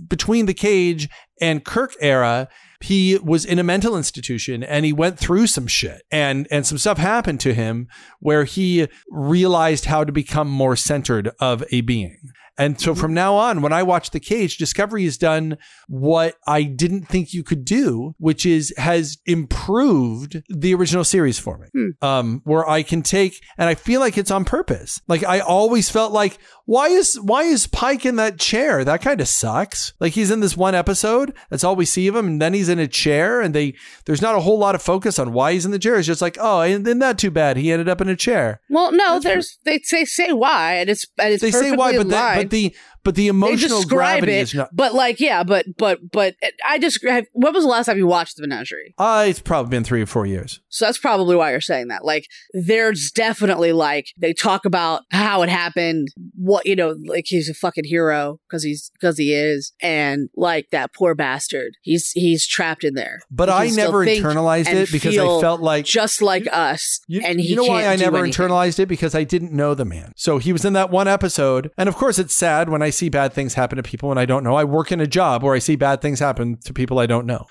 between 0.06 0.46
the 0.46 0.54
cage 0.54 1.08
and 1.40 1.64
Kirk 1.64 1.96
era, 2.00 2.48
he 2.80 3.18
was 3.18 3.44
in 3.44 3.58
a 3.58 3.64
mental 3.64 3.96
institution 3.96 4.62
and 4.62 4.84
he 4.84 4.92
went 4.92 5.18
through 5.18 5.46
some 5.46 5.66
shit 5.66 6.02
and 6.10 6.46
and 6.50 6.66
some 6.66 6.78
stuff 6.78 6.98
happened 6.98 7.40
to 7.40 7.54
him 7.54 7.88
where 8.20 8.44
he 8.44 8.88
realized 9.10 9.86
how 9.86 10.04
to 10.04 10.12
become 10.12 10.48
more 10.48 10.76
centered 10.76 11.30
of 11.40 11.64
a 11.70 11.80
being. 11.80 12.18
And 12.58 12.80
so 12.80 12.94
from 12.94 13.14
now 13.14 13.36
on, 13.36 13.62
when 13.62 13.72
I 13.72 13.82
watch 13.84 14.10
The 14.10 14.20
Cage, 14.20 14.58
Discovery 14.58 15.04
has 15.04 15.16
done 15.16 15.56
what 15.86 16.34
I 16.46 16.64
didn't 16.64 17.06
think 17.06 17.32
you 17.32 17.42
could 17.44 17.64
do, 17.64 18.14
which 18.18 18.44
is 18.44 18.74
has 18.76 19.18
improved 19.26 20.42
the 20.48 20.74
original 20.74 21.04
series 21.04 21.38
for 21.38 21.58
me. 21.58 21.68
Um, 22.02 22.42
where 22.44 22.68
I 22.68 22.82
can 22.82 23.02
take, 23.02 23.40
and 23.56 23.68
I 23.68 23.74
feel 23.74 24.00
like 24.00 24.18
it's 24.18 24.30
on 24.30 24.44
purpose. 24.44 25.00
Like 25.08 25.24
I 25.24 25.40
always 25.40 25.88
felt 25.88 26.12
like, 26.12 26.38
why 26.64 26.88
is 26.88 27.18
why 27.20 27.44
is 27.44 27.66
Pike 27.66 28.04
in 28.04 28.16
that 28.16 28.38
chair? 28.38 28.84
That 28.84 29.00
kind 29.02 29.20
of 29.20 29.28
sucks. 29.28 29.92
Like 30.00 30.12
he's 30.12 30.30
in 30.30 30.40
this 30.40 30.56
one 30.56 30.74
episode. 30.74 31.34
That's 31.50 31.64
all 31.64 31.76
we 31.76 31.84
see 31.84 32.08
of 32.08 32.16
him, 32.16 32.26
and 32.26 32.42
then 32.42 32.54
he's 32.54 32.68
in 32.68 32.78
a 32.78 32.88
chair, 32.88 33.40
and 33.40 33.54
they 33.54 33.74
there's 34.04 34.20
not 34.20 34.34
a 34.34 34.40
whole 34.40 34.58
lot 34.58 34.74
of 34.74 34.82
focus 34.82 35.18
on 35.18 35.32
why 35.32 35.52
he's 35.52 35.64
in 35.64 35.70
the 35.70 35.78
chair. 35.78 35.96
It's 35.96 36.06
just 36.06 36.22
like, 36.22 36.36
oh, 36.40 36.62
isn't 36.62 36.98
that 36.98 37.18
too 37.18 37.30
bad? 37.30 37.56
He 37.56 37.70
ended 37.70 37.88
up 37.88 38.00
in 38.00 38.08
a 38.08 38.16
chair. 38.16 38.60
well, 38.68 38.92
no, 38.92 39.20
there's 39.20 39.58
they 39.64 39.78
say 39.78 40.04
say 40.04 40.32
why, 40.32 40.74
and 40.74 40.90
it's 40.90 41.06
and 41.18 41.32
it's 41.32 41.42
They 41.42 41.52
say 41.52 41.72
why, 41.72 41.96
but 41.96 42.08
the, 42.08 42.14
aligned. 42.16 42.47
But 42.48 42.56
the 42.56 42.76
but 43.04 43.14
the 43.14 43.28
emotional 43.28 43.82
gravity 43.84 44.32
it, 44.32 44.40
is 44.40 44.54
not. 44.54 44.74
but 44.74 44.94
like, 44.94 45.20
yeah, 45.20 45.42
but 45.42 45.66
but 45.76 45.98
but 46.10 46.34
I 46.66 46.78
just 46.78 47.02
When 47.04 47.54
was 47.54 47.64
the 47.64 47.68
last 47.68 47.86
time 47.86 47.98
you 47.98 48.06
watched 48.06 48.36
the 48.36 48.42
Menagerie? 48.46 48.94
Uh, 48.98 49.26
it's 49.28 49.40
probably 49.40 49.70
been 49.70 49.84
three 49.84 50.02
or 50.02 50.06
four 50.06 50.26
years. 50.26 50.60
So 50.70 50.84
that's 50.84 50.98
probably 50.98 51.36
why 51.36 51.50
you're 51.50 51.60
saying 51.60 51.88
that. 51.88 52.04
Like, 52.04 52.26
there's 52.52 53.10
definitely 53.10 53.72
like 53.72 54.06
they 54.18 54.32
talk 54.32 54.64
about 54.64 55.02
how 55.10 55.42
it 55.42 55.48
happened, 55.48 56.08
what 56.34 56.66
you 56.66 56.76
know, 56.76 56.96
like 57.06 57.24
he's 57.26 57.48
a 57.48 57.54
fucking 57.54 57.84
hero 57.84 58.38
because 58.48 58.62
he's 58.62 58.90
because 59.00 59.18
he 59.18 59.34
is, 59.34 59.72
and 59.82 60.28
like 60.36 60.66
that 60.72 60.92
poor 60.94 61.14
bastard, 61.14 61.72
he's 61.82 62.10
he's 62.12 62.46
trapped 62.46 62.84
in 62.84 62.94
there. 62.94 63.20
But 63.30 63.48
I 63.48 63.68
never 63.68 64.04
internalized 64.04 64.72
it 64.72 64.90
because 64.92 65.16
I 65.16 65.40
felt 65.40 65.60
like 65.60 65.84
just 65.84 66.22
like 66.22 66.46
us, 66.52 67.00
You, 67.08 67.22
and 67.24 67.40
he 67.40 67.48
you 67.48 67.56
know 67.56 67.64
why 67.64 67.86
I 67.86 67.96
never 67.96 68.18
anything. 68.18 68.32
internalized 68.32 68.78
it 68.78 68.86
because 68.86 69.14
I 69.14 69.24
didn't 69.24 69.52
know 69.52 69.74
the 69.74 69.84
man. 69.84 70.12
So 70.16 70.38
he 70.38 70.52
was 70.52 70.64
in 70.64 70.72
that 70.74 70.90
one 70.90 71.08
episode, 71.08 71.70
and 71.76 71.88
of 71.88 71.96
course 71.96 72.18
it's 72.18 72.34
sad 72.34 72.68
when 72.68 72.82
I 72.82 72.90
see 72.90 73.08
bad 73.08 73.32
things 73.32 73.54
happen 73.54 73.76
to 73.76 73.82
people 73.82 74.10
and 74.10 74.20
I 74.20 74.26
don't 74.26 74.44
know. 74.44 74.54
I 74.54 74.64
work 74.64 74.92
in 74.92 75.00
a 75.00 75.06
job 75.06 75.42
where 75.42 75.54
I 75.54 75.58
see 75.58 75.76
bad 75.76 76.00
things 76.00 76.20
happen 76.20 76.58
to 76.64 76.72
people 76.72 76.98
I 76.98 77.06
don't 77.06 77.26
know. 77.26 77.46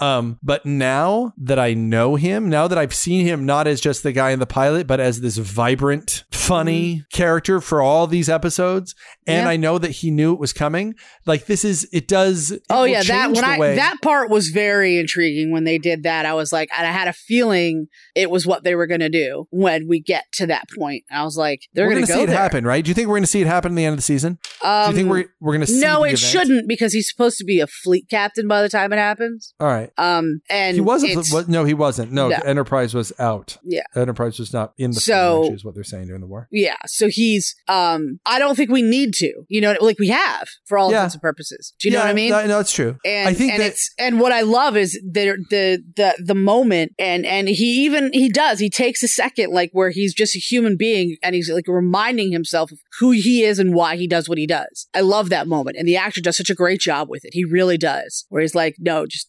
Um, 0.00 0.38
but 0.42 0.64
now 0.64 1.32
that 1.38 1.58
I 1.58 1.74
know 1.74 2.14
him, 2.16 2.48
now 2.48 2.68
that 2.68 2.78
I've 2.78 2.94
seen 2.94 3.26
him 3.26 3.44
not 3.46 3.66
as 3.66 3.80
just 3.80 4.02
the 4.02 4.12
guy 4.12 4.30
in 4.30 4.38
the 4.38 4.46
pilot, 4.46 4.86
but 4.86 5.00
as 5.00 5.20
this 5.20 5.36
vibrant, 5.38 6.24
funny 6.30 7.04
character 7.12 7.60
for 7.60 7.82
all 7.82 8.06
these 8.06 8.28
episodes, 8.28 8.94
and 9.26 9.38
Mm-hmm. 9.38 9.46
Yeah. 9.46 9.50
I 9.52 9.56
know 9.56 9.78
that 9.78 9.90
he 9.90 10.10
knew 10.10 10.32
it 10.32 10.38
was 10.40 10.52
coming. 10.52 10.94
Like 11.26 11.46
this 11.46 11.64
is, 11.64 11.86
it 11.92 12.08
does. 12.08 12.50
it 12.52 12.62
Oh 12.70 12.84
yeah, 12.84 13.02
that 13.02 13.32
when 13.32 13.44
I 13.44 13.58
way- 13.58 13.74
that 13.76 13.96
part 14.02 14.30
was 14.30 14.48
very 14.48 14.96
intriguing 14.98 15.52
when 15.52 15.64
they 15.64 15.78
did 15.78 16.04
that. 16.04 16.24
I 16.26 16.32
was 16.34 16.50
like, 16.52 16.70
and 16.76 16.86
I 16.86 16.90
had 16.90 17.08
a 17.08 17.12
feeling 17.12 17.88
it 18.14 18.30
was 18.30 18.46
what 18.46 18.64
they 18.64 18.74
were 18.74 18.86
going 18.86 19.00
to 19.00 19.08
do 19.10 19.46
when 19.50 19.86
we 19.88 20.00
get 20.00 20.24
to 20.34 20.46
that 20.46 20.64
point. 20.78 21.04
I 21.10 21.24
was 21.24 21.36
like, 21.36 21.60
they're 21.74 21.88
going 21.90 22.00
to 22.00 22.06
see 22.06 22.14
go 22.14 22.22
it 22.22 22.28
happen, 22.30 22.64
right? 22.64 22.84
Do 22.84 22.88
you 22.88 22.94
think 22.94 23.08
we're 23.08 23.16
going 23.16 23.22
to 23.24 23.26
see 23.28 23.40
it 23.42 23.46
happen 23.46 23.72
at 23.72 23.76
the 23.76 23.84
end 23.84 23.92
of 23.92 23.98
the 23.98 24.02
season? 24.02 24.38
Um, 24.64 24.84
Do 24.84 24.90
you 24.90 24.96
think 24.96 25.10
we're 25.10 25.24
we're 25.40 25.56
going 25.56 25.66
to 25.66 25.80
no, 25.80 26.04
it 26.04 26.08
event? 26.14 26.18
shouldn't 26.20 26.68
because 26.68 26.92
he's 26.94 27.08
supposed 27.10 27.36
to 27.38 27.44
be 27.44 27.60
a 27.60 27.66
fleet 27.66 28.06
captain 28.10 28.48
by 28.48 28.62
the 28.62 28.68
time 28.70 28.92
it 28.92 28.98
happens. 28.98 29.54
All 29.60 29.66
right. 29.68 29.87
Um, 29.96 30.40
and 30.50 30.74
he 30.74 30.80
wasn't. 30.80 31.16
was- 31.16 31.48
no, 31.48 31.64
he 31.64 31.74
wasn't. 31.74 32.12
No, 32.12 32.28
No. 32.28 32.36
Enterprise 32.44 32.94
was 32.94 33.12
out. 33.18 33.56
Yeah. 33.64 33.82
Enterprise 33.96 34.38
was 34.38 34.52
not 34.52 34.72
in 34.78 34.90
the 34.90 35.00
So- 35.00 35.42
actually, 35.44 35.54
is 35.56 35.64
what 35.64 35.74
they're 35.74 35.84
saying 35.84 36.06
during 36.06 36.20
the 36.20 36.26
war. 36.26 36.48
Yeah, 36.52 36.76
so 36.86 37.08
he's 37.08 37.54
um 37.68 38.20
I 38.26 38.38
don't 38.38 38.54
think 38.56 38.70
we 38.70 38.82
need 38.82 39.14
to. 39.14 39.32
You 39.48 39.60
know, 39.60 39.76
like 39.80 39.98
we 39.98 40.08
have 40.08 40.46
for 40.66 40.78
all 40.78 40.90
Yeah. 40.90 40.98
intents 40.98 41.14
and 41.14 41.22
purposes. 41.22 41.72
Do 41.78 41.88
you 41.88 41.94
know 41.94 42.00
what 42.00 42.08
I 42.08 42.12
mean? 42.14 42.30
No, 42.30 42.46
no, 42.46 42.58
it's 42.60 42.72
true. 42.72 42.96
and 43.04 43.28
I 43.28 43.34
think 43.34 43.52
and 43.52 43.62
that 43.62 43.66
it's 43.68 43.90
and 43.98 44.20
what 44.20 44.32
I 44.32 44.42
love 44.42 44.76
is 44.76 44.92
the 45.04 45.36
the 45.50 45.82
the 45.96 46.14
the 46.24 46.34
moment 46.34 46.92
and 46.98 47.24
and 47.24 47.48
he 47.48 47.84
even 47.84 48.10
he 48.12 48.28
does 48.28 48.58
he 48.58 48.68
takes 48.70 49.02
a 49.02 49.08
second 49.08 49.52
like 49.52 49.70
where 49.72 49.90
he's 49.90 50.12
just 50.14 50.34
a 50.36 50.38
human 50.38 50.76
being 50.76 51.16
and 51.22 51.34
he's 51.34 51.50
like 51.50 51.66
reminding 51.68 52.32
himself 52.32 52.72
of 52.72 52.78
who 52.98 53.10
he 53.12 53.44
is 53.44 53.58
and 53.58 53.74
why 53.74 53.96
he 53.96 54.06
does 54.06 54.28
what 54.28 54.38
he 54.38 54.46
does. 54.46 54.86
I 54.94 55.00
love 55.00 55.28
that 55.30 55.46
moment 55.46 55.76
and 55.78 55.86
the 55.86 55.96
actor 55.96 56.20
does 56.20 56.36
such 56.36 56.50
a 56.50 56.54
great 56.54 56.80
job 56.80 57.08
with 57.08 57.24
it. 57.24 57.30
He 57.32 57.44
really 57.44 57.78
does. 57.78 58.26
Where 58.28 58.42
he's 58.42 58.54
like, 58.54 58.76
no, 58.78 59.06
just 59.06 59.28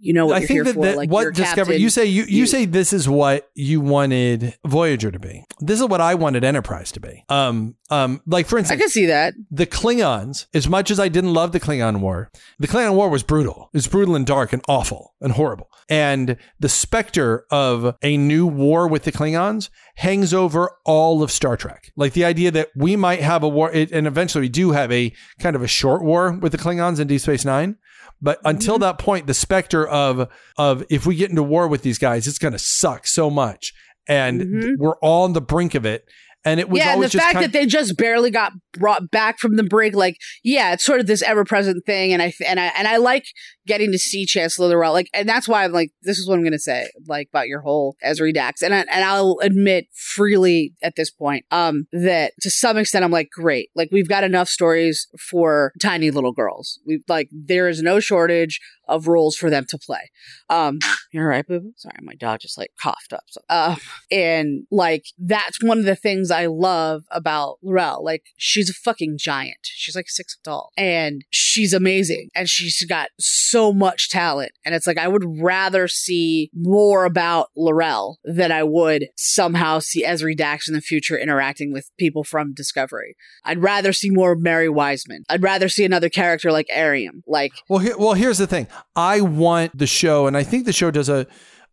you 0.00 0.12
know 0.12 0.26
what 0.26 0.42
I 0.42 0.46
think 0.46 0.64
that, 0.64 0.74
for. 0.74 0.84
that 0.84 0.96
like 0.96 1.10
what 1.10 1.34
Discovery 1.34 1.76
you 1.76 1.90
say 1.90 2.04
you, 2.06 2.22
you 2.24 2.38
you- 2.40 2.46
say 2.46 2.64
this 2.64 2.92
is 2.92 3.08
what 3.08 3.48
you 3.54 3.80
wanted 3.80 4.54
Voyager 4.66 5.10
to 5.10 5.18
be. 5.18 5.44
This 5.60 5.80
is 5.80 5.86
what 5.86 6.00
I 6.00 6.14
wanted 6.14 6.44
Enterprise 6.44 6.92
to 6.92 7.00
be. 7.00 7.24
Um 7.28 7.74
um 7.90 8.20
like 8.26 8.46
for 8.46 8.58
instance 8.58 8.78
I 8.78 8.80
can 8.80 8.88
see 8.90 9.06
that. 9.06 9.34
the 9.50 9.66
Klingons, 9.66 10.46
as 10.54 10.68
much 10.68 10.90
as 10.90 10.98
I 10.98 11.08
didn't 11.08 11.32
love 11.32 11.52
the 11.52 11.60
Klingon 11.60 12.00
War, 12.00 12.30
the 12.58 12.66
Klingon 12.68 12.94
War 12.94 13.08
was 13.08 13.22
brutal. 13.22 13.70
It 13.72 13.78
was 13.78 13.86
brutal 13.88 14.14
and 14.16 14.26
dark 14.26 14.52
and 14.52 14.62
awful 14.68 15.14
and 15.20 15.32
horrible. 15.32 15.68
And 15.88 16.36
the 16.58 16.68
specter 16.68 17.44
of 17.50 17.94
a 18.02 18.16
new 18.16 18.46
war 18.46 18.88
with 18.88 19.04
the 19.04 19.12
Klingons 19.12 19.70
hangs 19.96 20.34
over 20.34 20.72
all 20.84 21.22
of 21.22 21.30
Star 21.30 21.56
Trek. 21.56 21.92
Like 21.96 22.12
the 22.12 22.24
idea 22.24 22.50
that 22.50 22.68
we 22.76 22.96
might 22.96 23.20
have 23.20 23.42
a 23.44 23.48
war, 23.48 23.70
it, 23.72 23.92
and 23.92 24.06
eventually 24.06 24.42
we 24.42 24.48
do 24.48 24.72
have 24.72 24.90
a 24.90 25.12
kind 25.38 25.54
of 25.54 25.62
a 25.62 25.68
short 25.68 26.02
war 26.02 26.32
with 26.32 26.52
the 26.52 26.58
Klingons 26.58 26.98
in 26.98 27.06
Deep 27.06 27.20
Space 27.20 27.44
Nine. 27.44 27.76
But 28.20 28.40
until 28.44 28.78
that 28.78 28.98
point, 28.98 29.26
the 29.26 29.34
specter 29.34 29.86
of 29.86 30.28
of 30.56 30.84
if 30.88 31.06
we 31.06 31.16
get 31.16 31.30
into 31.30 31.42
war 31.42 31.68
with 31.68 31.82
these 31.82 31.98
guys, 31.98 32.26
it's 32.26 32.38
going 32.38 32.52
to 32.52 32.58
suck 32.58 33.06
so 33.06 33.30
much, 33.30 33.72
and 34.08 34.40
Mhm. 34.40 34.72
we're 34.78 34.96
all 35.00 35.24
on 35.24 35.32
the 35.32 35.40
brink 35.40 35.74
of 35.74 35.84
it. 35.84 36.04
And 36.44 36.60
it 36.60 36.68
was 36.68 36.78
yeah, 36.78 36.94
and 36.94 37.02
the 37.02 37.08
fact 37.10 37.40
that 37.40 37.52
they 37.52 37.66
just 37.66 37.96
barely 37.96 38.30
got 38.30 38.52
brought 38.72 39.10
back 39.10 39.40
from 39.40 39.56
the 39.56 39.64
brink, 39.64 39.96
like, 39.96 40.16
yeah, 40.44 40.72
it's 40.74 40.84
sort 40.84 41.00
of 41.00 41.08
this 41.08 41.20
ever 41.22 41.44
present 41.44 41.84
thing, 41.84 42.12
and 42.12 42.22
I 42.22 42.32
and 42.46 42.60
I 42.60 42.66
and 42.78 42.86
I 42.86 42.98
like 42.98 43.24
getting 43.66 43.92
to 43.92 43.98
see 43.98 44.26
Chancellor 44.26 44.76
L'Rell, 44.76 44.92
like, 44.92 45.10
and 45.12 45.28
that's 45.28 45.48
why 45.48 45.64
I'm 45.64 45.72
like, 45.72 45.92
this 46.02 46.18
is 46.18 46.28
what 46.28 46.38
I'm 46.38 46.44
gonna 46.44 46.58
say, 46.58 46.88
like, 47.06 47.28
about 47.30 47.48
your 47.48 47.60
whole 47.60 47.96
Ezri 48.04 48.32
Dax, 48.32 48.62
and 48.62 48.74
I, 48.74 48.80
and 48.80 49.04
I'll 49.04 49.38
admit 49.42 49.86
freely 49.92 50.74
at 50.82 50.96
this 50.96 51.10
point, 51.10 51.44
um, 51.50 51.86
that 51.92 52.32
to 52.42 52.50
some 52.50 52.76
extent 52.76 53.04
I'm 53.04 53.10
like, 53.10 53.30
great, 53.30 53.70
like 53.74 53.88
we've 53.92 54.08
got 54.08 54.24
enough 54.24 54.48
stories 54.48 55.06
for 55.30 55.72
tiny 55.80 56.10
little 56.10 56.32
girls, 56.32 56.80
we 56.86 57.02
like 57.08 57.28
there 57.32 57.68
is 57.68 57.82
no 57.82 58.00
shortage 58.00 58.60
of 58.88 59.08
roles 59.08 59.36
for 59.36 59.50
them 59.50 59.64
to 59.68 59.78
play. 59.78 60.10
Um, 60.48 60.78
you're 61.12 61.26
right, 61.26 61.46
boo. 61.46 61.60
boo? 61.60 61.72
Sorry, 61.76 61.96
my 62.02 62.14
dog 62.14 62.40
just 62.40 62.58
like 62.58 62.70
coughed 62.80 63.12
up. 63.12 63.24
So, 63.28 63.40
uh, 63.48 63.76
and 64.10 64.66
like 64.70 65.06
that's 65.18 65.62
one 65.62 65.78
of 65.78 65.84
the 65.84 65.96
things 65.96 66.30
I 66.30 66.46
love 66.46 67.02
about 67.10 67.58
L'Rell. 67.62 68.04
Like 68.04 68.24
she's 68.36 68.70
a 68.70 68.74
fucking 68.74 69.16
giant. 69.18 69.58
She's 69.62 69.96
like 69.96 70.08
six 70.08 70.34
foot 70.34 70.50
tall, 70.50 70.72
and 70.76 71.24
she's 71.30 71.72
amazing, 71.72 72.30
and 72.34 72.48
she's 72.48 72.84
got 72.88 73.08
so 73.18 73.55
much 73.72 74.10
talent. 74.10 74.52
And 74.64 74.74
it's 74.74 74.86
like 74.86 74.98
I 74.98 75.08
would 75.08 75.24
rather 75.40 75.88
see 75.88 76.50
more 76.54 77.04
about 77.04 77.48
L'Rell 77.56 78.18
than 78.24 78.52
I 78.52 78.62
would 78.62 79.08
somehow 79.16 79.78
see 79.78 80.04
Ezri 80.04 80.36
Dax 80.36 80.68
in 80.68 80.74
the 80.74 80.80
future 80.80 81.18
interacting 81.18 81.72
with 81.72 81.90
people 81.98 82.24
from 82.24 82.54
Discovery. 82.54 83.16
I'd 83.44 83.62
rather 83.62 83.92
see 83.92 84.10
more 84.10 84.36
Mary 84.36 84.68
Wiseman. 84.68 85.24
I'd 85.28 85.42
rather 85.42 85.68
see 85.68 85.84
another 85.84 86.08
character 86.08 86.52
like 86.52 86.66
Airiam. 86.72 87.22
Like 87.26 87.52
Well, 87.68 87.84
well, 87.98 88.14
here's 88.14 88.38
the 88.38 88.46
thing. 88.46 88.66
I 88.94 89.20
want 89.20 89.76
the 89.76 89.86
show, 89.86 90.26
and 90.26 90.36
I 90.36 90.42
think 90.42 90.66
the 90.66 90.72
show 90.72 90.90
does 90.90 91.08
a 91.08 91.26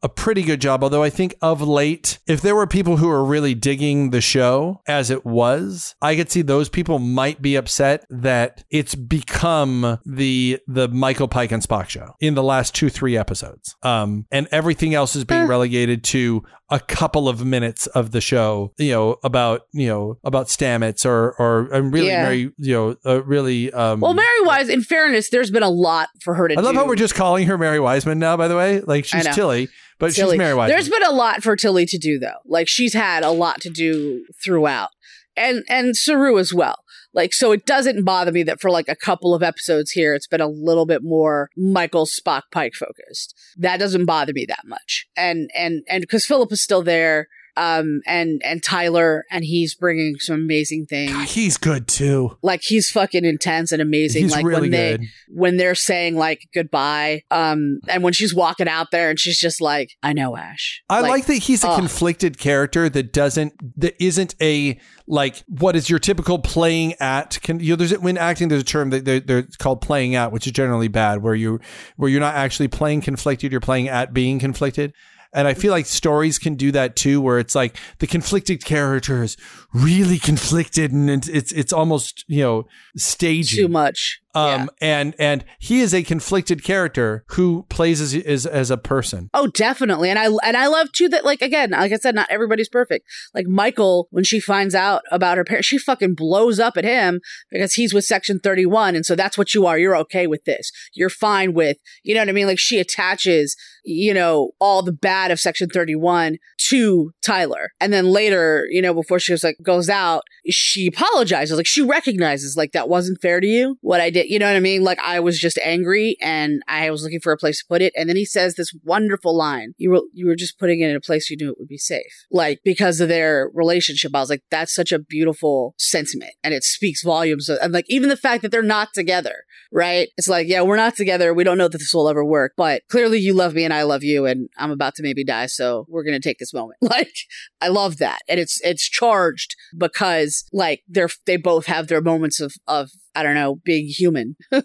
a 0.04 0.10
pretty 0.10 0.44
good 0.44 0.62
job. 0.62 0.84
Although 0.84 1.02
I 1.02 1.10
think 1.10 1.36
of 1.42 1.62
late, 1.62 2.20
if 2.28 2.42
there 2.42 2.56
were 2.56 2.68
people 2.68 2.98
who 2.98 3.10
are 3.10 3.24
really 3.24 3.56
digging 3.56 4.10
the 4.10 4.22
show 4.22 4.82
as 4.86 5.10
it 5.10 5.26
was, 5.26 5.96
I 6.02 6.16
could 6.16 6.30
see 6.30 6.42
those 6.42 6.70
people 6.70 7.00
might 7.00 7.42
be 7.42 7.56
upset 7.56 8.06
that 8.10 8.66
it's 8.70 8.94
become 8.96 10.00
the 10.06 10.60
the 10.68 10.89
Michael 10.89 11.30
Pike 11.30 11.52
and 11.52 11.63
Spock 11.63 11.89
show 11.89 12.16
in 12.20 12.36
the 12.36 12.44
last 12.44 12.76
two 12.76 12.89
three 12.89 13.18
episodes, 13.18 13.76
um, 13.82 14.26
and 14.30 14.48
everything 14.52 14.94
else 14.94 15.16
is 15.16 15.24
being 15.24 15.48
relegated 15.48 16.04
to 16.04 16.44
a 16.74 16.80
couple 16.80 17.30
of 17.30 17.46
minutes 17.46 17.86
of 17.88 18.12
the 18.12 18.20
show. 18.20 18.74
You 18.78 18.92
know 18.92 19.18
about 19.24 19.62
you 19.74 19.88
know 19.88 20.18
about 20.24 20.48
Stamets 20.48 21.06
or 21.06 21.34
or 21.38 21.72
and 21.72 21.94
really 21.94 22.08
Yeah. 22.08 22.24
very 22.26 22.52
you 22.58 22.74
know 22.74 22.96
uh, 23.06 23.24
really. 23.24 23.72
Um, 23.72 24.00
Well, 24.00 24.14
Mary 24.16 24.42
Wise, 24.42 24.70
in 24.70 24.82
fairness, 24.82 25.30
there's 25.30 25.52
been 25.52 25.62
a 25.64 25.70
lot 25.70 26.10
for 26.22 26.34
her 26.34 26.48
to 26.48 26.56
I 26.58 26.62
love 26.62 26.74
do. 26.74 26.80
how 26.80 26.88
we're 26.88 26.96
just 26.96 27.16
calling 27.16 27.46
her 27.48 27.58
Mary 27.58 27.80
Wiseman 27.80 28.18
now, 28.20 28.36
by 28.38 28.48
the 28.48 28.56
way. 28.56 28.82
Like 28.82 29.06
she's 29.06 29.28
Tilly, 29.36 29.70
but 30.00 30.14
Tilly. 30.14 30.32
she's 30.34 30.38
Mary 30.40 30.56
Wiseman. 30.56 30.76
There's 30.76 30.90
been 30.90 31.04
a 31.06 31.12
lot 31.12 31.44
for 31.44 31.56
Tilly 31.56 31.86
to 31.86 31.98
do, 32.00 32.18
though. 32.20 32.40
Like 32.46 32.68
she's 32.68 32.94
had 32.94 33.24
a 33.24 33.32
lot 33.32 33.62
to 33.62 33.70
do 33.70 34.26
throughout, 34.44 34.90
and 35.38 35.64
and 35.70 35.96
Saru 35.96 36.40
as 36.40 36.54
well. 36.54 36.83
Like 37.13 37.34
so, 37.34 37.52
it 37.52 37.65
doesn't 37.65 38.04
bother 38.04 38.32
me 38.32 38.43
that 38.43 38.60
for 38.60 38.69
like 38.71 38.88
a 38.88 38.95
couple 38.95 39.36
of 39.36 39.43
episodes 39.43 39.91
here, 39.91 40.13
it's 40.15 40.28
been 40.28 40.41
a 40.41 40.47
little 40.47 40.86
bit 40.86 41.04
more 41.04 41.49
Michael 41.56 42.06
Spock 42.06 42.43
Pike 42.52 42.73
focused. 42.73 43.36
That 43.58 43.78
doesn't 43.80 44.06
bother 44.06 44.34
me 44.34 44.45
that 44.47 44.65
much, 44.65 45.06
and 45.15 45.49
and 45.56 45.84
and 45.88 46.02
because 46.02 46.26
Philip 46.26 46.52
is 46.52 46.63
still 46.63 46.82
there. 46.82 47.28
Um 47.58 48.02
and 48.06 48.42
and 48.44 48.63
Tyler 48.63 49.26
and 49.32 49.44
he's 49.44 49.76
bringing 49.76 50.16
some 50.20 50.36
amazing 50.36 50.86
things. 50.88 51.32
He's 51.32 51.58
good 51.58 51.88
too. 51.88 52.38
Like 52.42 52.62
he's 52.63 52.89
fucking 52.89 53.26
intense 53.26 53.72
and 53.72 53.82
amazing. 53.82 54.24
He's 54.24 54.32
like 54.32 54.46
really 54.46 54.62
when 54.62 54.72
they 54.72 54.98
when 55.30 55.58
they're 55.58 55.76
saying 55.76 56.16
like 56.16 56.48
goodbye 56.54 57.24
um 57.32 57.80
and 57.88 58.04
when 58.04 58.13
she's 58.13 58.34
walking 58.34 58.68
out 58.68 58.88
there 58.92 59.10
and 59.10 59.20
she's 59.20 59.38
just 59.38 59.60
like 59.60 59.89
i 60.04 60.13
know 60.13 60.38
ash 60.38 60.82
I 60.89 61.02
like, 61.02 61.26
that 61.26 61.36
he's 61.36 61.63
a 61.63 61.70
ugh. 61.70 61.80
conflicted 61.80 62.38
character 62.38 62.89
that 62.89 63.12
doesn't 63.12 63.54
that 63.80 63.96
isn't 64.02 64.36
a 64.42 64.80
like 65.08 65.44
what 65.48 65.76
is 65.76 65.89
your 65.89 66.00
typical 66.00 66.39
playing 66.39 66.94
at 67.00 67.39
can 67.42 67.60
you 67.60 67.72
know 67.72 67.76
there's 67.76 67.98
when 68.00 68.18
acting 68.18 68.48
there's 68.48 68.62
a 68.62 68.66
term 68.66 68.92
that 68.92 69.06
they're, 69.06 69.20
they're 69.20 69.48
called 69.58 69.82
playing 69.82 70.16
out 70.16 70.32
which 70.32 70.46
is 70.48 70.54
generally 70.54 70.88
bad 70.88 71.22
where 71.22 71.36
you 71.36 71.60
where 71.98 72.10
you're 72.10 72.22
not 72.22 72.36
actually 72.36 72.68
playing 72.68 73.02
conflicted 73.02 73.52
you're 73.52 73.62
playing 73.62 73.88
at 73.89 74.13
being 74.13 74.39
conflicted 74.39 74.94
and 75.34 75.48
I 75.48 75.54
feel 75.54 75.72
like 75.72 75.86
stories 75.86 76.38
can 76.39 76.56
do 76.56 76.72
that 76.72 76.96
too, 76.96 77.22
where 77.22 77.39
it's 77.39 77.56
like 77.56 77.78
the 78.00 78.08
conflicted 78.08 78.63
character 78.63 79.24
is 79.24 79.38
really 79.74 80.19
conflicted, 80.19 80.91
and 80.91 81.10
it's 81.10 81.28
it's, 81.28 81.52
it's 81.52 81.74
almost 81.74 82.24
you 82.28 82.41
know 82.41 82.67
stagey. 82.96 83.58
too 83.58 83.67
much 83.67 84.19
Um, 84.36 84.69
and 84.82 85.13
and 85.19 85.46
he 85.60 85.82
is 85.82 85.93
a 85.93 86.02
conflicted 86.02 86.63
character 86.63 87.24
who 87.30 87.65
plays 87.69 88.02
as 88.02 88.15
as, 88.15 88.48
as 88.48 88.72
a 88.72 88.78
person. 88.78 89.30
Oh, 89.34 89.48
definitely. 89.48 90.10
And 90.10 90.17
I 90.17 90.26
and 90.43 90.58
I 90.58 90.67
love 90.67 90.91
too 90.91 91.08
that 91.10 91.24
like 91.24 91.43
again, 91.43 91.72
like 91.72 91.91
I 91.91 91.98
said, 91.98 92.15
not 92.15 92.32
everybody's 92.32 92.69
perfect. 92.69 93.06
Like 93.36 93.46
Michael, 93.46 94.08
when 94.10 94.24
she 94.24 94.39
finds 94.39 94.74
out 94.74 95.04
about 95.12 95.38
her 95.38 95.43
parents, 95.43 95.67
she 95.67 95.78
fucking 95.78 96.15
blows 96.15 96.60
up 96.60 96.78
at 96.78 96.84
him 96.84 97.22
because 97.52 97.76
he's 97.76 97.93
with 97.93 98.06
Section 98.06 98.39
31. 98.39 98.96
And 98.96 99.06
so 99.06 99.15
that's 99.15 99.38
what 99.38 99.54
you 99.54 99.67
are. 99.67 99.78
You're 99.78 99.98
okay 99.98 100.26
with 100.26 100.46
this. 100.46 100.72
You're 100.93 101.10
fine 101.10 101.54
with, 101.54 101.78
you 102.04 102.15
know 102.15 102.22
what 102.22 102.30
I 102.30 102.34
mean? 102.34 102.48
Like 102.48 102.60
she 102.60 102.80
attaches, 102.80 103.56
you 103.84 104.13
know, 104.13 104.52
all 104.60 104.82
the 104.82 104.91
bad 104.91 105.32
of 105.32 105.39
Section 105.39 105.69
31 105.69 106.38
to 106.69 107.12
Tyler. 107.22 107.72
And 107.80 107.91
then 107.91 108.06
later, 108.08 108.65
you 108.69 108.82
know, 108.82 108.93
before 108.93 109.19
she 109.19 109.32
was 109.32 109.43
like 109.43 109.58
goes 109.62 109.89
out, 109.89 110.24
she 110.50 110.88
apologizes. 110.88 111.58
Like 111.58 111.67
she 111.67 111.82
recognizes 111.82 112.56
like 112.58 112.72
that 112.72 112.89
wasn't 112.89 113.22
fair 113.22 113.39
to 113.39 113.48
you. 113.48 113.78
What 113.82 114.02
I 114.02 114.10
did, 114.10 114.30
you 114.30 114.39
know 114.39 114.48
what 114.48 114.56
I 114.56 114.62
mean? 114.62 114.84
Like 114.84 115.00
I 115.00 115.19
was 115.19 115.39
just 115.39 115.58
angry 115.60 116.17
and 116.22 116.62
I 116.67 116.89
was 116.89 117.04
looking 117.04 117.19
for 117.19 117.32
a 117.32 117.38
place 117.38 117.60
to 117.60 117.65
put 117.67 117.82
it. 117.82 117.93
And 117.96 118.10
then 118.10 118.15
he 118.15 118.26
says 118.26 118.56
this 118.56 118.74
wonderful 118.84 119.36
line. 119.36 119.74
You 119.78 119.91
were 119.91 120.02
you 120.13 120.28
were 120.28 120.36
just 120.36 120.60
putting 120.60 120.80
it 120.80 120.89
in 120.89 120.96
a 120.96 121.02
place 121.02 121.30
you 121.30 121.38
knew 121.38 121.52
it 121.52 121.60
would 121.60 121.67
be 121.67 121.78
safe. 121.78 122.26
Like 122.32 122.60
because 122.63 123.00
of 123.00 123.10
their 123.10 123.50
relationship. 123.54 124.15
I 124.15 124.19
was 124.19 124.30
like, 124.30 124.43
that's 124.50 124.74
such 124.74 124.91
a 124.91 125.00
beautiful 125.00 125.76
sentiment. 125.78 126.34
And 126.43 126.54
it 126.54 126.63
speaks 126.63 127.04
volumes. 127.04 127.50
Of, 127.50 127.60
and 127.62 127.74
like 127.74 127.86
even 127.88 128.10
the 128.10 128.17
fact 128.17 128.41
that 128.41 128.52
they're 128.52 128.62
not 128.62 128.89
together, 128.93 129.43
right? 129.72 130.10
It's 130.17 130.28
like, 130.28 130.48
yeah, 130.48 130.62
we're 130.62 130.78
not 130.78 130.96
together. 130.96 131.34
We 131.34 131.43
don't 131.43 131.58
know 131.58 131.67
that 131.67 131.78
this 131.78 131.93
will 131.93 132.10
ever 132.10 132.24
work. 132.24 132.54
But 132.56 132.84
clearly 132.89 133.19
you 133.19 133.34
love 133.34 133.54
me 133.54 133.65
and 133.65 133.73
I 133.74 133.84
love 133.84 134.04
you 134.04 134.26
and 134.26 134.50
I'm 134.58 134.72
about 134.72 134.96
to 134.96 135.04
maybe 135.04 135.24
die. 135.24 135.48
So 135.48 135.86
we're 135.90 136.04
gonna 136.04 136.20
take 136.20 136.40
this 136.40 136.54
moment. 136.54 136.80
Like 136.94 137.16
I 137.60 137.70
love 137.70 137.98
that. 137.98 138.20
And 138.30 138.40
it's 138.40 138.62
it's 138.62 138.88
charged 138.88 139.56
because 139.76 140.44
like 140.54 140.84
they're 140.88 141.10
they 141.26 141.38
both 141.38 141.66
have 141.66 141.88
their 141.88 142.02
moments 142.02 142.40
of 142.40 142.54
of 142.68 142.92
I 143.15 143.23
don't 143.23 143.36
know, 143.36 143.56
being 143.63 143.88
human, 143.88 144.36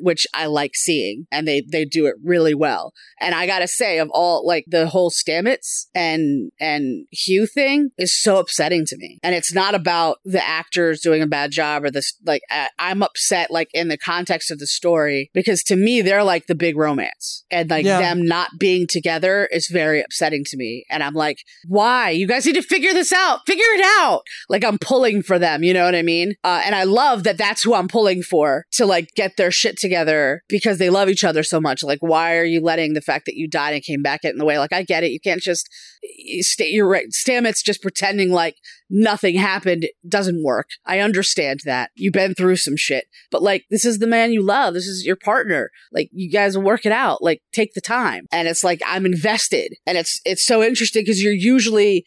which 0.00 0.26
I 0.34 0.46
like 0.46 0.72
seeing, 0.74 1.26
and 1.30 1.46
they 1.46 1.62
they 1.70 1.84
do 1.84 2.06
it 2.06 2.14
really 2.22 2.54
well. 2.54 2.92
And 3.20 3.34
I 3.34 3.46
gotta 3.46 3.68
say, 3.68 3.98
of 3.98 4.08
all 4.10 4.46
like 4.46 4.64
the 4.68 4.86
whole 4.88 5.10
Stamets 5.10 5.86
and 5.94 6.50
and 6.60 7.06
Hugh 7.10 7.46
thing 7.46 7.90
is 7.98 8.18
so 8.20 8.38
upsetting 8.38 8.84
to 8.86 8.96
me. 8.96 9.18
And 9.22 9.34
it's 9.34 9.52
not 9.54 9.74
about 9.74 10.18
the 10.24 10.46
actors 10.46 11.00
doing 11.00 11.22
a 11.22 11.26
bad 11.26 11.50
job 11.50 11.84
or 11.84 11.90
this. 11.90 12.14
Like 12.24 12.42
I'm 12.78 13.02
upset, 13.02 13.50
like 13.50 13.68
in 13.74 13.88
the 13.88 13.98
context 13.98 14.50
of 14.50 14.58
the 14.58 14.66
story, 14.66 15.30
because 15.34 15.62
to 15.64 15.76
me 15.76 16.02
they're 16.02 16.24
like 16.24 16.46
the 16.46 16.54
big 16.54 16.76
romance, 16.76 17.44
and 17.50 17.70
like 17.70 17.84
Yeah. 17.84 18.00
them 18.00 18.24
not 18.24 18.50
being 18.58 18.86
together 18.86 19.46
is 19.52 19.68
very 19.68 20.00
upsetting 20.02 20.44
to 20.46 20.56
me. 20.56 20.84
And 20.90 21.02
I'm 21.02 21.14
like, 21.14 21.38
why? 21.66 22.10
You 22.10 22.26
guys 22.26 22.46
need 22.46 22.54
to 22.54 22.62
figure 22.62 22.92
this 22.92 23.12
out. 23.12 23.40
Figure 23.46 23.62
it 23.64 23.84
out. 24.00 24.22
Like 24.48 24.64
I'm 24.64 24.78
pulling 24.78 25.22
for 25.22 25.38
them. 25.38 25.62
You 25.62 25.74
know 25.74 25.84
what 25.84 25.94
I 25.94 26.02
mean? 26.02 26.34
Uh, 26.44 26.62
and 26.64 26.74
I 26.74 26.84
love 26.84 27.24
that 27.24 27.38
that's 27.38 27.65
who 27.66 27.74
I'm 27.74 27.88
pulling 27.88 28.22
for 28.22 28.64
to 28.72 28.86
like 28.86 29.08
get 29.16 29.36
their 29.36 29.50
shit 29.50 29.76
together 29.76 30.42
because 30.48 30.78
they 30.78 30.88
love 30.88 31.08
each 31.08 31.24
other 31.24 31.42
so 31.42 31.60
much. 31.60 31.82
Like, 31.82 31.98
why 32.00 32.36
are 32.36 32.44
you 32.44 32.60
letting 32.60 32.94
the 32.94 33.00
fact 33.00 33.26
that 33.26 33.36
you 33.36 33.48
died 33.48 33.74
and 33.74 33.82
came 33.82 34.02
back 34.02 34.24
in 34.24 34.38
the 34.38 34.44
way? 34.44 34.58
Like, 34.58 34.72
I 34.72 34.84
get 34.84 35.02
it. 35.02 35.10
You 35.10 35.20
can't 35.20 35.42
just 35.42 35.68
you 36.02 36.42
stay. 36.42 36.68
You're 36.68 36.88
right. 36.88 37.08
Stamets 37.10 37.64
just 37.64 37.82
pretending 37.82 38.30
like 38.30 38.56
nothing 38.90 39.36
happened 39.36 39.86
doesn't 40.08 40.42
work. 40.42 40.68
I 40.84 41.00
understand 41.00 41.60
that. 41.64 41.90
You've 41.94 42.12
been 42.12 42.34
through 42.34 42.56
some 42.56 42.76
shit. 42.76 43.06
But 43.30 43.42
like 43.42 43.64
this 43.70 43.84
is 43.84 43.98
the 43.98 44.06
man 44.06 44.32
you 44.32 44.42
love. 44.42 44.74
This 44.74 44.86
is 44.86 45.04
your 45.04 45.16
partner. 45.16 45.70
Like 45.92 46.10
you 46.12 46.30
guys 46.30 46.56
will 46.56 46.64
work 46.64 46.86
it 46.86 46.92
out. 46.92 47.22
Like 47.22 47.42
take 47.52 47.74
the 47.74 47.80
time. 47.80 48.26
And 48.32 48.48
it's 48.48 48.64
like 48.64 48.80
I'm 48.86 49.06
invested. 49.06 49.74
And 49.86 49.98
it's 49.98 50.20
it's 50.24 50.44
so 50.44 50.62
interesting 50.62 51.02
because 51.02 51.22
you're 51.22 51.32
usually 51.32 52.04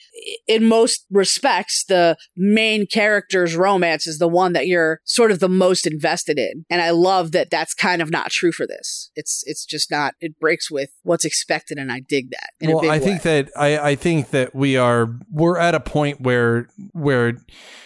in 0.48 0.66
most 0.66 1.06
respects 1.12 1.84
the 1.86 2.18
main 2.36 2.86
character's 2.88 3.56
romance 3.56 4.08
is 4.08 4.20
the 4.20 4.28
one 4.28 4.54
that 4.54 4.68
you're 4.68 5.00
sort 5.06 5.32
of 5.32 5.40
the 5.40 5.50
most 5.50 5.86
invested 5.88 6.40
in. 6.40 6.66
And 6.70 6.82
I 6.82 6.92
love 6.92 7.32
that 7.32 7.50
that's 7.50 7.74
kind 7.74 8.02
of 8.02 8.10
not 8.10 8.32
true 8.32 8.52
for 8.52 8.66
this. 8.66 9.12
It's 9.16 9.44
it's 9.46 9.66
just 9.66 9.92
not 9.92 10.16
it 10.20 10.40
breaks 10.40 10.70
with 10.72 10.92
what's 11.04 11.26
expected 11.26 11.78
and 11.78 11.92
I 11.92 12.02
dig 12.02 12.32
that. 12.32 12.50
well, 12.62 12.90
I 12.90 13.00
think 13.00 13.24
that 13.24 13.50
I, 13.58 13.78
I 13.92 13.96
think 13.96 14.32
that 14.32 14.56
we 14.56 14.78
are 14.78 15.10
we're 15.32 15.58
at 15.58 15.76
a 15.76 15.80
point 15.80 16.22
where 16.22 16.68
where 16.94 17.38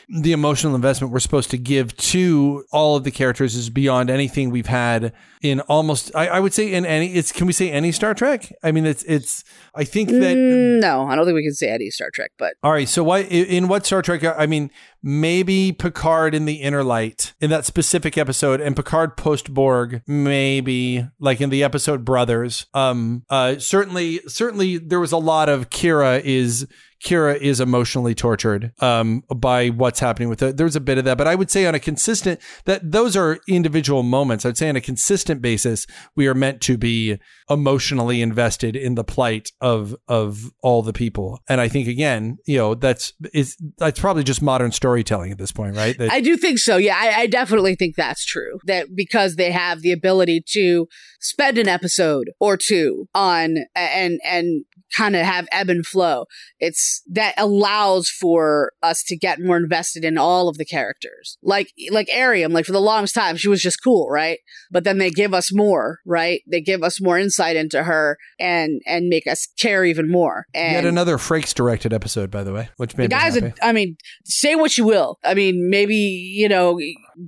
the 0.10 0.32
emotional 0.32 0.76
investment 0.76 1.12
we're 1.14 1.20
supposed 1.20 1.50
to 1.52 1.58
give 1.58 1.96
to 1.98 2.64
all 2.72 2.96
of 2.96 3.04
the 3.04 3.12
characters 3.12 3.56
is 3.56 3.70
beyond 3.70 4.10
anything 4.10 4.50
we've 4.50 4.68
had 4.68 5.14
in 5.42 5.60
almost 5.62 6.12
I, 6.16 6.28
I 6.28 6.40
would 6.40 6.54
say 6.54 6.74
in 6.74 6.86
any 6.86 7.14
it's 7.14 7.32
can 7.32 7.48
we 7.48 7.54
say 7.54 7.72
any 7.72 7.92
Star 7.92 8.14
Trek? 8.14 8.52
I 8.62 8.72
mean 8.72 8.86
it's 8.86 9.04
it's 9.04 9.44
I 9.76 9.84
think 9.84 10.10
that 10.10 10.36
Mm, 10.36 10.82
no, 10.82 11.06
I 11.08 11.16
don't 11.16 11.26
think 11.26 11.36
we 11.36 11.44
can 11.44 11.54
say 11.54 11.70
any 11.70 11.90
Star 11.90 12.10
Trek, 12.14 12.32
but 12.38 12.54
all 12.64 12.72
right, 12.72 12.88
so 12.88 13.04
why 13.04 13.22
in 13.22 13.68
what 13.68 13.86
Star 13.86 14.02
Trek? 14.02 14.24
I 14.24 14.46
mean, 14.46 14.72
maybe 15.04 15.74
Picard 15.74 16.34
in 16.34 16.46
the 16.46 16.56
Inner 16.56 16.84
Light 16.84 17.34
in 17.42 17.50
that 17.50 17.66
specific 17.66 18.18
episode, 18.18 18.62
and 18.62 18.76
Picard 18.76 19.18
post 19.18 19.54
Borg, 19.54 20.02
maybe 20.08 21.06
like 21.20 21.42
in 21.42 21.50
the 21.50 21.64
episode 21.64 22.06
Brothers. 22.06 22.66
Um, 22.74 23.24
uh, 23.30 23.60
certainly, 23.60 24.22
certainly 24.28 24.78
there 24.78 25.00
was 25.00 25.12
a 25.12 25.18
lot 25.18 25.50
of 25.50 25.70
Kira 25.70 26.22
is 26.22 26.66
Kira 27.04 27.36
is 27.36 27.60
emotionally 27.60 28.16
tortured 28.16 28.72
um, 28.82 29.24
by 29.36 29.68
what's 29.68 30.00
happening 30.00 30.30
with 30.30 30.42
it. 30.42 30.56
There's 30.56 30.78
a 30.78 30.82
bit 30.82 30.98
of 30.98 31.04
that, 31.04 31.18
but 31.18 31.28
I 31.28 31.36
would 31.36 31.52
say 31.52 31.66
on 31.66 31.76
a 31.76 31.80
consistent 31.80 32.40
that 32.64 32.92
those 32.92 33.18
are 33.18 33.40
individual 33.48 34.04
moments. 34.04 34.46
I'd 34.46 34.58
say 34.58 34.70
on 34.70 34.78
a 34.78 34.82
consistent 34.82 35.42
basis, 35.42 35.86
we 36.16 36.28
are 36.28 36.34
meant 36.34 36.62
to 36.62 36.78
be 36.78 37.20
emotionally 37.50 38.22
invested 38.22 38.76
in 38.76 38.96
the 38.96 39.04
plight 39.04 39.52
of 39.62 39.96
of 40.08 40.52
all 40.62 40.82
the 40.82 40.94
people. 40.94 41.40
And 41.48 41.60
I 41.60 41.68
think 41.68 41.88
again, 41.88 42.38
you 42.46 42.58
know, 42.58 42.76
that's 42.76 43.14
is 43.34 43.58
that's 43.78 44.00
probably 44.00 44.24
just 44.24 44.42
modern 44.42 44.72
storytelling 44.72 45.32
at 45.32 45.38
this 45.38 45.52
point, 45.52 45.76
right? 45.76 45.98
That, 45.98 46.12
I 46.12 46.22
do 46.22 46.38
think 46.38 46.60
so. 46.60 46.78
Yeah, 46.78 46.98
I, 46.98 47.22
I 47.22 47.28
definitely 47.28 47.76
think 47.76 47.96
that's 47.96 48.26
true. 48.26 48.60
That 48.66 48.96
because 48.96 49.36
they 49.36 49.52
have 49.52 49.82
the 49.82 49.92
ability 49.92 50.44
to 50.52 50.88
spend 51.20 51.58
an 51.58 51.68
episode 51.68 52.32
or 52.40 52.58
two 52.58 53.08
on 53.14 53.58
and 53.76 54.20
and 54.24 54.66
kind 54.96 55.16
of 55.16 55.26
have 55.26 55.48
ebb 55.52 55.70
and 55.70 55.86
flow. 55.86 56.26
It's 56.60 57.02
that 57.10 57.34
allows 57.38 58.10
for 58.10 58.72
us 58.82 59.04
to 59.04 59.18
get 59.18 59.40
more 59.42 59.58
invested 59.58 60.06
in 60.06 60.18
all 60.18 60.48
of 60.48 60.58
the 60.58 60.66
characters. 60.66 61.38
Like 61.42 61.72
like 61.90 62.10
Airiam, 62.10 62.54
like 62.54 62.66
for 62.66 62.72
the 62.72 62.82
longest 62.82 63.16
time, 63.16 63.38
she 63.38 63.48
was 63.48 63.62
just 63.62 63.84
cool, 63.84 64.10
right? 64.10 64.40
But 64.72 64.84
then 64.84 64.98
they 64.98 65.10
give 65.10 65.34
us 65.34 65.54
more, 65.54 66.00
right? 66.06 66.42
They 66.50 66.62
give 66.62 66.84
us 66.84 67.02
more 67.02 67.18
insight 67.18 67.34
into 67.50 67.84
her 67.84 68.18
and 68.40 68.82
and 68.86 69.08
make 69.10 69.28
us 69.28 69.48
care 69.60 69.86
even 69.86 70.10
more. 70.10 70.46
And 70.54 70.74
Yet 70.74 70.86
another 70.86 71.18
Frakes 71.18 71.54
directed 71.54 71.94
episode, 71.94 72.32
by 72.32 72.44
the 72.44 72.54
way, 72.54 72.70
which 72.78 72.98
made 72.98 73.12
the 73.12 73.16
me 73.16 73.22
guy's 73.22 73.36
happy. 73.36 73.54
a, 73.62 73.66
I 73.66 73.72
mean, 73.72 73.98
say 74.26 74.56
what 74.56 74.78
you 74.78 74.86
will. 74.86 75.20
I 75.24 75.34
mean, 75.34 75.70
maybe, 75.70 75.96
you 75.96 76.50
know, 76.50 76.80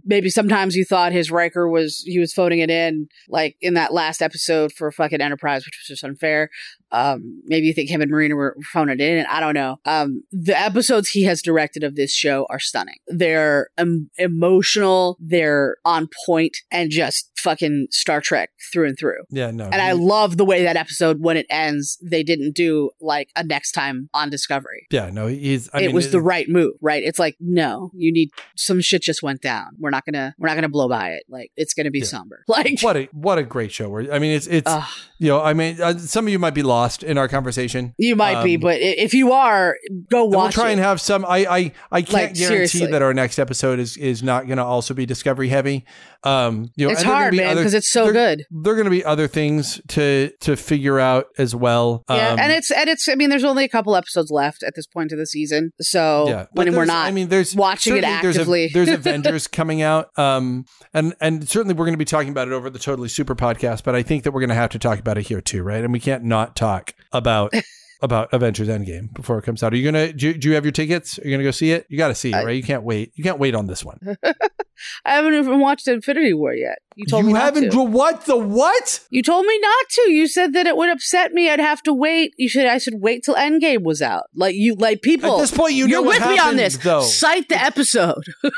maybe 0.03 0.29
sometimes 0.29 0.75
you 0.75 0.85
thought 0.85 1.11
his 1.11 1.31
Riker 1.31 1.69
was, 1.69 2.03
he 2.05 2.19
was 2.19 2.33
phoning 2.33 2.59
it 2.59 2.69
in, 2.69 3.07
like 3.29 3.55
in 3.61 3.73
that 3.75 3.93
last 3.93 4.21
episode 4.21 4.71
for 4.71 4.91
fucking 4.91 5.21
Enterprise, 5.21 5.65
which 5.65 5.79
was 5.79 5.87
just 5.87 6.03
unfair. 6.03 6.49
Um, 6.91 7.41
maybe 7.45 7.67
you 7.67 7.73
think 7.73 7.89
him 7.89 8.01
and 8.01 8.09
Marina 8.09 8.35
were 8.35 8.55
phoning 8.71 8.99
it 8.99 9.01
in. 9.01 9.25
I 9.25 9.39
don't 9.39 9.53
know. 9.53 9.77
Um, 9.85 10.23
the 10.31 10.57
episodes 10.57 11.09
he 11.09 11.23
has 11.23 11.41
directed 11.41 11.83
of 11.83 11.95
this 11.95 12.13
show 12.13 12.45
are 12.49 12.59
stunning. 12.59 12.95
They're 13.07 13.69
um, 13.77 14.09
emotional, 14.17 15.17
they're 15.19 15.77
on 15.83 16.07
point, 16.25 16.55
and 16.71 16.91
just 16.91 17.31
fucking 17.37 17.87
Star 17.91 18.21
Trek 18.21 18.51
through 18.71 18.87
and 18.87 18.97
through. 18.97 19.23
yeah, 19.29 19.51
no, 19.51 19.65
And 19.65 19.81
I 19.81 19.91
love 19.91 20.37
the 20.37 20.45
way 20.45 20.63
that 20.63 20.77
episode, 20.77 21.21
when 21.21 21.37
it 21.37 21.45
ends, 21.49 21.97
they 22.01 22.23
didn't 22.23 22.55
do 22.55 22.91
like 23.01 23.29
a 23.35 23.43
next 23.43 23.73
time 23.73 24.09
on 24.13 24.29
Discovery 24.29 24.85
yeah, 24.91 25.09
no, 25.09 25.27
he's. 25.27 25.69
I 25.73 25.81
it 25.81 25.87
mean, 25.87 25.95
was 25.95 26.11
the 26.11 26.21
right 26.21 26.47
move, 26.47 26.73
right? 26.81 27.03
It's 27.03 27.19
like, 27.19 27.35
no, 27.39 27.91
you 27.93 28.11
need 28.11 28.29
some 28.55 28.81
shit 28.81 29.01
just 29.01 29.23
went 29.23 29.41
down. 29.41 29.74
We're 29.79 29.89
not 29.89 30.05
gonna 30.05 30.33
we're 30.37 30.47
not 30.47 30.55
gonna 30.55 30.69
blow 30.69 30.87
by 30.89 31.09
it. 31.11 31.23
Like 31.29 31.51
it's 31.55 31.73
gonna 31.73 31.91
be 31.91 31.99
Yeah. 31.99 32.05
somber. 32.05 32.43
Like 32.47 32.79
what 32.81 32.95
a 32.97 33.09
what 33.11 33.37
a 33.37 33.43
great 33.43 33.71
show. 33.71 33.97
I 34.11 34.19
mean, 34.19 34.31
it's 34.35 34.47
it's 34.47 34.69
ugh, 34.69 34.87
you 35.19 35.27
know, 35.29 35.41
I 35.41 35.53
mean, 35.53 35.81
uh, 35.81 35.97
some 35.97 36.25
of 36.27 36.31
you 36.31 36.39
might 36.39 36.53
be 36.53 36.63
lost 36.63 37.03
in 37.03 37.17
our 37.17 37.27
conversation. 37.27 37.93
you 37.97 38.15
might 38.15 38.43
be, 38.43 38.55
Um, 38.55 38.61
but 38.61 38.77
if 38.79 39.13
you 39.13 39.31
are, 39.33 39.75
go 40.09 40.23
And 40.23 40.31
we'll 40.31 40.39
watch 40.41 40.53
try 40.53 40.69
it. 40.69 40.73
and 40.73 40.81
have 40.81 41.01
some. 41.01 41.25
I 41.25 41.45
I, 41.45 41.71
I 41.91 42.01
can't 42.01 42.13
Like, 42.13 42.33
guarantee 42.33 42.43
seriously. 42.45 42.87
that 42.87 43.01
our 43.01 43.13
next 43.13 43.39
episode 43.39 43.79
is 43.79 43.97
is 43.97 44.23
not 44.23 44.45
going 44.47 44.57
to 44.57 44.63
also 44.63 44.93
be 44.93 45.05
discovery 45.05 45.49
heavy. 45.49 45.85
Um, 46.23 46.71
you 46.75 46.85
know, 46.87 46.91
it's 46.91 47.01
and 47.01 47.09
there 47.09 47.15
are 47.15 47.17
gonna 47.17 47.23
hard, 47.25 47.31
be 47.31 47.37
man, 47.37 47.55
because 47.55 47.73
it's 47.75 47.91
so 47.91 48.11
good. 48.11 48.45
There 48.49 48.73
are 48.73 48.75
going 48.75 48.85
to 48.85 48.91
be 48.91 49.03
other 49.05 49.27
things 49.27 49.79
to 49.89 50.31
to 50.41 50.55
figure 50.55 50.99
out 50.99 51.27
as 51.37 51.53
well. 51.55 52.03
Yeah, 52.09 52.33
Um, 52.33 52.39
and 52.39 52.51
it's 52.51 52.71
and 52.71 52.89
it's. 52.89 53.07
I 53.07 53.15
mean, 53.15 53.29
there's 53.29 53.43
only 53.43 53.63
a 53.63 53.69
couple 53.69 53.95
episodes 53.95 54.31
left 54.31 54.63
at 54.63 54.73
this 54.75 54.87
point 54.87 55.11
of 55.11 55.17
the 55.19 55.27
season, 55.27 55.71
so 55.81 56.27
yeah, 56.27 56.45
when 56.53 56.73
we're 56.75 56.85
not 56.85 57.05
I 57.07 57.11
mean, 57.11 57.27
there's 57.29 57.55
watching 57.55 57.97
it 57.97 58.03
certainly 58.03 58.21
there's 58.21 58.35
a- 58.37 58.39
actively. 58.39 58.69
There's, 58.73 58.89
Avengers 58.95 59.47
coming 59.47 59.64
out, 59.81 60.17
um, 60.17 60.65
and 60.93 61.13
and 61.19 61.47
certainly 61.47 61.73
we're 61.73 61.85
going 61.85 61.93
to 61.93 61.97
be 61.97 62.05
talking 62.05 62.29
about 62.29 62.47
it 62.47 62.53
over 62.53 62.69
the 62.69 62.79
Totally 62.79 63.09
Super 63.09 63.35
podcast. 63.35 63.83
But 63.83 63.95
I 63.95 64.03
think 64.03 64.23
that 64.23 64.31
we're 64.31 64.41
going 64.41 64.49
to 64.49 64.55
have 64.55 64.71
to 64.71 64.79
talk 64.79 64.99
about 64.99 65.17
it 65.17 65.27
here 65.27 65.41
too, 65.41 65.63
right? 65.63 65.83
And 65.83 65.91
we 65.91 65.99
can't 65.99 66.23
not 66.23 66.55
talk 66.55 66.93
about. 67.11 67.53
About 68.01 68.31
Avengers 68.33 68.67
Endgame 68.67 69.11
before 69.13 69.39
it 69.39 69.43
comes 69.43 69.63
out. 69.63 69.73
Are 69.73 69.77
you 69.77 69.85
gonna 69.85 70.11
do? 70.11 70.27
You, 70.27 70.33
do 70.37 70.49
you 70.49 70.55
have 70.55 70.65
your 70.65 70.73
tickets? 70.73 71.17
Are 71.17 71.23
you 71.23 71.31
gonna 71.31 71.45
go 71.45 71.49
see 71.49 71.71
it? 71.71 71.87
You 71.89 71.97
got 71.97 72.09
to 72.09 72.13
see 72.13 72.29
it, 72.29 72.35
right? 72.35 72.55
You 72.55 72.61
can't 72.61 72.83
wait. 72.83 73.13
You 73.15 73.23
can't 73.23 73.39
wait 73.39 73.55
on 73.55 73.67
this 73.67 73.85
one. 73.85 74.17
I 75.05 75.13
haven't 75.15 75.33
even 75.35 75.59
watched 75.59 75.87
Infinity 75.87 76.33
War 76.33 76.53
yet. 76.53 76.79
You 76.97 77.05
told 77.05 77.25
me 77.25 77.33
not 77.33 77.41
haven't. 77.43 77.71
to. 77.71 77.83
What 77.83 78.25
the 78.25 78.37
what? 78.37 79.01
You 79.09 79.21
told 79.21 79.45
me 79.45 79.59
not 79.59 79.85
to. 79.89 80.11
You 80.11 80.27
said 80.27 80.53
that 80.53 80.65
it 80.65 80.77
would 80.77 80.89
upset 80.89 81.33
me. 81.33 81.49
I'd 81.49 81.59
have 81.59 81.81
to 81.83 81.93
wait. 81.93 82.33
You 82.37 82.47
should. 82.47 82.65
I 82.65 82.77
should 82.77 83.01
wait 83.01 83.23
till 83.23 83.35
Endgame 83.35 83.83
was 83.83 84.01
out. 84.01 84.23
Like 84.33 84.55
you, 84.55 84.75
like 84.75 85.01
people. 85.01 85.35
At 85.35 85.41
this 85.41 85.51
point, 85.51 85.73
you 85.73 85.87
you're 85.87 86.01
know 86.01 86.03
what 86.03 86.21
with 86.21 86.29
me 86.29 86.39
on 86.39 86.55
this. 86.55 86.77
though. 86.77 87.01
Cite 87.01 87.49
the 87.49 87.61
episode. 87.61 88.23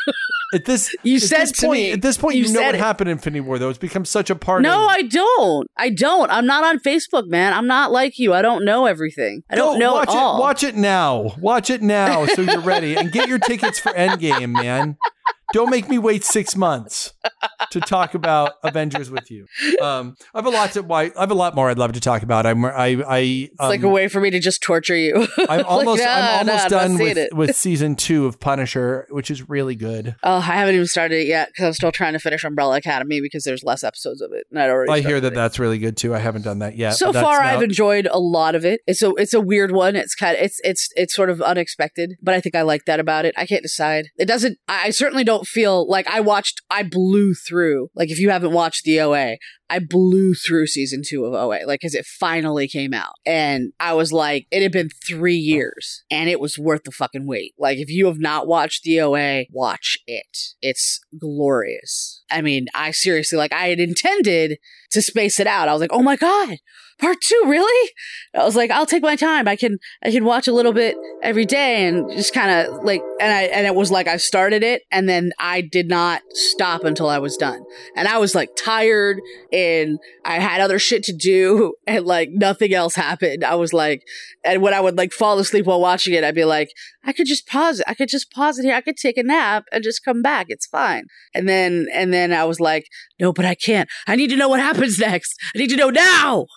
At 0.54 0.64
this, 0.64 0.96
You 1.04 1.18
at 1.18 1.24
said 1.24 1.42
this 1.42 1.52
to 1.54 1.66
point, 1.68 1.80
me- 1.82 1.92
At 1.92 2.02
this 2.02 2.18
point, 2.18 2.38
you 2.38 2.46
you, 2.46 2.54
know 2.54 2.62
what 2.62 2.74
it. 2.74 2.78
happened 2.78 3.10
in 3.10 3.18
Infinity 3.18 3.42
War, 3.42 3.60
though. 3.60 3.68
It's 3.68 3.78
become 3.78 4.06
such 4.06 4.30
a 4.30 4.36
part. 4.36 4.62
no, 4.62 4.84
of, 4.86 4.90
I 4.92 5.02
don't. 5.02 5.68
I 5.76 5.90
don't. 5.90 6.32
I'm 6.32 6.46
not 6.46 6.64
on 6.64 6.80
Facebook, 6.80 7.28
man. 7.28 7.52
I'm 7.52 7.68
not 7.68 7.92
like 7.92 8.18
you. 8.18 8.34
I 8.34 8.42
don't 8.42 8.64
know 8.64 8.86
everything. 8.86 9.44
I 9.50 9.56
don't 9.56 9.74
Go 9.74 9.80
know 9.80 9.94
watch 9.96 10.08
it 10.08 10.16
all. 10.16 10.38
It, 10.38 10.40
watch 10.40 10.64
it 10.64 10.76
now. 10.78 11.34
Watch 11.40 11.70
it 11.70 11.82
now, 11.82 12.26
so 12.28 12.44
you're 12.44 12.62
ready, 12.62 12.96
and 12.96 13.12
get 13.12 13.28
your 13.28 13.40
tickets 13.40 13.78
for 13.78 13.92
Endgame, 13.92 14.54
man. 14.54 14.96
Don't 15.54 15.70
make 15.70 15.88
me 15.90 15.98
wait 15.98 16.24
six 16.24 16.56
months 16.56 17.14
to 17.72 17.80
talk 17.80 18.14
about 18.14 18.54
Avengers 18.64 19.10
with 19.10 19.32
you. 19.32 19.48
Um, 19.82 20.16
I 20.34 20.40
have 20.40 20.46
a 20.46 20.50
lot 20.50 20.72
to. 20.74 20.82
Why 20.82 21.12
I 21.16 21.22
have 21.22 21.32
a 21.32 21.36
lot 21.36 21.56
more 21.56 21.70
I'd 21.70 21.78
love 21.78 21.94
to 21.94 22.00
talk 22.02 22.24
about. 22.24 22.46
I'm. 22.46 22.66
I. 22.66 22.72
I. 23.08 23.18
it's 23.52 23.60
like 23.60 23.80
um, 23.82 23.86
a 23.86 23.90
way 23.90 24.08
for 24.08 24.20
me 24.20 24.30
to 24.32 24.40
just 24.40 24.62
torture 24.62 24.96
you. 24.96 25.28
I'm 25.50 25.58
Like, 25.60 25.66
almost. 25.66 26.04
nah, 26.04 26.10
I'm 26.10 26.50
almost 26.50 26.66
I'm 26.66 26.70
done 26.70 26.98
with 26.98 27.18
it. 27.18 27.34
with 27.34 27.56
season 27.56 27.96
two 27.96 28.26
of 28.26 28.40
Punisher, 28.40 29.08
which 29.10 29.32
is 29.32 29.48
really 29.50 29.76
good. 29.76 30.16
Oh, 30.24 30.36
I 30.38 30.42
haven't 30.42 30.76
even 30.76 30.88
started 30.88 31.22
it 31.22 31.28
yet 31.28 31.50
because 31.50 31.66
I'm 31.66 31.74
still 31.74 31.92
trying 31.92 32.14
to 32.14 32.20
finish 32.20 32.44
Umbrella 32.44 32.78
Academy 32.78 33.22
because 33.22 33.44
there's 33.44 33.64
less 33.64 33.84
episodes 33.84 34.22
of 34.22 34.32
it, 34.34 34.46
and 34.52 34.60
I'd 34.60 34.70
already. 34.70 34.92
I 34.92 35.00
hear 35.02 35.20
that 35.22 35.34
it. 35.34 35.36
that's 35.36 35.60
really 35.60 35.78
good 35.80 35.98
too. 35.98 36.14
I 36.14 36.20
haven't 36.20 36.42
done 36.44 36.60
that 36.60 36.76
yet. 36.78 36.92
so 36.96 37.12
far 37.14 37.40
now- 37.40 37.48
i've 37.48 37.62
enjoyed 37.64 38.08
a 38.12 38.20
lot 38.20 38.56
of 38.56 38.66
it 38.66 38.82
it's 38.88 39.02
a 39.02 39.12
it's 39.16 39.34
a 39.34 39.40
weird 39.42 39.72
one 39.72 39.96
it's 39.96 40.16
kind 40.16 40.36
of 40.38 40.44
it's 40.44 40.60
it's 40.64 40.90
it's 40.96 41.14
sort 41.16 41.30
of 41.30 41.42
unexpected 41.42 42.16
but 42.22 42.34
i 42.34 42.40
think 42.42 42.56
i 42.56 42.62
like 42.62 42.86
that 42.86 43.00
about 43.00 43.26
it 43.26 43.34
i 43.38 43.46
can't 43.46 43.62
decide 43.64 44.08
it 44.18 44.26
doesn't 44.26 44.58
i 44.68 44.78
I 44.88 44.90
certainly 44.92 45.24
don't 45.26 45.37
feel 45.46 45.88
like 45.90 46.08
i 46.08 46.20
watched 46.20 46.62
i 46.70 46.82
blew 46.82 47.34
through 47.34 47.90
like 47.94 48.10
if 48.10 48.20
you 48.20 48.30
haven't 48.30 48.54
watched 48.54 48.86
the 48.86 49.00
oa 49.02 49.38
I 49.70 49.80
blew 49.80 50.34
through 50.34 50.68
season 50.68 51.02
two 51.06 51.26
of 51.26 51.34
OA, 51.34 51.66
like, 51.66 51.82
cause 51.82 51.94
it 51.94 52.06
finally 52.06 52.68
came 52.68 52.94
out. 52.94 53.14
And 53.26 53.74
I 53.80 53.94
was 53.94 54.14
like, 54.14 54.48
it 54.52 54.62
had 54.62 54.72
been 54.72 54.90
three 55.06 55.36
years 55.36 56.04
and 56.10 56.30
it 56.30 56.40
was 56.40 56.58
worth 56.58 56.84
the 56.84 56.92
fucking 56.92 57.28
wait. 57.28 57.54
Like, 57.58 57.78
if 57.78 57.90
you 57.90 58.06
have 58.06 58.20
not 58.20 58.48
watched 58.48 58.84
the 58.84 59.02
OA, 59.02 59.46
watch 59.52 59.98
it. 60.08 60.38
It's 60.62 61.02
glorious. 61.20 62.24
I 62.32 62.42
mean, 62.42 62.68
I 62.74 62.92
seriously, 62.92 63.38
like, 63.38 63.54
I 63.54 63.68
had 63.68 63.80
intended 63.80 64.58
to 64.92 65.02
space 65.02 65.40
it 65.40 65.48
out. 65.48 65.68
I 65.68 65.74
was 65.74 65.82
like, 65.82 65.94
oh 65.94 66.04
my 66.04 66.16
God, 66.16 66.58
part 67.00 67.18
two, 67.22 67.44
really? 67.46 67.92
I 68.34 68.44
was 68.44 68.56
like, 68.56 68.72
I'll 68.72 68.86
take 68.86 69.04
my 69.04 69.16
time. 69.16 69.48
I 69.48 69.56
can, 69.56 69.78
I 70.04 70.12
can 70.12 70.26
watch 70.26 70.48
a 70.48 70.54
little 70.54 70.74
bit 70.74 70.96
every 71.22 71.46
day 71.46 71.88
and 71.88 72.10
just 72.12 72.34
kind 72.34 72.52
of 72.52 72.84
like, 72.84 73.02
and 73.20 73.32
I, 73.32 73.44
and 73.44 73.66
it 73.66 73.76
was 73.76 73.92
like 73.92 74.08
I 74.08 74.18
started 74.18 74.64
it 74.64 74.84
and 74.92 75.08
then 75.08 75.32
I 75.40 75.62
did 75.62 75.88
not 75.88 76.22
stop 76.32 76.84
until 76.84 77.10
I 77.10 77.20
was 77.20 77.38
done. 77.38 77.64
And 77.96 78.08
I 78.08 78.18
was 78.18 78.36
like 78.36 78.50
tired 78.58 79.20
and 79.52 80.00
I 80.26 80.40
had 80.40 80.62
other 80.62 80.80
shit 80.80 81.04
to 81.04 81.14
do 81.14 81.76
and 81.88 82.06
like 82.06 82.30
nothing 82.32 82.74
else 82.74 82.96
happened. 82.96 83.44
I 83.44 83.56
was 83.56 83.74
like, 83.74 84.04
and 84.44 84.62
when 84.62 84.74
I 84.74 84.80
would 84.80 84.98
like 84.98 85.12
fall 85.12 85.40
asleep 85.40 85.66
while 85.66 85.82
watching 85.82 86.14
it, 86.14 86.24
I'd 86.24 86.36
be 86.36 86.46
like, 86.46 86.70
I 87.04 87.14
could 87.14 87.28
just 87.28 87.48
pause 87.48 87.80
it. 87.80 87.86
I 87.88 87.94
could 87.94 88.10
just 88.10 88.32
pause 88.32 88.60
it 88.60 88.64
here. 88.64 88.76
I 88.76 88.82
could 88.82 88.98
take 88.98 89.18
a 89.18 89.24
nap 89.24 89.66
and 89.72 89.84
just 89.84 90.04
come 90.04 90.22
back. 90.22 90.48
It's 90.50 90.66
fine. 90.66 91.06
And 91.34 91.48
then, 91.48 91.88
and 91.94 92.14
then 92.14 92.34
I 92.34 92.44
was 92.46 92.60
like, 92.60 92.88
no, 93.20 93.34
but 93.34 93.46
I 93.46 93.56
can't. 93.56 93.90
I 94.08 94.16
need 94.16 94.30
to 94.30 94.36
know 94.36 94.50
what 94.50 94.60
happens 94.60 95.00
next. 95.00 95.36
I 95.56 95.60
need 95.60 95.70
to 95.70 95.76
know 95.76 95.90
now. 95.90 96.48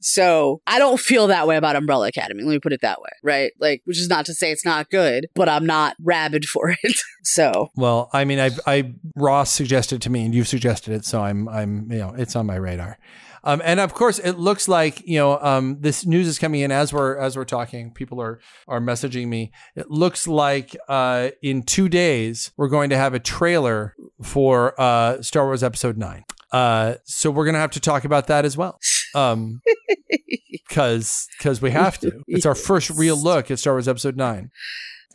So 0.00 0.60
I 0.66 0.78
don't 0.78 1.00
feel 1.00 1.26
that 1.28 1.46
way 1.46 1.56
about 1.56 1.76
Umbrella 1.76 2.08
Academy. 2.08 2.42
Let 2.42 2.52
me 2.52 2.58
put 2.58 2.72
it 2.72 2.80
that 2.82 3.00
way, 3.00 3.10
right? 3.22 3.52
Like, 3.58 3.82
which 3.84 3.98
is 3.98 4.08
not 4.08 4.26
to 4.26 4.34
say 4.34 4.50
it's 4.50 4.64
not 4.64 4.90
good, 4.90 5.28
but 5.34 5.48
I'm 5.48 5.66
not 5.66 5.96
rabid 6.02 6.44
for 6.48 6.70
it. 6.82 6.96
so 7.24 7.70
Well, 7.76 8.10
I 8.12 8.24
mean, 8.24 8.38
I, 8.38 8.50
I 8.66 8.94
Ross 9.14 9.50
suggested 9.50 10.02
to 10.02 10.10
me, 10.10 10.24
and 10.24 10.34
you've 10.34 10.48
suggested 10.48 10.94
it, 10.94 11.04
so 11.04 11.22
I'm, 11.22 11.48
I'm, 11.48 11.90
you 11.90 11.98
know, 11.98 12.14
it's 12.16 12.36
on 12.36 12.46
my 12.46 12.56
radar. 12.56 12.98
Um, 13.46 13.62
and 13.64 13.78
of 13.78 13.94
course, 13.94 14.18
it 14.18 14.32
looks 14.32 14.66
like 14.66 15.06
you 15.06 15.18
know 15.18 15.38
um, 15.40 15.78
this 15.80 16.04
news 16.04 16.26
is 16.26 16.38
coming 16.38 16.60
in 16.60 16.72
as 16.72 16.92
we're 16.92 17.16
as 17.16 17.36
we're 17.36 17.44
talking. 17.44 17.92
People 17.92 18.20
are 18.20 18.40
are 18.66 18.80
messaging 18.80 19.28
me. 19.28 19.52
It 19.76 19.88
looks 19.88 20.26
like 20.26 20.76
uh, 20.88 21.30
in 21.42 21.62
two 21.62 21.88
days 21.88 22.50
we're 22.56 22.68
going 22.68 22.90
to 22.90 22.96
have 22.96 23.14
a 23.14 23.20
trailer 23.20 23.94
for 24.20 24.78
uh, 24.80 25.22
Star 25.22 25.44
Wars 25.44 25.62
Episode 25.62 25.96
Nine. 25.96 26.24
Uh, 26.50 26.94
so 27.04 27.30
we're 27.30 27.46
gonna 27.46 27.58
have 27.58 27.70
to 27.70 27.80
talk 27.80 28.04
about 28.04 28.26
that 28.26 28.44
as 28.44 28.56
well. 28.56 28.80
Um, 29.14 29.62
because 30.68 31.28
because 31.38 31.62
we 31.62 31.70
have 31.70 31.98
to. 32.00 32.24
It's 32.26 32.46
our 32.46 32.56
first 32.56 32.90
real 32.90 33.16
look 33.16 33.50
at 33.52 33.60
Star 33.60 33.74
Wars 33.74 33.86
Episode 33.86 34.16
Nine. 34.16 34.50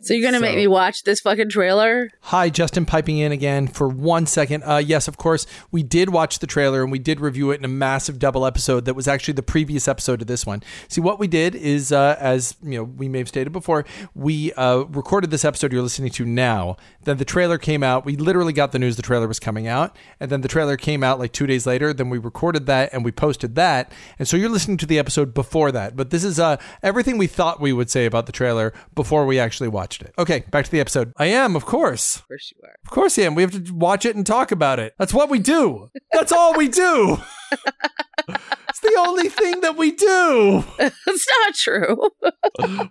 So 0.02 0.14
you're 0.14 0.24
gonna 0.26 0.38
So- 0.38 0.42
make 0.42 0.56
me 0.56 0.66
watch 0.66 1.04
this 1.04 1.20
fucking 1.20 1.50
trailer? 1.50 2.10
Hi, 2.22 2.48
Justin 2.48 2.84
piping 2.84 3.18
in 3.18 3.30
again 3.30 3.68
for 3.68 3.86
one 3.86 4.26
second. 4.26 4.64
Uh, 4.64 4.78
yes, 4.84 5.06
of 5.06 5.16
course, 5.16 5.46
we 5.70 5.84
did 5.84 6.10
watch 6.10 6.40
the 6.40 6.46
trailer 6.48 6.82
and 6.82 6.90
we 6.90 6.98
did 6.98 7.20
review 7.20 7.52
it 7.52 7.60
in 7.60 7.64
a 7.64 7.68
massive 7.68 8.18
double 8.18 8.44
episode 8.44 8.84
that 8.86 8.94
was 8.94 9.06
actually 9.06 9.34
the 9.34 9.44
previous 9.44 9.86
episode 9.86 10.20
of 10.20 10.26
this 10.26 10.44
one. 10.44 10.60
See, 10.88 11.00
what 11.00 11.20
we 11.20 11.28
did 11.28 11.54
is, 11.54 11.92
uh, 11.92 12.16
as 12.18 12.56
you 12.64 12.72
know, 12.78 12.82
we 12.82 13.08
may 13.08 13.18
have 13.18 13.28
stated 13.28 13.52
before, 13.52 13.84
we 14.12 14.52
uh, 14.54 14.78
recorded 14.88 15.30
this 15.30 15.44
episode 15.44 15.72
you're 15.72 15.82
listening 15.82 16.10
to 16.10 16.24
now. 16.24 16.76
Then 17.04 17.18
the 17.18 17.24
trailer 17.24 17.56
came 17.56 17.84
out. 17.84 18.04
We 18.04 18.16
literally 18.16 18.52
got 18.52 18.72
the 18.72 18.80
news 18.80 18.96
the 18.96 19.02
trailer 19.02 19.28
was 19.28 19.38
coming 19.38 19.68
out, 19.68 19.96
and 20.18 20.30
then 20.30 20.40
the 20.40 20.48
trailer 20.48 20.76
came 20.76 21.04
out 21.04 21.20
like 21.20 21.32
two 21.32 21.46
days 21.46 21.64
later. 21.64 21.92
Then 21.92 22.10
we 22.10 22.18
recorded 22.18 22.66
that 22.66 22.90
and 22.92 23.04
we 23.04 23.12
posted 23.12 23.54
that, 23.54 23.92
and 24.18 24.26
so 24.26 24.36
you're 24.36 24.48
listening 24.48 24.78
to 24.78 24.86
the 24.86 24.98
episode 24.98 25.32
before 25.32 25.70
that. 25.70 25.94
But 25.94 26.10
this 26.10 26.24
is 26.24 26.40
uh, 26.40 26.56
everything 26.82 27.18
we 27.18 27.28
thought 27.28 27.60
we 27.60 27.72
would 27.72 27.88
say 27.88 28.04
about 28.04 28.26
the 28.26 28.32
trailer 28.32 28.72
before 28.96 29.26
we 29.26 29.38
actually 29.38 29.68
watched 29.68 29.91
it. 30.00 30.14
Okay, 30.16 30.44
back 30.50 30.64
to 30.64 30.70
the 30.70 30.80
episode. 30.80 31.12
I 31.18 31.26
am, 31.26 31.54
of 31.54 31.66
course. 31.66 32.16
Of 32.16 32.28
course 32.28 32.52
you 32.54 32.62
are. 32.66 32.74
Of 32.84 32.90
course 32.90 33.18
I 33.18 33.22
am. 33.22 33.34
We 33.34 33.42
have 33.42 33.52
to 33.52 33.74
watch 33.74 34.06
it 34.06 34.16
and 34.16 34.26
talk 34.26 34.50
about 34.50 34.78
it. 34.78 34.94
That's 34.98 35.12
what 35.12 35.28
we 35.28 35.38
do. 35.38 35.90
That's 36.12 36.32
all 36.32 36.54
we 36.56 36.68
do. 36.68 37.18
it's 38.28 38.80
the 38.80 38.96
only 38.98 39.28
thing 39.28 39.60
that 39.60 39.76
we 39.76 39.90
do. 39.90 40.64
it's 40.78 41.28
not 41.28 41.54
true. 41.54 42.10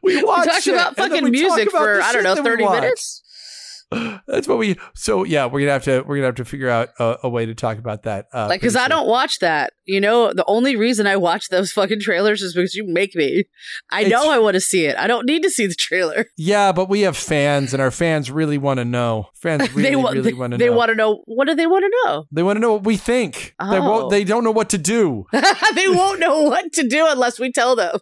We 0.04 0.24
watch 0.24 0.46
we 0.46 0.52
talked 0.52 0.68
it, 0.68 0.74
about 0.74 0.96
fucking 0.98 1.24
we 1.24 1.42
talk 1.42 1.56
music 1.56 1.70
about 1.70 1.80
for 1.80 2.02
I 2.02 2.14
don't 2.14 2.24
know 2.24 2.36
thirty 2.36 2.68
minutes. 2.68 3.21
That's 4.28 4.48
what 4.48 4.58
we. 4.58 4.78
So 4.96 5.24
yeah, 5.26 5.46
we're 5.48 5.60
gonna 5.62 5.72
have 5.74 5.84
to. 5.84 6.02
We're 6.02 6.16
gonna 6.16 6.28
have 6.28 6.36
to 6.36 6.46
figure 6.46 6.70
out 6.70 6.90
a, 7.00 7.18
a 7.24 7.30
way 7.30 7.46
to 7.46 7.54
talk 7.54 7.78
about 7.78 8.04
that. 8.04 8.28
Uh, 8.34 8.48
Like, 8.48 8.62
because 8.62 8.76
I 8.78 8.88
don't 8.88 9.08
watch 9.08 9.40
that. 9.40 9.74
You 9.86 10.00
know, 10.00 10.32
the 10.34 10.46
only 10.48 10.76
reason 10.78 11.08
I 11.08 11.18
watch 11.18 11.50
those 11.50 11.72
fucking 11.74 12.00
trailers 12.00 12.42
is 12.42 12.54
because 12.54 12.74
you 12.76 12.88
make 12.88 13.16
me. 13.16 13.44
I 13.92 14.02
It's- 14.04 14.12
know 14.12 14.32
I 14.32 14.40
want 14.40 14.54
to 14.56 14.62
see 14.62 14.86
it. 14.86 14.96
I 14.98 15.08
don't 15.08 15.26
need 15.26 15.44
to 15.44 15.50
see 15.50 15.68
the 15.68 15.76
trailer. 15.76 16.26
Yeah, 16.38 16.72
but 16.72 16.90
we 16.90 17.02
have 17.02 17.16
fans, 17.18 17.72
and 17.74 17.82
our 17.82 17.92
fans 17.92 18.32
really 18.32 18.58
want 18.58 18.80
to 18.80 18.86
know. 18.86 19.28
Fans 19.36 19.70
really, 19.76 19.90
they 19.90 19.96
want. 19.96 20.16
really 20.16 20.34
want 20.34 20.52
to 20.52 20.58
they 20.58 20.68
know. 20.70 20.76
want 20.76 20.90
to 20.90 20.96
know. 20.96 21.22
What 21.26 21.48
do 21.48 21.56
they 21.56 21.68
want 21.68 21.84
to 21.84 21.92
know? 22.06 22.26
they 22.32 22.44
want 22.44 22.56
to 22.58 22.62
know 22.62 22.74
what 22.74 22.84
we 22.86 22.98
think. 22.98 23.54
They 23.60 23.78
Oh. 23.78 23.82
won't. 23.90 24.10
They 24.12 24.24
don't 24.24 24.44
know 24.44 24.52
what 24.52 24.70
to 24.70 24.78
do. 24.78 25.26
they 25.76 25.88
won't 25.90 26.20
know 26.20 26.44
what 26.44 26.72
to 26.74 26.88
do 26.88 27.06
unless 27.10 27.40
we 27.40 27.52
tell 27.52 27.76
them. 27.76 27.98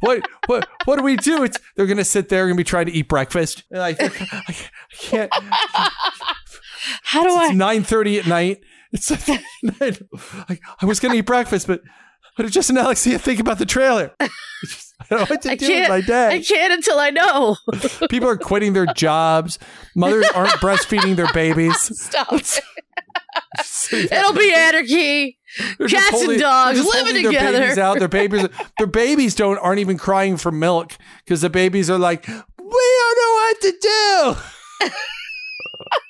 what 0.00 0.26
what 0.46 0.66
what 0.86 0.96
do 0.96 1.02
we 1.02 1.16
do? 1.16 1.42
It's 1.44 1.58
they're 1.76 1.86
gonna 1.86 2.04
sit 2.04 2.28
there 2.28 2.48
and 2.48 2.56
be 2.56 2.64
trying 2.64 2.86
to 2.86 2.92
eat 2.92 3.08
breakfast. 3.08 3.64
And 3.70 3.82
I 3.82 3.92
think 3.92 4.20
I, 4.32 4.56
I 4.94 4.96
can't. 4.96 5.32
How 7.02 7.22
do 7.24 7.30
I? 7.34 7.44
It's 7.44 7.50
I? 7.52 7.54
nine 7.54 7.82
thirty 7.82 8.18
at 8.18 8.26
night. 8.26 8.60
It's 8.92 9.10
like, 9.10 9.40
I, 10.48 10.58
I 10.80 10.86
was 10.86 11.00
gonna 11.00 11.14
eat 11.14 11.22
breakfast, 11.22 11.66
but 11.66 11.80
what 12.36 12.44
did 12.44 12.52
Justin 12.52 12.76
and 12.76 12.84
Alex 12.84 13.00
see? 13.00 13.16
Think 13.18 13.40
about 13.40 13.58
the 13.58 13.66
trailer. 13.66 14.12
I 14.20 14.28
don't 15.10 15.18
know 15.20 15.26
what 15.26 15.42
to 15.42 15.50
I 15.50 15.54
do 15.56 15.66
with 15.66 16.06
can't- 16.06 16.32
I 16.32 16.40
can't 16.40 16.72
until 16.72 16.98
I 16.98 17.10
know. 17.10 17.56
People 18.08 18.28
are 18.28 18.36
quitting 18.36 18.72
their 18.72 18.86
jobs. 18.86 19.58
Mothers 19.96 20.26
aren't 20.34 20.52
breastfeeding 20.52 21.16
their 21.16 21.30
babies. 21.32 21.76
Stop. 22.00 22.32
it. 22.32 22.60
It'll 23.92 24.32
be 24.32 24.52
anarchy. 24.54 25.38
just 25.86 25.94
cats 26.10 26.22
and 26.22 26.40
dogs 26.40 26.78
just 26.78 26.94
living 26.94 27.14
holding 27.14 27.24
together. 27.32 27.52
Their 27.52 27.60
babies 27.62 27.78
out. 27.78 27.98
Their 27.98 28.08
babies, 28.08 28.48
their 28.78 28.86
babies 28.86 29.34
don't 29.34 29.58
aren't 29.58 29.80
even 29.80 29.98
crying 29.98 30.36
for 30.36 30.50
milk 30.52 30.96
because 31.24 31.40
the 31.40 31.50
babies 31.50 31.90
are 31.90 31.98
like, 31.98 32.26
we 32.26 32.34
don't 32.56 33.18
know 33.18 33.32
what 33.34 33.60
to 33.60 33.72
do. 33.80 34.36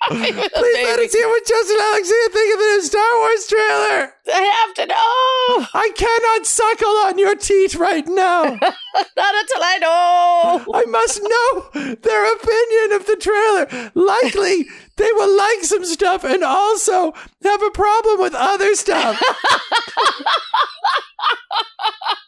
Please 0.09 0.35
let 0.37 0.99
us 0.99 1.13
hear 1.13 1.29
what 1.29 1.47
Justin 1.47 1.77
and 1.81 1.89
Alexia 1.91 2.29
think 2.31 2.55
of 2.55 2.61
the 2.61 2.65
new 2.67 2.83
Star 2.83 3.19
Wars 3.19 3.47
trailer. 3.47 4.13
I 4.33 4.65
have 4.67 4.75
to 4.75 4.87
know. 4.87 5.67
I 5.81 5.91
cannot 5.97 6.47
suckle 6.47 6.97
on 7.07 7.19
your 7.19 7.35
teeth 7.35 7.75
right 7.77 8.07
now. 8.07 8.43
Not 8.45 9.35
until 9.35 9.63
I 9.63 9.79
know. 9.81 10.65
I 10.75 10.85
must 10.85 11.23
know 11.23 11.71
their 11.95 12.35
opinion 12.35 12.93
of 12.93 13.07
the 13.07 13.17
trailer. 13.17 13.91
Likely, 13.95 14.67
they 14.97 15.11
will 15.13 15.37
like 15.37 15.65
some 15.65 15.85
stuff 15.85 16.25
and 16.25 16.45
also 16.45 17.13
have 17.43 17.63
a 17.63 17.71
problem 17.71 18.21
with 18.21 18.35
other 18.35 18.75
stuff. 18.75 19.21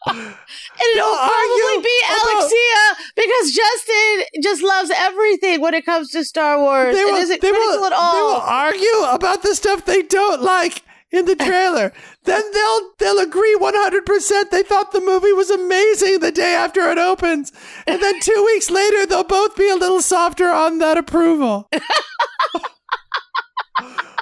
And 0.09 0.95
it'll 0.95 1.15
probably 1.15 1.83
be 1.83 2.01
Alexia 2.07 2.83
because 3.15 3.51
Justin 3.51 4.41
just 4.41 4.61
loves 4.63 4.91
everything 4.95 5.59
when 5.59 5.73
it 5.73 5.85
comes 5.85 6.11
to 6.11 6.23
Star 6.23 6.59
Wars. 6.59 6.95
They 6.95 7.03
will, 7.03 7.15
isn't 7.15 7.41
they 7.41 7.49
critical 7.49 7.79
will, 7.79 7.85
at 7.87 7.93
all. 7.93 8.13
They 8.13 8.21
will 8.21 8.41
argue 8.41 9.03
about 9.09 9.41
the 9.43 9.55
stuff 9.55 9.85
they 9.85 10.03
don't 10.03 10.41
like 10.41 10.83
in 11.11 11.25
the 11.25 11.35
trailer. 11.35 11.93
then 12.25 12.43
they'll 12.53 12.91
they'll 12.99 13.19
agree 13.19 13.57
100% 13.59 14.49
they 14.49 14.63
thought 14.63 14.91
the 14.91 15.01
movie 15.01 15.31
was 15.33 15.49
amazing 15.49 16.19
the 16.19 16.31
day 16.31 16.53
after 16.53 16.89
it 16.91 16.97
opens. 16.97 17.51
And 17.85 18.01
then 18.01 18.19
2 18.19 18.43
weeks 18.45 18.69
later 18.69 19.05
they'll 19.05 19.23
both 19.23 19.55
be 19.55 19.69
a 19.69 19.75
little 19.75 20.01
softer 20.01 20.49
on 20.49 20.79
that 20.79 20.97
approval. 20.97 21.69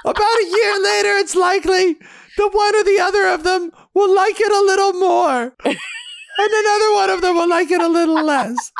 About 0.04 0.38
a 0.40 0.46
year 0.46 0.82
later 0.82 1.16
it's 1.16 1.34
likely 1.34 1.96
the 2.36 2.48
one 2.48 2.76
or 2.76 2.84
the 2.84 3.00
other 3.00 3.26
of 3.26 3.42
them 3.42 3.72
will 3.96 4.14
like 4.14 4.38
it 4.38 4.52
a 4.52 4.66
little 4.66 4.92
more. 4.92 5.56
And 6.38 6.52
another 6.52 6.92
one 6.92 7.08
of 7.08 7.22
them 7.22 7.34
will 7.34 7.48
like 7.48 7.70
it 7.70 7.80
a 7.80 7.88
little 7.88 8.22
less. 8.22 8.70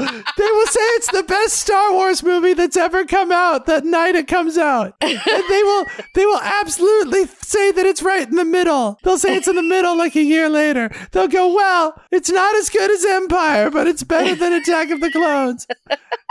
They 0.00 0.50
will 0.50 0.66
say 0.66 0.80
it's 0.96 1.12
the 1.12 1.22
best 1.22 1.58
Star 1.58 1.92
Wars 1.92 2.22
movie 2.22 2.54
that's 2.54 2.76
ever 2.76 3.04
come 3.04 3.30
out 3.30 3.66
that 3.66 3.84
night 3.84 4.16
it 4.16 4.26
comes 4.26 4.58
out. 4.58 4.94
And 5.00 5.20
they 5.48 5.62
will 5.62 5.86
they 6.14 6.26
will 6.26 6.40
absolutely 6.40 7.26
say 7.26 7.70
that 7.70 7.86
it's 7.86 8.02
right 8.02 8.26
in 8.26 8.34
the 8.34 8.44
middle. 8.44 8.98
They'll 9.04 9.18
say 9.18 9.36
it's 9.36 9.46
in 9.46 9.56
the 9.56 9.62
middle 9.62 9.96
like 9.96 10.16
a 10.16 10.22
year 10.22 10.48
later. 10.48 10.90
They'll 11.12 11.28
go, 11.28 11.54
"Well, 11.54 11.94
it's 12.10 12.30
not 12.30 12.56
as 12.56 12.70
good 12.70 12.90
as 12.90 13.04
Empire, 13.04 13.70
but 13.70 13.86
it's 13.86 14.02
better 14.02 14.34
than 14.34 14.54
Attack 14.54 14.90
of 14.90 15.00
the 15.00 15.12
Clones." 15.12 15.66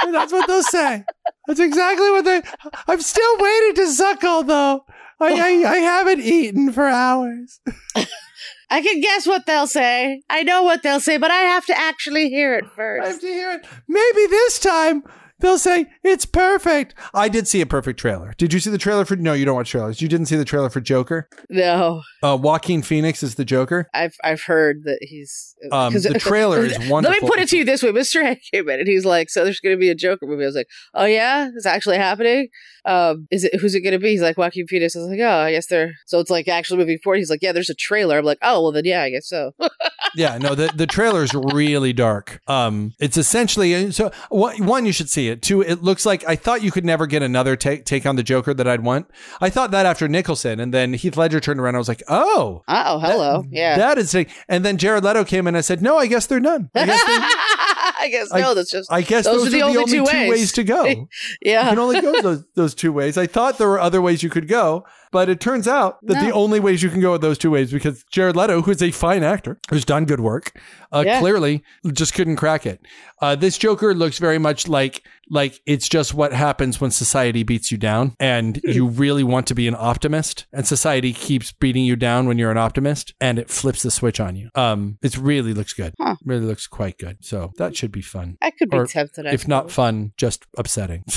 And 0.01 0.13
that's 0.13 0.33
what 0.33 0.47
they'll 0.47 0.63
say. 0.63 1.03
That's 1.47 1.59
exactly 1.59 2.09
what 2.11 2.25
they 2.25 2.41
I'm 2.87 3.01
still 3.01 3.37
waiting 3.37 3.75
to 3.75 3.87
suckle 3.87 4.43
though. 4.43 4.85
I, 5.19 5.33
I, 5.33 5.71
I 5.71 5.77
haven't 5.77 6.21
eaten 6.21 6.71
for 6.71 6.87
hours. 6.87 7.59
I 8.69 8.81
can 8.81 9.01
guess 9.01 9.25
what 9.25 9.45
they'll 9.45 9.67
say. 9.67 10.21
I 10.29 10.43
know 10.43 10.63
what 10.63 10.83
they'll 10.83 10.99
say, 10.99 11.17
but 11.17 11.31
I 11.31 11.41
have 11.41 11.65
to 11.65 11.77
actually 11.77 12.29
hear 12.29 12.55
it 12.55 12.65
first. 12.75 13.05
I 13.05 13.09
have 13.09 13.21
to 13.21 13.27
hear 13.27 13.51
it. 13.51 13.65
Maybe 13.87 14.27
this 14.27 14.59
time 14.59 15.03
they'll 15.39 15.57
say 15.57 15.85
it's 16.03 16.25
perfect. 16.25 16.95
I 17.13 17.29
did 17.29 17.47
see 17.47 17.61
a 17.61 17.65
perfect 17.65 17.99
trailer. 17.99 18.33
Did 18.37 18.53
you 18.53 18.59
see 18.59 18.69
the 18.69 18.77
trailer 18.77 19.05
for? 19.05 19.15
No, 19.15 19.33
you 19.33 19.45
don't 19.45 19.55
watch 19.55 19.69
trailers. 19.71 20.01
You 20.01 20.07
didn't 20.07 20.27
see 20.27 20.35
the 20.35 20.45
trailer 20.45 20.69
for 20.69 20.81
Joker. 20.81 21.27
No, 21.49 22.01
Uh, 22.23 22.37
Joaquin 22.41 22.81
Phoenix 22.81 23.23
is 23.23 23.35
the 23.35 23.45
Joker. 23.45 23.87
I've 23.93 24.15
I've 24.23 24.41
heard 24.43 24.83
that 24.83 24.99
he's. 25.01 25.55
Um, 25.71 25.93
the 25.93 26.17
trailer 26.19 26.63
is 26.65 26.77
wonderful. 26.89 27.13
Let 27.13 27.21
me 27.23 27.27
put 27.29 27.39
it 27.39 27.49
to 27.49 27.57
you 27.57 27.65
this 27.65 27.83
way: 27.83 27.91
Mr. 27.91 28.21
Hank 28.21 28.41
came 28.51 28.67
in 28.69 28.79
and 28.79 28.87
he's 28.87 29.05
like, 29.05 29.29
"So 29.29 29.43
there's 29.43 29.59
going 29.59 29.75
to 29.75 29.79
be 29.79 29.89
a 29.89 29.95
Joker 29.95 30.25
movie." 30.25 30.43
I 30.43 30.47
was 30.47 30.55
like, 30.55 30.67
"Oh 30.93 31.05
yeah, 31.05 31.49
it's 31.55 31.65
actually 31.65 31.97
happening." 31.97 32.47
Um, 32.85 33.27
is 33.29 33.43
it 33.43 33.55
who's 33.59 33.75
it 33.75 33.81
going 33.81 33.93
to 33.93 33.99
be? 33.99 34.09
He's 34.11 34.21
like 34.21 34.37
Joaquin 34.37 34.67
Phoenix. 34.67 34.95
I 34.95 34.99
was 34.99 35.09
like, 35.09 35.19
"Oh, 35.19 35.27
I 35.39 35.51
guess 35.51 35.67
they're." 35.67 35.93
So 36.07 36.19
it's 36.19 36.29
like 36.29 36.47
actually 36.47 36.77
moving 36.77 36.97
forward. 37.03 37.17
He's 37.17 37.29
like, 37.29 37.41
"Yeah, 37.41 37.51
there's 37.51 37.69
a 37.69 37.75
trailer." 37.75 38.17
I'm 38.17 38.25
like, 38.25 38.39
"Oh, 38.41 38.61
well 38.63 38.71
then, 38.71 38.85
yeah, 38.85 39.03
I 39.03 39.09
guess 39.09 39.27
so." 39.27 39.51
yeah, 40.15 40.37
no, 40.37 40.55
the 40.55 40.71
the 40.75 40.87
trailer 40.87 41.23
is 41.23 41.33
really 41.33 41.93
dark. 41.93 42.41
Um, 42.47 42.93
it's 42.99 43.17
essentially 43.17 43.91
so 43.91 44.11
one 44.29 44.85
you 44.85 44.91
should 44.91 45.09
see 45.09 45.28
it. 45.29 45.41
Two, 45.41 45.61
it 45.61 45.81
looks 45.81 46.05
like 46.05 46.27
I 46.27 46.35
thought 46.35 46.61
you 46.61 46.71
could 46.71 46.85
never 46.85 47.07
get 47.07 47.23
another 47.23 47.55
take 47.55 47.85
take 47.85 48.05
on 48.05 48.15
the 48.15 48.23
Joker 48.23 48.53
that 48.53 48.67
I'd 48.67 48.81
want. 48.81 49.09
I 49.39 49.49
thought 49.49 49.71
that 49.71 49.85
after 49.85 50.07
Nicholson, 50.07 50.59
and 50.59 50.73
then 50.73 50.93
Heath 50.93 51.15
Ledger 51.17 51.39
turned 51.39 51.59
around. 51.59 51.75
I 51.75 51.77
was 51.77 51.87
like, 51.87 52.03
oh. 52.07 52.63
oh, 52.67 52.99
hello, 52.99 53.45
yeah. 53.49 53.77
That 53.77 53.97
is, 53.97 54.13
and 54.47 54.65
then 54.65 54.77
Jared 54.77 55.03
Leto 55.03 55.23
came 55.23 55.45
in. 55.45 55.49
and 55.49 55.57
I 55.57 55.61
said, 55.61 55.81
"No, 55.81 55.97
I 55.97 56.07
guess 56.07 56.25
they're 56.27 56.39
done. 56.39 56.69
I 56.75 56.85
guess, 56.85 57.05
they, 57.05 57.13
I 58.01 58.07
guess 58.09 58.31
no. 58.33 58.53
That's 58.53 58.71
just 58.71 58.91
I 58.91 59.01
guess 59.01 59.25
Those 59.25 59.43
those, 59.43 59.47
are 59.47 59.51
the 59.51 59.61
are 59.61 59.73
the 59.73 59.79
only 59.79 59.79
only, 59.79 59.91
two 59.91 59.97
two 60.11 60.17
ways. 60.19 60.29
ways. 60.29 60.51
to 60.53 60.63
go. 60.63 60.85
You 60.89 61.07
yeah. 61.41 61.69
can 61.69 61.79
only 61.79 62.01
go 62.01 62.21
those 62.21 62.45
those 62.55 62.75
two 62.75 62.91
ways. 62.93 63.17
I 63.17 63.27
thought 63.27 63.57
there 63.57 63.67
were 63.67 63.79
other 63.79 64.01
ways 64.01 64.23
you 64.23 64.29
could 64.29 64.47
go. 64.47 64.85
But 65.11 65.27
it 65.29 65.39
turns 65.39 65.67
out 65.67 65.97
that 66.03 66.23
the 66.23 66.31
only 66.31 66.59
ways 66.59 66.83
you 66.83 66.89
can 66.89 67.01
go 67.01 67.13
are 67.13 67.17
those 67.17 67.37
two 67.39 67.49
ways 67.51 67.71
because 67.71 68.03
Jared 68.11 68.35
Leto, 68.35 68.61
who's 68.61 68.81
a 68.83 68.91
fine 68.91 69.23
actor, 69.23 69.59
who's 69.69 69.83
done 69.83 70.05
good 70.05 70.19
work, 70.19 70.51
uh, 70.91 71.03
Yeah. 71.05 71.19
clearly 71.19 71.63
just 71.93 72.13
couldn't 72.13 72.35
crack 72.35 72.65
it. 72.65 72.79
Uh, 73.21 73.35
this 73.35 73.57
Joker 73.57 73.95
looks 73.95 74.19
very 74.19 74.37
much 74.37 74.67
like 74.67 75.01
like 75.31 75.59
it's 75.67 75.87
just 75.87 76.13
what 76.15 76.33
happens 76.33 76.81
when 76.81 76.89
society 76.91 77.43
beats 77.43 77.71
you 77.71 77.77
down, 77.77 78.15
and 78.19 78.59
you 78.63 78.87
really 78.87 79.23
want 79.23 79.45
to 79.47 79.53
be 79.55 79.67
an 79.67 79.75
optimist, 79.77 80.45
and 80.53 80.65
society 80.67 81.13
keeps 81.13 81.51
beating 81.51 81.85
you 81.85 81.95
down 81.95 82.27
when 82.27 82.37
you're 82.39 82.49
an 82.51 82.57
optimist, 82.57 83.13
and 83.21 83.37
it 83.37 83.49
flips 83.49 83.83
the 83.83 83.91
switch 83.91 84.19
on 84.19 84.35
you. 84.35 84.49
Um, 84.55 84.97
it 85.03 85.17
really 85.17 85.53
looks 85.53 85.73
good. 85.73 85.93
Huh. 85.99 86.15
Really 86.25 86.45
looks 86.45 86.65
quite 86.67 86.97
good. 86.97 87.17
So 87.21 87.51
that 87.57 87.75
should 87.75 87.91
be 87.91 88.01
fun. 88.01 88.37
I 88.41 88.49
could 88.51 88.69
be 88.69 88.77
Or 88.77 88.85
tempted. 88.87 89.25
If 89.27 89.47
not 89.47 89.69
fun, 89.71 90.13
just 90.17 90.45
upsetting. 90.57 91.03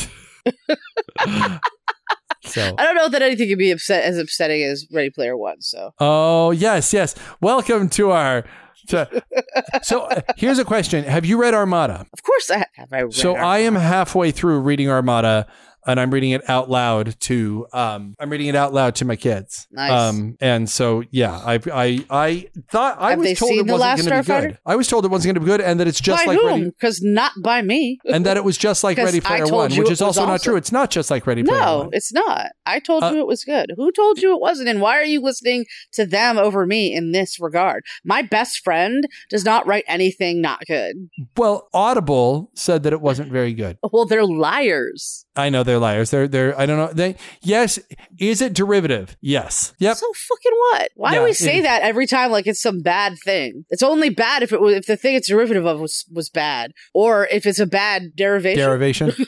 so. 2.44 2.74
I 2.78 2.84
don't 2.84 2.94
know 2.94 3.08
that 3.08 3.22
anything 3.22 3.48
could 3.48 3.58
be 3.58 3.70
upset 3.70 4.04
as 4.04 4.18
upsetting 4.18 4.62
as 4.62 4.86
Ready 4.90 5.10
Player 5.10 5.36
One. 5.36 5.60
So 5.60 5.94
Oh 5.98 6.50
yes, 6.50 6.92
yes. 6.92 7.14
Welcome 7.40 7.88
to 7.90 8.10
our. 8.10 8.44
To, 8.88 9.22
so 9.82 10.02
uh, 10.02 10.22
here's 10.36 10.58
a 10.58 10.64
question: 10.64 11.04
Have 11.04 11.24
you 11.24 11.40
read 11.40 11.54
Armada? 11.54 12.04
of 12.12 12.22
course 12.22 12.50
I 12.50 12.66
have. 12.74 12.92
I 12.92 13.02
read 13.02 13.14
So 13.14 13.36
Ar- 13.36 13.44
I 13.44 13.58
am 13.58 13.76
halfway 13.76 14.32
through 14.32 14.60
reading 14.60 14.88
Armada, 14.90 15.46
and 15.86 15.98
I'm 16.00 16.10
reading 16.10 16.30
it 16.30 16.48
out 16.48 16.70
loud 16.70 17.18
to. 17.20 17.66
Um, 17.72 18.14
I'm 18.18 18.30
reading 18.30 18.46
it 18.48 18.54
out 18.56 18.72
loud 18.72 18.94
to 18.96 19.04
my 19.04 19.16
kids. 19.16 19.66
Nice. 19.70 19.90
Um, 19.90 20.36
and 20.40 20.68
so 20.68 21.02
yeah, 21.10 21.32
I 21.36 21.58
I 21.72 22.04
I 22.10 22.48
thought 22.70 22.96
I 23.00 23.10
Have 23.10 23.18
was 23.20 23.38
told 23.38 23.52
it 23.52 23.66
wasn't 23.66 24.08
going 24.08 24.22
to 24.24 24.32
be 24.42 24.48
good. 24.48 24.58
I 24.66 24.76
was 24.76 24.88
told 24.88 25.04
it 25.04 25.08
wasn't 25.10 25.34
going 25.34 25.42
to 25.42 25.46
be 25.46 25.46
good, 25.46 25.60
and 25.60 25.80
that 25.80 25.86
it's 25.88 26.00
just 26.00 26.24
by 26.26 26.34
like 26.34 26.64
Because 26.64 27.00
not 27.02 27.32
by 27.42 27.62
me. 27.62 27.98
and 28.06 28.24
that 28.26 28.36
it 28.36 28.44
was 28.44 28.56
just 28.58 28.84
like 28.84 28.96
Ready 29.02 29.20
Player 29.20 29.46
One, 29.46 29.72
which 29.74 29.90
is 29.90 30.00
also 30.02 30.26
not 30.26 30.42
true. 30.42 30.56
It's 30.56 30.72
not 30.72 30.90
just 30.90 31.10
like 31.10 31.26
Ready 31.26 31.42
Player 31.42 31.60
No, 31.60 31.78
One. 31.78 31.88
it's 31.92 32.12
not. 32.12 32.52
I 32.66 32.78
told 32.78 33.02
Uh, 33.02 33.10
you 33.14 33.20
it 33.20 33.26
was 33.26 33.44
good. 33.44 33.72
Who 33.76 33.90
told 33.92 34.18
you 34.20 34.34
it 34.34 34.40
wasn't? 34.40 34.68
And 34.68 34.80
why 34.80 34.98
are 34.98 35.04
you 35.04 35.20
listening 35.20 35.64
to 35.92 36.06
them 36.06 36.38
over 36.38 36.66
me 36.66 36.94
in 36.94 37.12
this 37.12 37.38
regard? 37.40 37.84
My 38.04 38.22
best 38.22 38.60
friend 38.62 39.06
does 39.30 39.44
not 39.44 39.66
write 39.66 39.84
anything 39.88 40.40
not 40.40 40.60
good. 40.66 41.08
Well, 41.36 41.68
Audible 41.74 42.50
said 42.54 42.82
that 42.84 42.92
it 42.92 43.00
wasn't 43.00 43.32
very 43.32 43.52
good. 43.52 43.78
Well, 43.92 44.06
they're 44.06 44.24
liars. 44.24 45.26
I 45.34 45.48
know 45.48 45.62
they're 45.72 45.78
liars. 45.78 46.10
They're 46.10 46.28
they're 46.28 46.58
I 46.60 46.66
don't 46.66 46.76
know. 46.76 46.92
They 46.92 47.16
yes, 47.40 47.78
is 48.18 48.42
it 48.42 48.52
derivative? 48.52 49.16
Yes. 49.22 49.72
Yep. 49.78 49.96
So 49.96 50.06
fucking 50.12 50.52
what? 50.58 50.90
Why 50.96 51.12
Yeah, 51.12 51.18
do 51.20 51.24
we 51.24 51.32
say 51.32 51.62
that 51.62 51.80
every 51.82 52.06
time 52.06 52.30
like 52.30 52.46
it's 52.46 52.60
some 52.60 52.82
bad 52.82 53.18
thing? 53.18 53.64
It's 53.70 53.82
only 53.82 54.10
bad 54.10 54.42
if 54.42 54.52
it 54.52 54.60
was 54.60 54.74
if 54.74 54.86
the 54.86 54.98
thing 54.98 55.14
it's 55.14 55.28
derivative 55.28 55.64
of 55.64 55.80
was 55.80 56.04
was 56.12 56.28
bad, 56.28 56.72
or 56.92 57.26
if 57.28 57.46
it's 57.46 57.58
a 57.58 57.66
bad 57.66 58.14
derivation. 58.14 58.62
Derivation. 58.62 59.12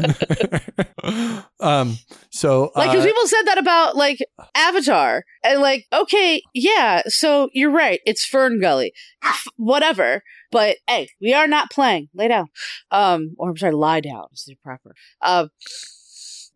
um 1.60 1.98
so 2.30 2.70
like, 2.74 2.88
uh, 2.88 2.92
because 2.92 3.06
people 3.06 3.26
said 3.26 3.42
that 3.44 3.58
about 3.58 3.96
like 3.96 4.18
Avatar, 4.54 5.24
and 5.42 5.60
like, 5.60 5.86
okay, 5.92 6.42
yeah, 6.54 7.02
so 7.06 7.48
you're 7.52 7.70
right, 7.70 8.00
it's 8.04 8.28
FernGully, 8.28 8.90
whatever. 9.56 10.22
But 10.50 10.76
hey, 10.88 11.08
we 11.20 11.32
are 11.32 11.46
not 11.46 11.70
playing. 11.70 12.08
Lay 12.14 12.28
down, 12.28 12.46
um, 12.90 13.34
or 13.38 13.50
I'm 13.50 13.56
sorry, 13.56 13.72
lie 13.72 14.00
down 14.00 14.26
is 14.32 14.44
the 14.46 14.56
proper. 14.62 14.94
Um, 15.22 15.50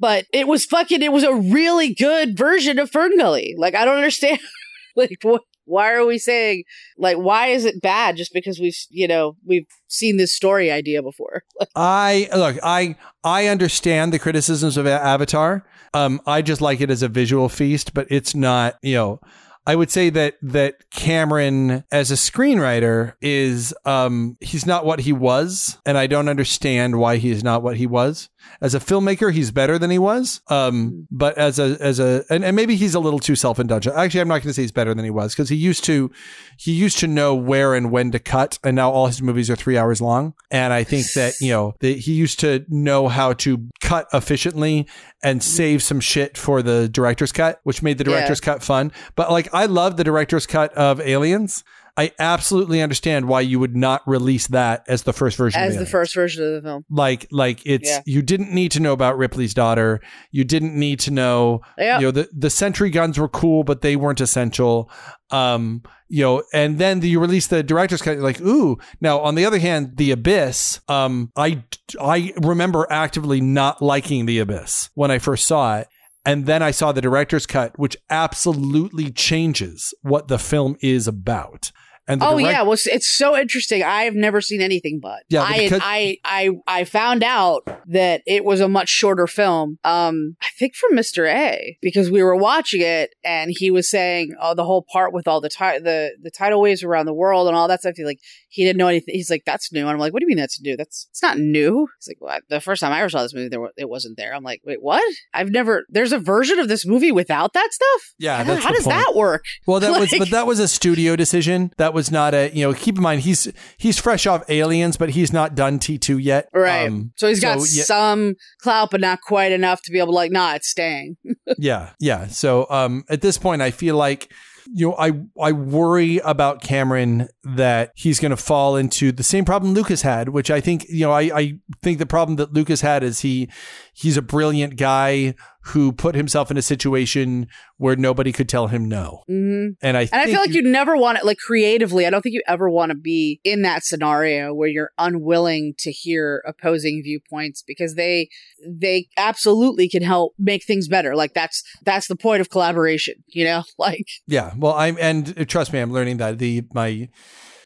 but 0.00 0.26
it 0.32 0.48
was 0.48 0.64
fucking. 0.64 1.02
It 1.02 1.12
was 1.12 1.24
a 1.24 1.34
really 1.34 1.94
good 1.94 2.36
version 2.36 2.78
of 2.78 2.90
FernGully. 2.90 3.54
Like, 3.56 3.74
I 3.74 3.84
don't 3.84 3.96
understand. 3.96 4.40
like, 4.96 5.18
what? 5.22 5.42
Why 5.66 5.94
are 5.94 6.04
we 6.04 6.18
saying 6.18 6.64
like 6.98 7.16
why 7.16 7.46
is 7.46 7.64
it 7.64 7.80
bad 7.80 8.16
just 8.16 8.34
because 8.34 8.60
we've 8.60 8.76
you 8.90 9.08
know 9.08 9.34
we've 9.46 9.66
seen 9.88 10.18
this 10.18 10.34
story 10.34 10.70
idea 10.70 11.02
before? 11.02 11.42
I 11.74 12.28
look, 12.36 12.58
I 12.62 12.96
I 13.22 13.46
understand 13.46 14.12
the 14.12 14.18
criticisms 14.18 14.76
of 14.76 14.86
Avatar. 14.86 15.66
Um, 15.94 16.20
I 16.26 16.42
just 16.42 16.60
like 16.60 16.80
it 16.80 16.90
as 16.90 17.02
a 17.02 17.08
visual 17.08 17.48
feast, 17.48 17.94
but 17.94 18.06
it's 18.10 18.34
not, 18.34 18.74
you 18.82 18.96
know. 18.96 19.20
I 19.66 19.76
would 19.76 19.90
say 19.90 20.10
that 20.10 20.36
that 20.42 20.90
Cameron, 20.90 21.84
as 21.90 22.10
a 22.10 22.14
screenwriter, 22.14 23.14
is 23.22 23.74
um 23.84 24.36
he's 24.40 24.66
not 24.66 24.84
what 24.84 25.00
he 25.00 25.12
was, 25.12 25.78
and 25.86 25.96
I 25.96 26.06
don't 26.06 26.28
understand 26.28 26.98
why 26.98 27.16
he 27.16 27.30
is 27.30 27.42
not 27.42 27.62
what 27.62 27.76
he 27.76 27.86
was. 27.86 28.28
As 28.60 28.74
a 28.74 28.80
filmmaker, 28.80 29.32
he's 29.32 29.50
better 29.50 29.78
than 29.78 29.90
he 29.90 29.98
was. 29.98 30.42
Um, 30.48 31.06
but 31.10 31.38
as 31.38 31.58
a 31.58 31.78
as 31.80 31.98
a 31.98 32.24
and, 32.28 32.44
and 32.44 32.54
maybe 32.54 32.76
he's 32.76 32.94
a 32.94 33.00
little 33.00 33.18
too 33.18 33.36
self 33.36 33.58
indulgent. 33.58 33.96
Actually, 33.96 34.20
I'm 34.20 34.28
not 34.28 34.42
going 34.42 34.50
to 34.50 34.52
say 34.52 34.62
he's 34.62 34.72
better 34.72 34.94
than 34.94 35.04
he 35.04 35.10
was 35.10 35.34
because 35.34 35.48
he 35.48 35.56
used 35.56 35.84
to 35.84 36.10
he 36.58 36.72
used 36.72 36.98
to 36.98 37.06
know 37.06 37.34
where 37.34 37.74
and 37.74 37.90
when 37.90 38.10
to 38.12 38.18
cut, 38.18 38.58
and 38.62 38.76
now 38.76 38.90
all 38.90 39.06
his 39.06 39.22
movies 39.22 39.48
are 39.48 39.56
three 39.56 39.78
hours 39.78 40.00
long. 40.00 40.34
And 40.50 40.72
I 40.72 40.84
think 40.84 41.10
that 41.14 41.34
you 41.40 41.50
know 41.50 41.74
that 41.80 41.98
he 41.98 42.12
used 42.12 42.40
to 42.40 42.66
know 42.68 43.08
how 43.08 43.32
to 43.34 43.66
cut 43.80 44.08
efficiently 44.12 44.86
and 45.24 45.40
mm-hmm. 45.40 45.48
save 45.56 45.82
some 45.82 45.98
shit 45.98 46.38
for 46.38 46.62
the 46.62 46.88
director's 46.88 47.32
cut, 47.32 47.60
which 47.64 47.82
made 47.82 47.98
the 47.98 48.04
Yeah. 48.04 48.18
director's 48.18 48.40
cut 48.40 48.62
fun. 48.62 48.92
But 49.16 49.30
like, 49.32 49.48
I 49.52 49.66
love 49.66 49.96
the 49.96 50.04
director's 50.04 50.46
cut 50.46 50.72
of 50.74 51.00
Aliens. 51.00 51.64
I 51.96 52.10
absolutely 52.18 52.82
understand 52.82 53.28
why 53.28 53.42
you 53.42 53.60
would 53.60 53.76
not 53.76 54.02
release 54.06 54.48
that 54.48 54.84
as 54.88 55.04
the 55.04 55.12
first 55.12 55.36
version. 55.36 55.60
of 55.60 55.66
As 55.68 55.74
the 55.74 55.78
Aliens 55.78 55.90
first 55.90 56.14
version 56.14 56.44
of 56.44 56.52
the 56.54 56.68
film, 56.68 56.84
like 56.90 57.28
like 57.30 57.62
it's 57.64 57.88
Yeah. 57.88 58.00
you 58.04 58.20
didn't 58.20 58.52
need 58.52 58.72
to 58.72 58.80
know 58.80 58.92
about 58.92 59.16
Ripley's 59.16 59.54
daughter. 59.54 60.00
You 60.32 60.42
didn't 60.44 60.74
need 60.74 60.98
to 61.00 61.10
know 61.12 61.60
yeah, 61.78 61.98
you 62.00 62.06
know 62.06 62.10
the 62.10 62.28
the 62.36 62.50
sentry 62.50 62.90
guns 62.90 63.18
were 63.18 63.28
cool, 63.28 63.62
but 63.62 63.80
they 63.82 63.94
weren't 63.96 64.20
essential. 64.20 64.90
Um, 65.30 65.82
you 66.08 66.22
know, 66.22 66.42
and 66.52 66.78
then 66.78 67.00
you 67.02 67.18
release 67.20 67.46
the 67.46 67.62
director's 67.62 68.02
cut. 68.02 68.18
Like, 68.18 68.40
ooh. 68.40 68.76
Now, 69.00 69.20
on 69.20 69.34
the 69.36 69.44
other 69.46 69.58
hand, 69.58 69.96
the 69.96 70.10
Abyss. 70.10 70.80
Um, 70.88 71.30
I 71.36 71.62
I 72.00 72.32
remember 72.42 72.86
actively 72.90 73.40
not 73.40 73.80
liking 73.80 74.26
the 74.26 74.40
Abyss 74.40 74.90
when 74.94 75.10
I 75.10 75.18
first 75.18 75.46
saw 75.46 75.78
it. 75.78 75.88
And 76.26 76.46
then 76.46 76.62
I 76.62 76.70
saw 76.70 76.90
the 76.90 77.02
director's 77.02 77.44
cut, 77.46 77.78
which 77.78 77.98
absolutely 78.08 79.10
changes 79.10 79.92
what 80.00 80.28
the 80.28 80.38
film 80.38 80.76
is 80.80 81.06
about. 81.06 81.70
And 82.06 82.22
Oh 82.22 82.38
direct- 82.38 82.52
yeah, 82.52 82.62
well, 82.62 82.74
it's- 82.74 83.06
so 83.08 83.36
interesting. 83.36 83.82
I've 83.82 84.14
never 84.14 84.40
seen 84.40 84.60
anything 84.60 84.98
but. 85.00 85.22
Yeah, 85.28 85.42
I, 85.42 85.58
because- 85.58 85.80
I 85.82 86.18
I 86.24 86.50
I 86.66 86.84
found 86.84 87.22
out 87.22 87.62
that 87.86 88.22
it 88.26 88.44
was 88.44 88.60
a 88.60 88.68
much 88.68 88.88
shorter 88.88 89.26
film. 89.26 89.78
Um, 89.84 90.36
I 90.42 90.48
think 90.58 90.74
from 90.74 90.94
Mister 90.94 91.26
A 91.26 91.76
because 91.80 92.10
we 92.10 92.22
were 92.22 92.36
watching 92.36 92.80
it 92.80 93.14
and 93.24 93.50
he 93.54 93.70
was 93.70 93.88
saying, 93.90 94.34
oh, 94.40 94.54
the 94.54 94.64
whole 94.64 94.84
part 94.92 95.12
with 95.12 95.26
all 95.28 95.40
the 95.40 95.48
ti- 95.48 95.78
the 95.78 96.12
the 96.22 96.30
tidal 96.30 96.60
waves 96.60 96.82
around 96.82 97.06
the 97.06 97.14
world 97.14 97.46
and 97.48 97.56
all 97.56 97.68
that 97.68 97.80
stuff. 97.80 97.94
He 97.96 98.04
like 98.04 98.18
he 98.48 98.64
didn't 98.64 98.78
know 98.78 98.88
anything. 98.88 99.14
He's 99.14 99.30
like, 99.30 99.42
that's 99.46 99.72
new. 99.72 99.80
And 99.82 99.90
I'm 99.90 99.98
like, 99.98 100.12
what 100.12 100.20
do 100.20 100.24
you 100.24 100.28
mean 100.28 100.36
that's 100.36 100.60
new? 100.60 100.76
That's 100.76 101.06
it's 101.10 101.22
not 101.22 101.38
new. 101.38 101.86
He's 101.98 102.08
like, 102.08 102.18
well, 102.20 102.38
the 102.48 102.60
first 102.60 102.80
time 102.80 102.92
I 102.92 103.00
ever 103.00 103.08
saw 103.08 103.22
this 103.22 103.34
movie, 103.34 103.48
there 103.48 103.60
it 103.76 103.88
wasn't 103.88 104.16
there. 104.16 104.34
I'm 104.34 104.44
like, 104.44 104.60
wait, 104.64 104.82
what? 104.82 105.02
I've 105.32 105.50
never. 105.50 105.84
There's 105.88 106.12
a 106.12 106.18
version 106.18 106.58
of 106.58 106.68
this 106.68 106.84
movie 106.86 107.12
without 107.12 107.52
that 107.54 107.68
stuff. 107.72 108.02
Yeah, 108.18 108.42
How, 108.44 108.54
how 108.56 108.72
does 108.72 108.84
point. 108.84 108.96
that 108.96 109.14
work? 109.14 109.44
Well, 109.66 109.80
that 109.80 109.98
was, 109.98 110.14
but 110.18 110.30
that 110.32 110.46
was 110.46 110.58
a 110.58 110.68
studio 110.68 111.16
decision. 111.16 111.72
That 111.78 111.93
was 111.94 112.10
not 112.10 112.34
a, 112.34 112.50
you 112.54 112.66
know, 112.66 112.74
keep 112.74 112.96
in 112.96 113.02
mind 113.02 113.22
he's 113.22 113.50
he's 113.76 113.98
fresh 113.98 114.26
off 114.26 114.42
Aliens, 114.50 114.96
but 114.96 115.10
he's 115.10 115.32
not 115.32 115.54
done 115.54 115.78
T 115.78 115.98
two 115.98 116.18
yet. 116.18 116.48
Right. 116.52 116.86
Um, 116.88 117.12
so 117.16 117.28
he's 117.28 117.40
got 117.40 117.58
yeah, 117.72 117.84
some 117.84 118.34
clout, 118.60 118.90
but 118.90 119.00
not 119.00 119.20
quite 119.22 119.52
enough 119.52 119.82
to 119.82 119.92
be 119.92 119.98
able 119.98 120.08
to 120.08 120.14
like, 120.14 120.32
nah, 120.32 120.54
it's 120.54 120.68
staying. 120.68 121.16
yeah, 121.58 121.90
yeah. 122.00 122.26
So 122.26 122.66
um, 122.68 123.04
at 123.08 123.22
this 123.22 123.38
point, 123.38 123.62
I 123.62 123.70
feel 123.70 123.96
like 123.96 124.30
you 124.72 124.88
know, 124.88 124.96
I 124.98 125.12
I 125.40 125.52
worry 125.52 126.18
about 126.18 126.62
Cameron 126.62 127.28
that 127.42 127.92
he's 127.94 128.20
going 128.20 128.30
to 128.30 128.36
fall 128.36 128.76
into 128.76 129.12
the 129.12 129.22
same 129.22 129.44
problem 129.44 129.74
Lucas 129.74 130.02
had, 130.02 130.30
which 130.30 130.50
I 130.50 130.60
think 130.60 130.86
you 130.88 131.00
know 131.00 131.12
I 131.12 131.22
I 131.34 131.58
think 131.82 131.98
the 131.98 132.06
problem 132.06 132.36
that 132.36 132.52
Lucas 132.52 132.80
had 132.80 133.02
is 133.02 133.20
he 133.20 133.48
he's 133.92 134.16
a 134.16 134.22
brilliant 134.22 134.76
guy 134.76 135.34
who 135.68 135.92
put 135.92 136.14
himself 136.14 136.50
in 136.50 136.56
a 136.56 136.62
situation 136.62 137.46
where 137.76 137.96
nobody 137.96 138.32
could 138.32 138.48
tell 138.48 138.68
him 138.68 138.84
no, 138.88 139.22
hmm 139.26 139.68
and 139.82 139.96
I 139.96 140.02
And 140.12 140.20
I 140.22 140.26
feel 140.26 140.40
like 140.40 140.54
you 140.54 140.62
never 140.62 140.96
want 140.96 141.18
it, 141.18 141.24
like 141.24 141.38
creatively, 141.38 142.06
I 142.06 142.10
don't 142.10 142.22
think 142.22 142.34
you 142.34 142.42
ever 142.46 142.68
want 142.68 142.90
to 142.90 142.96
be 142.96 143.40
in 143.44 143.62
that 143.62 143.84
scenario 143.84 144.52
where 144.54 144.68
you're 144.68 144.90
unwilling 144.98 145.74
to 145.78 145.90
hear 145.90 146.42
opposing 146.46 147.02
viewpoints 147.02 147.62
because 147.62 147.94
they, 147.94 148.28
they 148.66 149.08
absolutely 149.16 149.88
can 149.88 150.02
help 150.02 150.34
make 150.38 150.64
things 150.64 150.88
better. 150.88 151.16
Like 151.16 151.34
that's, 151.34 151.62
that's 151.82 152.08
the 152.08 152.16
point 152.16 152.40
of 152.40 152.50
collaboration, 152.50 153.14
you 153.28 153.44
know? 153.44 153.62
Like, 153.76 154.06
Yeah, 154.26 154.52
well, 154.56 154.72
I'm 154.74 154.96
and 155.00 155.46
trust 155.48 155.72
me, 155.72 155.80
I'm 155.80 155.92
learning 155.92 156.18
that 156.18 156.38
the 156.38 156.62
my 156.72 157.08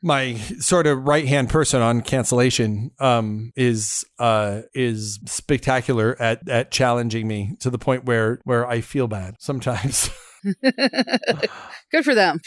my 0.02 0.34
sort 0.34 0.86
of 0.86 1.06
right 1.06 1.26
hand 1.26 1.48
person 1.50 1.82
on 1.82 2.00
cancellation 2.00 2.90
um 2.98 3.52
is 3.56 4.04
uh 4.18 4.62
is 4.74 5.18
spectacular 5.26 6.16
at 6.20 6.48
at 6.48 6.70
challenging 6.70 7.26
me 7.26 7.56
to 7.60 7.70
the 7.70 7.78
point 7.78 8.04
where 8.04 8.40
where 8.44 8.66
I 8.66 8.80
feel 8.80 9.08
bad 9.08 9.36
sometimes. 9.38 10.10
good 11.90 12.04
for 12.04 12.14
them. 12.14 12.40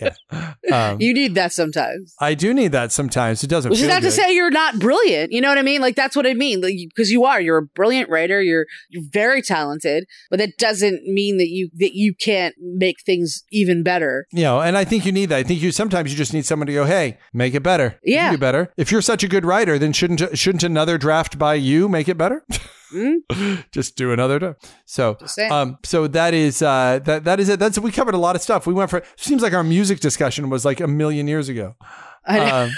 um, 0.72 1.00
you 1.00 1.14
need 1.14 1.34
that 1.34 1.52
sometimes. 1.52 2.14
I 2.20 2.34
do 2.34 2.52
need 2.54 2.72
that 2.72 2.92
sometimes. 2.92 3.42
It 3.42 3.48
doesn't. 3.48 3.70
Which 3.70 3.80
is 3.80 3.88
not 3.88 4.02
to 4.02 4.10
say 4.10 4.34
you're 4.34 4.50
not 4.50 4.78
brilliant. 4.78 5.32
You 5.32 5.40
know 5.40 5.48
what 5.48 5.58
I 5.58 5.62
mean? 5.62 5.80
Like 5.80 5.96
that's 5.96 6.16
what 6.16 6.26
I 6.26 6.34
mean. 6.34 6.60
Like 6.60 6.74
because 6.94 7.10
you 7.10 7.24
are. 7.24 7.40
You're 7.40 7.58
a 7.58 7.62
brilliant 7.62 8.08
writer. 8.10 8.40
You're 8.42 8.66
you're 8.90 9.04
very 9.12 9.42
talented. 9.42 10.06
But 10.30 10.38
that 10.38 10.58
doesn't 10.58 11.04
mean 11.04 11.38
that 11.38 11.48
you 11.48 11.70
that 11.74 11.94
you 11.94 12.14
can't 12.14 12.54
make 12.58 13.02
things 13.04 13.44
even 13.50 13.82
better. 13.82 14.26
you 14.32 14.42
know, 14.42 14.60
and 14.60 14.76
I 14.76 14.84
think 14.84 15.06
you 15.06 15.12
need 15.12 15.28
that. 15.30 15.38
I 15.38 15.42
think 15.42 15.62
you 15.62 15.72
sometimes 15.72 16.10
you 16.10 16.16
just 16.16 16.32
need 16.32 16.46
someone 16.46 16.66
to 16.66 16.72
go, 16.72 16.84
"Hey, 16.84 17.18
make 17.32 17.54
it 17.54 17.62
better. 17.62 17.98
Yeah. 18.02 18.30
do 18.30 18.38
better." 18.38 18.72
If 18.76 18.90
you're 18.92 19.02
such 19.02 19.22
a 19.22 19.28
good 19.28 19.44
writer, 19.44 19.78
then 19.78 19.92
shouldn't 19.92 20.38
shouldn't 20.38 20.62
another 20.62 20.98
draft 20.98 21.38
by 21.38 21.54
you 21.54 21.88
make 21.88 22.08
it 22.08 22.18
better? 22.18 22.44
Just 23.72 23.96
do 23.96 24.12
another 24.12 24.38
day. 24.38 24.54
So, 24.84 25.16
um, 25.50 25.78
so 25.82 26.06
that 26.08 26.34
is 26.34 26.62
uh, 26.62 27.00
that 27.04 27.24
that 27.24 27.40
is 27.40 27.48
it. 27.48 27.58
That's 27.58 27.78
we 27.78 27.92
covered 27.92 28.14
a 28.14 28.18
lot 28.18 28.36
of 28.36 28.42
stuff. 28.42 28.66
We 28.66 28.74
went 28.74 28.90
for. 28.90 29.02
Seems 29.16 29.42
like 29.42 29.52
our 29.52 29.64
music 29.64 30.00
discussion 30.00 30.50
was 30.50 30.64
like 30.64 30.80
a 30.80 30.88
million 30.88 31.26
years 31.28 31.48
ago. 31.48 31.76
I 32.26 32.38
know. 32.38 32.64
Um, 32.64 32.70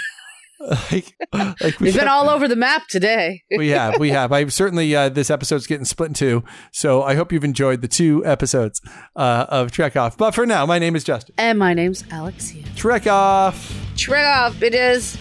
like, 0.91 1.15
like 1.33 1.79
we 1.79 1.87
We've 1.87 1.95
been 1.95 2.07
all 2.07 2.29
over 2.29 2.47
the 2.47 2.55
map 2.55 2.87
today. 2.87 3.43
we 3.57 3.69
have 3.69 3.99
we 3.99 4.09
have 4.09 4.31
i 4.31 4.47
certainly 4.47 4.95
uh, 4.95 5.09
this 5.09 5.29
episode's 5.29 5.67
getting 5.67 5.83
split 5.83 6.07
in 6.07 6.13
two 6.13 6.43
so 6.71 7.03
i 7.03 7.13
hope 7.13 7.33
you've 7.33 7.43
enjoyed 7.43 7.81
the 7.81 7.89
two 7.89 8.25
episodes 8.25 8.81
uh, 9.17 9.45
of 9.49 9.69
trek 9.71 9.97
off 9.97 10.17
but 10.17 10.33
for 10.33 10.45
now 10.45 10.65
my 10.65 10.79
name 10.79 10.95
is 10.95 11.03
justin 11.03 11.35
and 11.37 11.59
my 11.59 11.73
name's 11.73 12.05
Alexia. 12.09 12.63
trek 12.77 13.05
off 13.05 13.85
Trek 13.97 14.25
off. 14.25 14.61
It 14.61 14.75
is. 14.75 15.17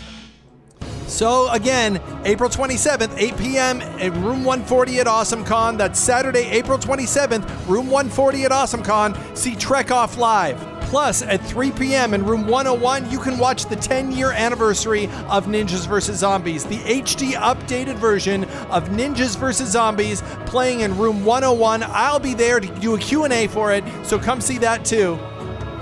So 1.06 1.50
again 1.50 2.00
april 2.24 2.50
27th 2.50 3.14
8 3.16 3.36
p.m 3.36 3.80
at 3.80 4.12
room 4.14 4.44
140 4.44 5.00
at 5.00 5.06
awesomecon 5.06 5.78
that's 5.78 5.98
saturday 5.98 6.46
april 6.50 6.78
27th 6.78 7.44
room 7.68 7.90
140 7.90 8.44
at 8.44 8.50
awesomecon 8.50 9.36
see 9.36 9.54
trek 9.56 9.90
off 9.90 10.16
live 10.16 10.58
Plus, 10.94 11.22
at 11.22 11.44
3 11.44 11.72
p.m. 11.72 12.14
in 12.14 12.24
room 12.24 12.46
101, 12.46 13.10
you 13.10 13.18
can 13.18 13.36
watch 13.36 13.64
the 13.64 13.74
10 13.74 14.12
year 14.12 14.30
anniversary 14.30 15.06
of 15.28 15.46
Ninjas 15.46 15.88
vs. 15.88 16.18
Zombies, 16.18 16.64
the 16.64 16.78
HD 16.78 17.32
updated 17.32 17.96
version 17.96 18.44
of 18.70 18.90
Ninjas 18.90 19.36
vs. 19.36 19.68
Zombies 19.70 20.22
playing 20.46 20.82
in 20.82 20.96
room 20.96 21.24
101. 21.24 21.82
I'll 21.88 22.20
be 22.20 22.34
there 22.34 22.60
to 22.60 22.68
do 22.78 22.94
a 22.94 22.98
Q&A 22.98 23.48
for 23.48 23.72
it, 23.72 23.82
so 24.04 24.20
come 24.20 24.40
see 24.40 24.58
that 24.58 24.84
too. 24.84 25.18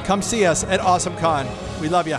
Come 0.04 0.22
see 0.22 0.46
us 0.46 0.64
at 0.64 0.80
AwesomeCon. 0.80 1.80
We 1.80 1.90
love 1.90 2.08
you. 2.08 2.16